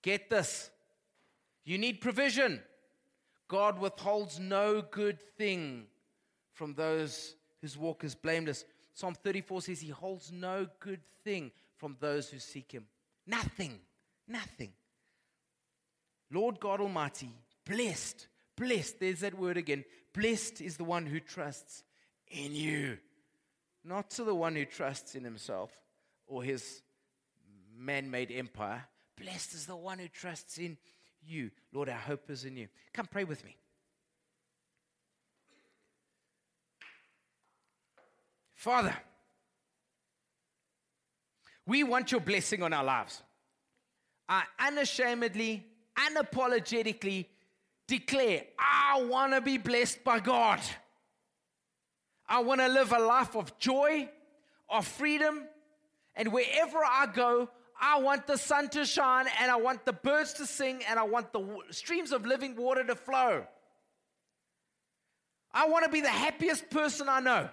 get 0.03 0.31
this. 0.31 0.71
You 1.65 1.79
need 1.79 2.01
provision. 2.01 2.61
God 3.49 3.79
withholds 3.79 4.39
no 4.41 4.83
good 4.83 5.19
thing 5.37 5.87
from 6.57 6.75
those 6.75 7.37
whose 7.61 7.79
walk 7.79 8.03
is 8.03 8.15
blameless. 8.15 8.65
Psalm 8.95 9.15
34 9.15 9.63
says 9.63 9.81
he 9.81 9.91
holds 9.91 10.33
no 10.33 10.67
good 10.81 11.01
thing 11.23 11.53
from 11.77 11.97
those 12.01 12.29
who 12.31 12.39
seek 12.39 12.73
him. 12.73 12.87
Nothing. 13.27 13.79
Nothing. 14.27 14.73
Lord 16.33 16.59
God 16.59 16.81
Almighty, 16.81 17.31
blessed, 17.65 18.27
blessed, 18.57 18.99
there's 18.99 19.21
that 19.21 19.39
word 19.39 19.57
again, 19.57 19.85
Blessed 20.17 20.63
is 20.63 20.79
the 20.79 20.85
one 20.85 21.05
who 21.05 21.21
trusts 21.21 21.85
in 22.29 22.55
you, 22.55 22.97
not 23.85 24.11
to 24.13 24.25
the 24.25 24.35
one 24.35 24.57
who 24.57 24.65
trusts 24.65 25.15
in 25.15 25.23
himself 25.25 25.71
or 26.27 26.43
his 26.43 26.81
man 27.77 28.11
made 28.11 28.33
empire. 28.33 28.83
Blessed 29.21 29.53
is 29.53 29.67
the 29.67 29.77
one 29.77 29.99
who 29.99 30.09
trusts 30.09 30.57
in 30.57 30.79
you. 31.23 31.51
Lord, 31.71 31.91
our 31.91 31.99
hope 31.99 32.31
is 32.31 32.47
in 32.47 32.57
you. 32.57 32.69
Come 32.95 33.07
pray 33.07 33.25
with 33.25 33.45
me. 33.45 33.57
Father, 38.57 38.97
we 41.67 41.85
want 41.85 42.11
your 42.11 42.23
blessing 42.23 42.63
on 42.63 42.73
our 42.73 42.83
lives. 42.83 43.23
I 44.29 44.45
unashamedly, 44.59 45.65
unapologetically 45.97 47.27
declare 47.87 48.45
I 48.59 49.03
want 49.03 49.35
to 49.35 49.41
be 49.41 49.59
blessed 49.59 50.03
by 50.03 50.21
God. 50.21 50.61
I 52.29 52.41
want 52.41 52.61
to 52.61 52.69
live 52.69 52.93
a 52.93 52.99
life 52.99 53.37
of 53.37 53.57
joy, 53.59 54.09
of 54.69 54.87
freedom, 54.87 55.45
and 56.17 56.33
wherever 56.33 56.79
I 56.79 57.07
go, 57.13 57.51
I 57.79 58.01
want 58.01 58.27
the 58.27 58.39
sun 58.39 58.71
to 58.71 58.87
shine, 58.87 59.27
and 59.39 59.51
I 59.51 59.57
want 59.57 59.85
the 59.85 59.93
birds 59.93 60.33
to 60.35 60.47
sing, 60.47 60.81
and 60.89 60.99
I 60.99 61.03
want 61.03 61.33
the 61.35 61.47
streams 61.71 62.11
of 62.11 62.25
living 62.25 62.57
water 62.57 62.83
to 62.83 62.97
flow. 62.97 63.45
I 65.53 65.69
want 65.69 65.85
to 65.85 65.91
be 65.91 66.01
the 66.01 66.09
happiest 66.09 66.71
person 66.71 67.09
I 67.09 67.21
know. 67.21 67.51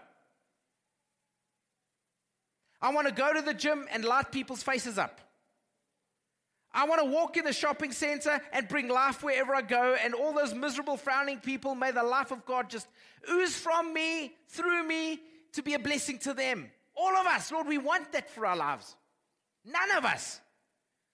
I 2.83 2.91
want 2.91 3.07
to 3.07 3.13
go 3.13 3.33
to 3.33 3.41
the 3.41 3.53
gym 3.53 3.87
and 3.93 4.03
light 4.03 4.29
people's 4.33 4.61
faces 4.61 4.97
up. 4.97 5.21
I 6.73 6.85
want 6.85 7.01
to 7.01 7.09
walk 7.09 7.37
in 7.37 7.45
the 7.45 7.53
shopping 7.53 7.93
center 7.93 8.41
and 8.51 8.67
bring 8.67 8.89
life 8.89 9.23
wherever 9.23 9.55
I 9.55 9.61
go, 9.61 9.95
and 10.03 10.13
all 10.13 10.33
those 10.33 10.53
miserable, 10.53 10.97
frowning 10.97 11.39
people, 11.39 11.75
may 11.75 11.91
the 11.91 12.03
life 12.03 12.31
of 12.31 12.45
God 12.45 12.69
just 12.69 12.87
ooze 13.31 13.55
from 13.55 13.93
me, 13.93 14.33
through 14.49 14.85
me, 14.85 15.21
to 15.53 15.63
be 15.63 15.75
a 15.75 15.79
blessing 15.79 16.17
to 16.19 16.33
them. 16.33 16.69
All 16.95 17.15
of 17.15 17.25
us, 17.25 17.51
Lord, 17.51 17.67
we 17.67 17.77
want 17.77 18.11
that 18.11 18.29
for 18.29 18.45
our 18.45 18.57
lives. 18.57 18.97
None 19.63 19.91
of 19.91 20.03
us 20.03 20.41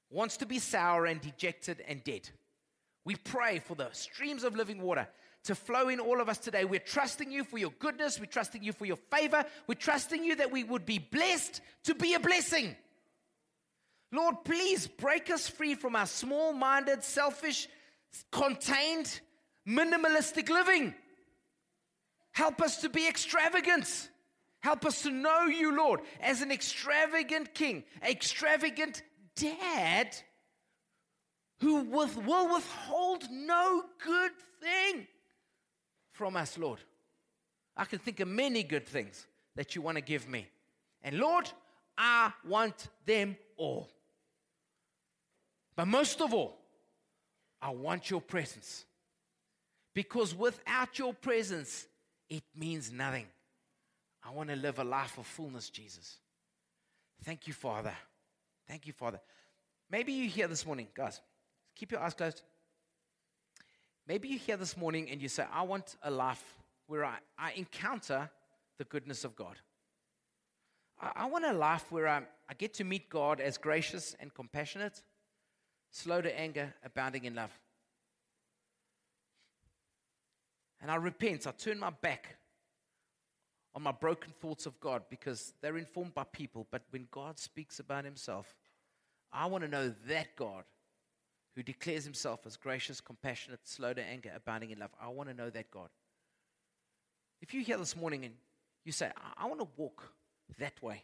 wants 0.09 0.37
to 0.37 0.47
be 0.47 0.57
sour 0.57 1.05
and 1.05 1.21
dejected 1.21 1.83
and 1.87 2.03
dead. 2.03 2.29
We 3.05 3.15
pray 3.15 3.59
for 3.59 3.75
the 3.75 3.89
streams 3.91 4.43
of 4.43 4.55
living 4.55 4.81
water 4.81 5.07
to 5.45 5.55
flow 5.55 5.89
in 5.89 5.99
all 5.99 6.21
of 6.21 6.29
us 6.29 6.37
today. 6.37 6.65
We're 6.65 6.79
trusting 6.79 7.31
you 7.31 7.43
for 7.43 7.57
your 7.57 7.71
goodness. 7.79 8.19
We're 8.19 8.25
trusting 8.25 8.63
you 8.63 8.73
for 8.73 8.85
your 8.85 8.97
favor. 8.97 9.45
We're 9.67 9.75
trusting 9.75 10.23
you 10.23 10.35
that 10.35 10.51
we 10.51 10.63
would 10.63 10.85
be 10.85 10.99
blessed 10.99 11.61
to 11.85 11.95
be 11.95 12.13
a 12.13 12.19
blessing. 12.19 12.75
Lord, 14.11 14.43
please 14.43 14.87
break 14.87 15.29
us 15.29 15.47
free 15.47 15.75
from 15.75 15.95
our 15.95 16.07
small 16.07 16.51
minded, 16.51 17.03
selfish, 17.03 17.67
contained, 18.31 19.19
minimalistic 19.67 20.49
living. 20.49 20.93
Help 22.31 22.61
us 22.61 22.81
to 22.81 22.89
be 22.89 23.07
extravagant. 23.07 24.09
Help 24.61 24.85
us 24.85 25.03
to 25.03 25.11
know 25.11 25.45
you, 25.45 25.75
Lord, 25.75 26.01
as 26.21 26.41
an 26.41 26.51
extravagant 26.51 27.53
king, 27.53 27.83
extravagant 28.03 29.03
dad 29.35 30.15
who 31.61 31.83
will 31.83 32.53
withhold 32.53 33.23
no 33.31 33.83
good 34.03 34.31
thing 34.61 35.07
from 36.19 36.35
us, 36.35 36.57
Lord. 36.57 36.79
I 37.77 37.85
can 37.85 37.97
think 37.97 38.19
of 38.19 38.27
many 38.27 38.61
good 38.61 38.85
things 38.85 39.25
that 39.55 39.73
you 39.73 39.81
want 39.81 39.95
to 39.95 40.01
give 40.01 40.27
me. 40.27 40.45
And 41.01 41.17
Lord, 41.17 41.49
I 41.97 42.33
want 42.45 42.89
them 43.05 43.37
all. 43.55 43.87
But 45.77 45.87
most 45.87 46.19
of 46.19 46.33
all, 46.33 46.57
I 47.61 47.69
want 47.69 48.09
your 48.09 48.19
presence. 48.19 48.83
Because 49.93 50.35
without 50.35 50.99
your 50.99 51.13
presence, 51.13 51.87
it 52.29 52.43
means 52.53 52.91
nothing. 52.91 53.27
I 54.21 54.31
want 54.31 54.49
to 54.49 54.57
live 54.57 54.77
a 54.79 54.83
life 54.83 55.17
of 55.17 55.25
fullness, 55.25 55.69
Jesus. 55.69 56.17
Thank 57.23 57.47
you, 57.47 57.53
Father. 57.53 57.93
Thank 58.67 58.87
you, 58.87 58.91
Father. 58.91 59.21
Maybe 59.89 60.11
you're 60.11 60.27
here 60.27 60.49
this 60.49 60.65
morning, 60.65 60.87
guys. 60.93 61.21
Keep 61.77 61.93
your 61.93 62.01
eyes 62.01 62.13
closed. 62.13 62.41
Maybe 64.09 64.27
you're 64.27 64.39
here 64.39 64.57
this 64.57 64.75
morning 64.75 65.07
and 65.11 65.21
you 65.21 65.29
say, 65.29 65.45
I 65.53 65.61
want 65.61 65.95
a 66.01 66.09
life 66.09 66.43
where 66.87 67.05
I, 67.05 67.17
I 67.37 67.51
encounter 67.51 68.27
the 68.79 68.83
goodness 68.85 69.23
of 69.23 69.35
God. 69.35 69.55
I, 70.99 71.11
I 71.15 71.25
want 71.27 71.45
a 71.45 71.53
life 71.53 71.91
where 71.91 72.07
I, 72.07 72.23
I 72.49 72.55
get 72.55 72.73
to 72.75 72.83
meet 72.83 73.11
God 73.11 73.39
as 73.39 73.59
gracious 73.59 74.15
and 74.19 74.33
compassionate, 74.33 75.03
slow 75.91 76.21
to 76.21 76.39
anger, 76.39 76.73
abounding 76.83 77.25
in 77.25 77.35
love. 77.35 77.51
And 80.81 80.89
I 80.89 80.95
repent, 80.95 81.45
I 81.45 81.51
turn 81.51 81.77
my 81.77 81.91
back 81.91 82.35
on 83.75 83.83
my 83.83 83.91
broken 83.91 84.33
thoughts 84.41 84.65
of 84.65 84.79
God 84.79 85.03
because 85.11 85.53
they're 85.61 85.77
informed 85.77 86.15
by 86.15 86.23
people. 86.23 86.65
But 86.71 86.81
when 86.89 87.07
God 87.11 87.37
speaks 87.37 87.79
about 87.79 88.05
himself, 88.05 88.55
I 89.31 89.45
want 89.45 89.63
to 89.65 89.69
know 89.69 89.93
that 90.07 90.35
God 90.35 90.63
who 91.59 91.63
declares 91.63 92.05
himself 92.05 92.45
as 92.45 92.55
gracious, 92.55 93.01
compassionate, 93.01 93.59
slow 93.67 93.91
to 93.93 94.01
anger, 94.01 94.31
abounding 94.33 94.69
in 94.69 94.79
love. 94.79 94.91
I 95.01 95.09
want 95.09 95.27
to 95.27 95.35
know 95.35 95.49
that 95.49 95.69
God. 95.69 95.89
If 97.41 97.53
you're 97.53 97.63
here 97.63 97.75
this 97.75 97.97
morning 97.97 98.23
and 98.23 98.33
you 98.85 98.93
say, 98.93 99.11
I, 99.17 99.43
I 99.43 99.45
want 99.45 99.59
to 99.59 99.67
walk 99.75 100.09
that 100.57 100.81
way, 100.81 101.03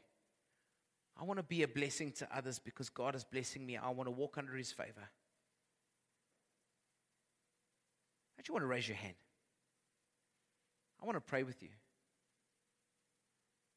I 1.19 1.25
want 1.25 1.39
to 1.39 1.43
be 1.43 1.63
a 1.63 1.67
blessing 1.67 2.13
to 2.19 2.27
others 2.33 2.57
because 2.57 2.87
God 2.87 3.15
is 3.15 3.25
blessing 3.25 3.65
me, 3.65 3.75
I 3.75 3.89
want 3.89 4.07
to 4.07 4.11
walk 4.11 4.37
under 4.37 4.53
his 4.53 4.71
favor. 4.71 5.09
I 8.39 8.41
just 8.41 8.51
want 8.51 8.63
to 8.63 8.67
raise 8.67 8.87
your 8.87 8.95
hand. 8.95 9.15
I 11.03 11.05
want 11.05 11.17
to 11.17 11.21
pray 11.21 11.43
with 11.43 11.61
you. 11.61 11.69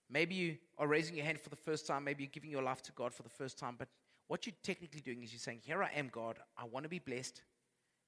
Maybe 0.09 0.37
you 0.37 0.59
are 0.79 0.87
raising 0.87 1.17
your 1.17 1.25
hand 1.25 1.41
for 1.41 1.51
the 1.51 1.57
first 1.57 1.89
time. 1.89 2.05
Maybe 2.05 2.23
you're 2.23 2.31
giving 2.33 2.51
your 2.51 2.63
life 2.63 2.83
to 2.83 2.93
God 2.93 3.13
for 3.13 3.25
the 3.25 3.31
first 3.31 3.59
time. 3.59 3.75
But 3.77 3.89
what 4.29 4.47
you're 4.47 4.55
technically 4.63 5.01
doing 5.01 5.23
is 5.23 5.33
you're 5.33 5.41
saying, 5.41 5.61
Here 5.65 5.83
I 5.83 5.91
am, 5.97 6.09
God. 6.13 6.39
I 6.57 6.65
want 6.65 6.85
to 6.85 6.89
be 6.89 6.99
blessed 6.99 7.43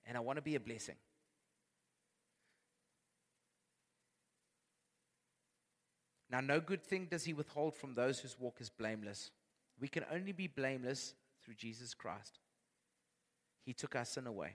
and 0.07 0.16
I 0.16 0.21
want 0.21 0.37
to 0.37 0.43
be 0.43 0.55
a 0.55 0.61
blessing. 0.61 0.97
Now, 6.31 6.41
no 6.41 6.61
good 6.61 6.85
thing 6.85 7.09
does 7.11 7.25
he 7.25 7.33
withhold 7.33 7.75
from 7.75 7.95
those 7.95 8.21
whose 8.21 8.39
walk 8.39 8.59
is 8.61 8.71
blameless. 8.71 9.31
We 9.81 9.89
can 9.89 10.05
only 10.12 10.33
be 10.33 10.47
blameless 10.47 11.14
through 11.45 11.55
Jesus 11.55 11.93
Christ. 11.93 12.39
He 13.64 13.73
took 13.73 13.97
our 13.97 14.05
sin 14.05 14.27
away. 14.27 14.55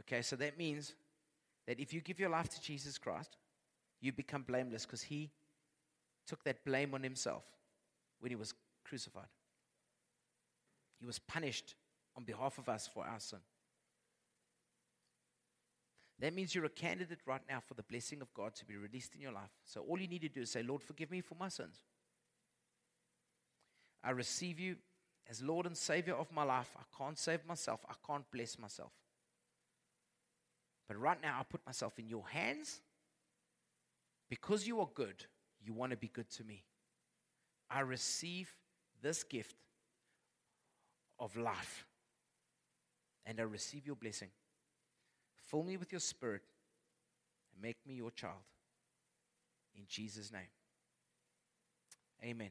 Okay, 0.00 0.22
so 0.22 0.36
that 0.36 0.56
means 0.56 0.94
that 1.66 1.78
if 1.78 1.92
you 1.92 2.00
give 2.00 2.18
your 2.18 2.30
life 2.30 2.48
to 2.48 2.60
Jesus 2.62 2.96
Christ, 2.96 3.36
you 4.00 4.12
become 4.12 4.42
blameless 4.42 4.86
because 4.86 5.02
he 5.02 5.30
took 6.26 6.42
that 6.44 6.64
blame 6.64 6.94
on 6.94 7.02
himself 7.02 7.44
when 8.20 8.30
he 8.30 8.36
was 8.36 8.54
crucified. 8.84 9.28
He 11.00 11.06
was 11.06 11.18
punished 11.18 11.74
on 12.16 12.24
behalf 12.24 12.58
of 12.58 12.68
us 12.68 12.88
for 12.92 13.04
our 13.04 13.18
sin. 13.18 13.40
That 16.20 16.34
means 16.34 16.54
you're 16.54 16.66
a 16.66 16.68
candidate 16.68 17.20
right 17.24 17.40
now 17.48 17.60
for 17.66 17.72
the 17.72 17.82
blessing 17.82 18.20
of 18.20 18.32
God 18.34 18.54
to 18.56 18.66
be 18.66 18.76
released 18.76 19.14
in 19.14 19.22
your 19.22 19.32
life. 19.32 19.50
So 19.64 19.80
all 19.80 19.98
you 19.98 20.06
need 20.06 20.20
to 20.20 20.28
do 20.28 20.42
is 20.42 20.50
say, 20.50 20.62
Lord, 20.62 20.82
forgive 20.82 21.10
me 21.10 21.22
for 21.22 21.34
my 21.40 21.48
sins. 21.48 21.78
I 24.04 24.10
receive 24.10 24.60
you 24.60 24.76
as 25.28 25.42
Lord 25.42 25.64
and 25.64 25.76
Savior 25.76 26.14
of 26.14 26.30
my 26.30 26.42
life. 26.42 26.70
I 26.76 26.82
can't 26.96 27.18
save 27.18 27.46
myself, 27.46 27.80
I 27.88 27.94
can't 28.06 28.30
bless 28.30 28.58
myself. 28.58 28.92
But 30.88 30.98
right 30.98 31.22
now, 31.22 31.38
I 31.38 31.44
put 31.44 31.64
myself 31.64 31.98
in 31.98 32.08
your 32.08 32.26
hands 32.28 32.80
because 34.28 34.66
you 34.66 34.80
are 34.80 34.88
good, 34.92 35.24
you 35.62 35.72
want 35.72 35.92
to 35.92 35.96
be 35.96 36.08
good 36.08 36.28
to 36.32 36.44
me. 36.44 36.64
I 37.70 37.80
receive 37.80 38.52
this 39.00 39.22
gift 39.22 39.54
of 41.20 41.36
life, 41.36 41.86
and 43.26 43.38
I 43.38 43.44
receive 43.44 43.86
your 43.86 43.94
blessing. 43.94 44.28
Fill 45.50 45.62
me 45.62 45.76
with 45.76 45.92
your 45.92 46.00
spirit 46.00 46.42
and 47.52 47.62
make 47.62 47.76
me 47.86 47.94
your 47.94 48.10
child. 48.10 48.42
In 49.76 49.84
Jesus' 49.86 50.32
name. 50.32 50.42
Amen. 52.24 52.50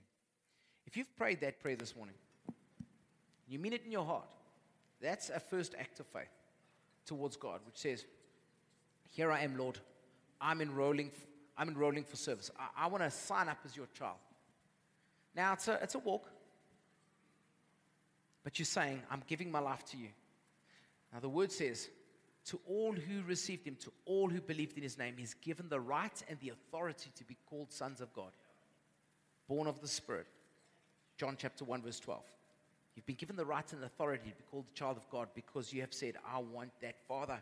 If 0.85 0.95
you've 0.95 1.13
prayed 1.17 1.41
that 1.41 1.59
prayer 1.59 1.75
this 1.75 1.95
morning, 1.95 2.15
you 3.47 3.59
mean 3.59 3.73
it 3.73 3.83
in 3.85 3.91
your 3.91 4.05
heart, 4.05 4.27
that's 5.01 5.29
a 5.29 5.39
first 5.39 5.75
act 5.79 5.99
of 5.99 6.07
faith 6.07 6.29
towards 7.05 7.35
God, 7.35 7.61
which 7.65 7.77
says, 7.77 8.05
Here 9.09 9.31
I 9.31 9.41
am, 9.41 9.57
Lord. 9.57 9.79
I'm 10.41 10.61
enrolling 10.61 11.11
I'm 11.59 11.67
enrolling 11.67 12.05
for 12.05 12.15
service. 12.15 12.49
I, 12.57 12.85
I 12.85 12.87
want 12.87 13.03
to 13.03 13.11
sign 13.11 13.49
up 13.49 13.57
as 13.65 13.75
your 13.75 13.87
child. 13.93 14.15
Now, 15.35 15.53
it's 15.53 15.67
a, 15.67 15.77
it's 15.83 15.95
a 15.95 15.99
walk, 15.99 16.31
but 18.43 18.57
you're 18.57 18.65
saying, 18.65 19.01
I'm 19.11 19.23
giving 19.27 19.51
my 19.51 19.59
life 19.59 19.83
to 19.85 19.97
you. 19.97 20.09
Now, 21.13 21.19
the 21.19 21.29
word 21.29 21.51
says, 21.51 21.89
to 22.45 22.59
all 22.67 22.93
who 22.93 23.21
received 23.23 23.67
him, 23.67 23.75
to 23.81 23.91
all 24.05 24.29
who 24.29 24.41
believed 24.41 24.77
in 24.77 24.83
his 24.83 24.97
name, 24.97 25.15
he's 25.17 25.33
given 25.33 25.69
the 25.69 25.79
right 25.79 26.23
and 26.29 26.39
the 26.39 26.49
authority 26.49 27.11
to 27.15 27.23
be 27.23 27.37
called 27.49 27.71
sons 27.71 28.01
of 28.01 28.13
God, 28.13 28.31
born 29.47 29.67
of 29.67 29.81
the 29.81 29.87
Spirit. 29.87 30.27
John 31.17 31.35
chapter 31.37 31.65
1, 31.65 31.81
verse 31.81 31.99
12. 31.99 32.23
You've 32.95 33.05
been 33.05 33.15
given 33.15 33.35
the 33.35 33.45
right 33.45 33.71
and 33.73 33.83
authority 33.83 34.29
to 34.29 34.35
be 34.35 34.43
called 34.49 34.65
the 34.67 34.73
child 34.73 34.97
of 34.97 35.09
God 35.09 35.29
because 35.35 35.71
you 35.73 35.81
have 35.81 35.93
said, 35.93 36.15
I 36.25 36.39
want 36.39 36.71
that 36.81 36.95
Father 37.07 37.41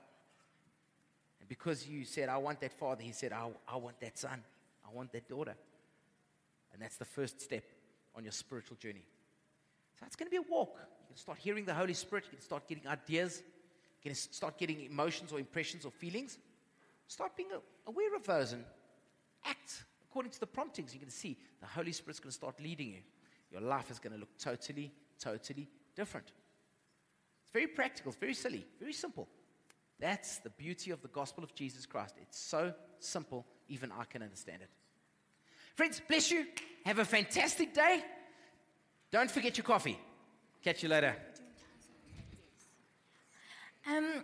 And 1.40 1.48
because 1.50 1.88
you 1.88 2.06
said, 2.06 2.30
I 2.30 2.38
want 2.38 2.60
that 2.62 2.74
father, 2.74 3.04
he 3.04 3.12
said, 3.12 3.32
I, 3.32 3.50
I 3.68 3.78
want 3.78 4.00
that 4.02 4.18
son. 4.18 4.44
I 4.86 4.96
want 4.96 5.12
that 5.14 5.28
daughter. 5.30 5.56
And 6.74 6.82
that's 6.82 6.98
the 6.98 7.06
first 7.06 7.42
step 7.42 7.64
on 8.16 8.24
your 8.24 8.32
spiritual 8.32 8.78
journey. 8.78 9.06
So 10.00 10.06
it's 10.06 10.16
going 10.16 10.28
to 10.28 10.32
be 10.32 10.38
a 10.38 10.52
walk. 10.52 10.78
You 10.78 11.08
can 11.08 11.18
start 11.18 11.40
hearing 11.40 11.66
the 11.66 11.74
Holy 11.74 11.94
Spirit. 11.94 12.26
You 12.26 12.38
can 12.38 12.42
start 12.42 12.68
getting 12.68 12.88
ideas. 12.88 13.42
You 14.04 14.12
can 14.12 14.16
start 14.16 14.58
getting 14.58 14.82
emotions 14.82 15.32
or 15.32 15.40
impressions 15.40 15.86
or 15.86 15.92
feelings. 15.92 16.38
Start 17.08 17.36
being 17.36 17.50
aware 17.88 18.16
of 18.16 18.26
those 18.26 18.54
and 18.54 18.64
act 19.46 19.84
according 20.04 20.32
to 20.32 20.40
the 20.40 20.48
promptings. 20.48 20.94
Going 20.94 21.06
to 21.06 21.12
see 21.12 21.38
the 21.60 21.68
Holy 21.68 21.92
Spirit's 21.92 22.20
going 22.20 22.32
to 22.32 22.36
start 22.36 22.60
leading 22.62 22.90
you. 22.90 23.02
Your 23.52 23.62
life 23.62 23.90
is 23.90 23.98
going 23.98 24.14
to 24.14 24.20
look 24.20 24.38
totally, 24.38 24.92
totally 25.20 25.68
different. 25.96 26.28
It's 26.28 27.54
very 27.54 27.68
practical. 27.68 28.12
It's 28.12 28.20
very 28.20 28.34
silly. 28.34 28.66
Very 28.80 28.94
simple. 28.94 29.28
That's 30.00 30.38
the 30.40 30.50
beauty 30.52 30.92
of 30.92 31.02
the 31.02 31.08
gospel 31.08 31.44
of 31.44 31.56
Jesus 31.56 31.86
Christ. 31.86 32.16
It's 32.22 32.38
so 32.38 32.74
simple, 33.00 33.46
even 33.68 33.92
I 33.92 34.04
can 34.04 34.22
understand 34.22 34.62
it. 34.62 34.70
Friends, 35.76 36.02
bless 36.08 36.30
you. 36.30 36.46
Have 36.86 37.00
a 37.00 37.06
fantastic 37.06 37.74
day. 37.74 38.04
Don't 39.12 39.32
forget 39.32 39.58
your 39.58 39.64
coffee. 39.64 39.98
Catch 40.64 40.84
you 40.84 40.90
later. 40.90 41.16
Um, 43.88 44.24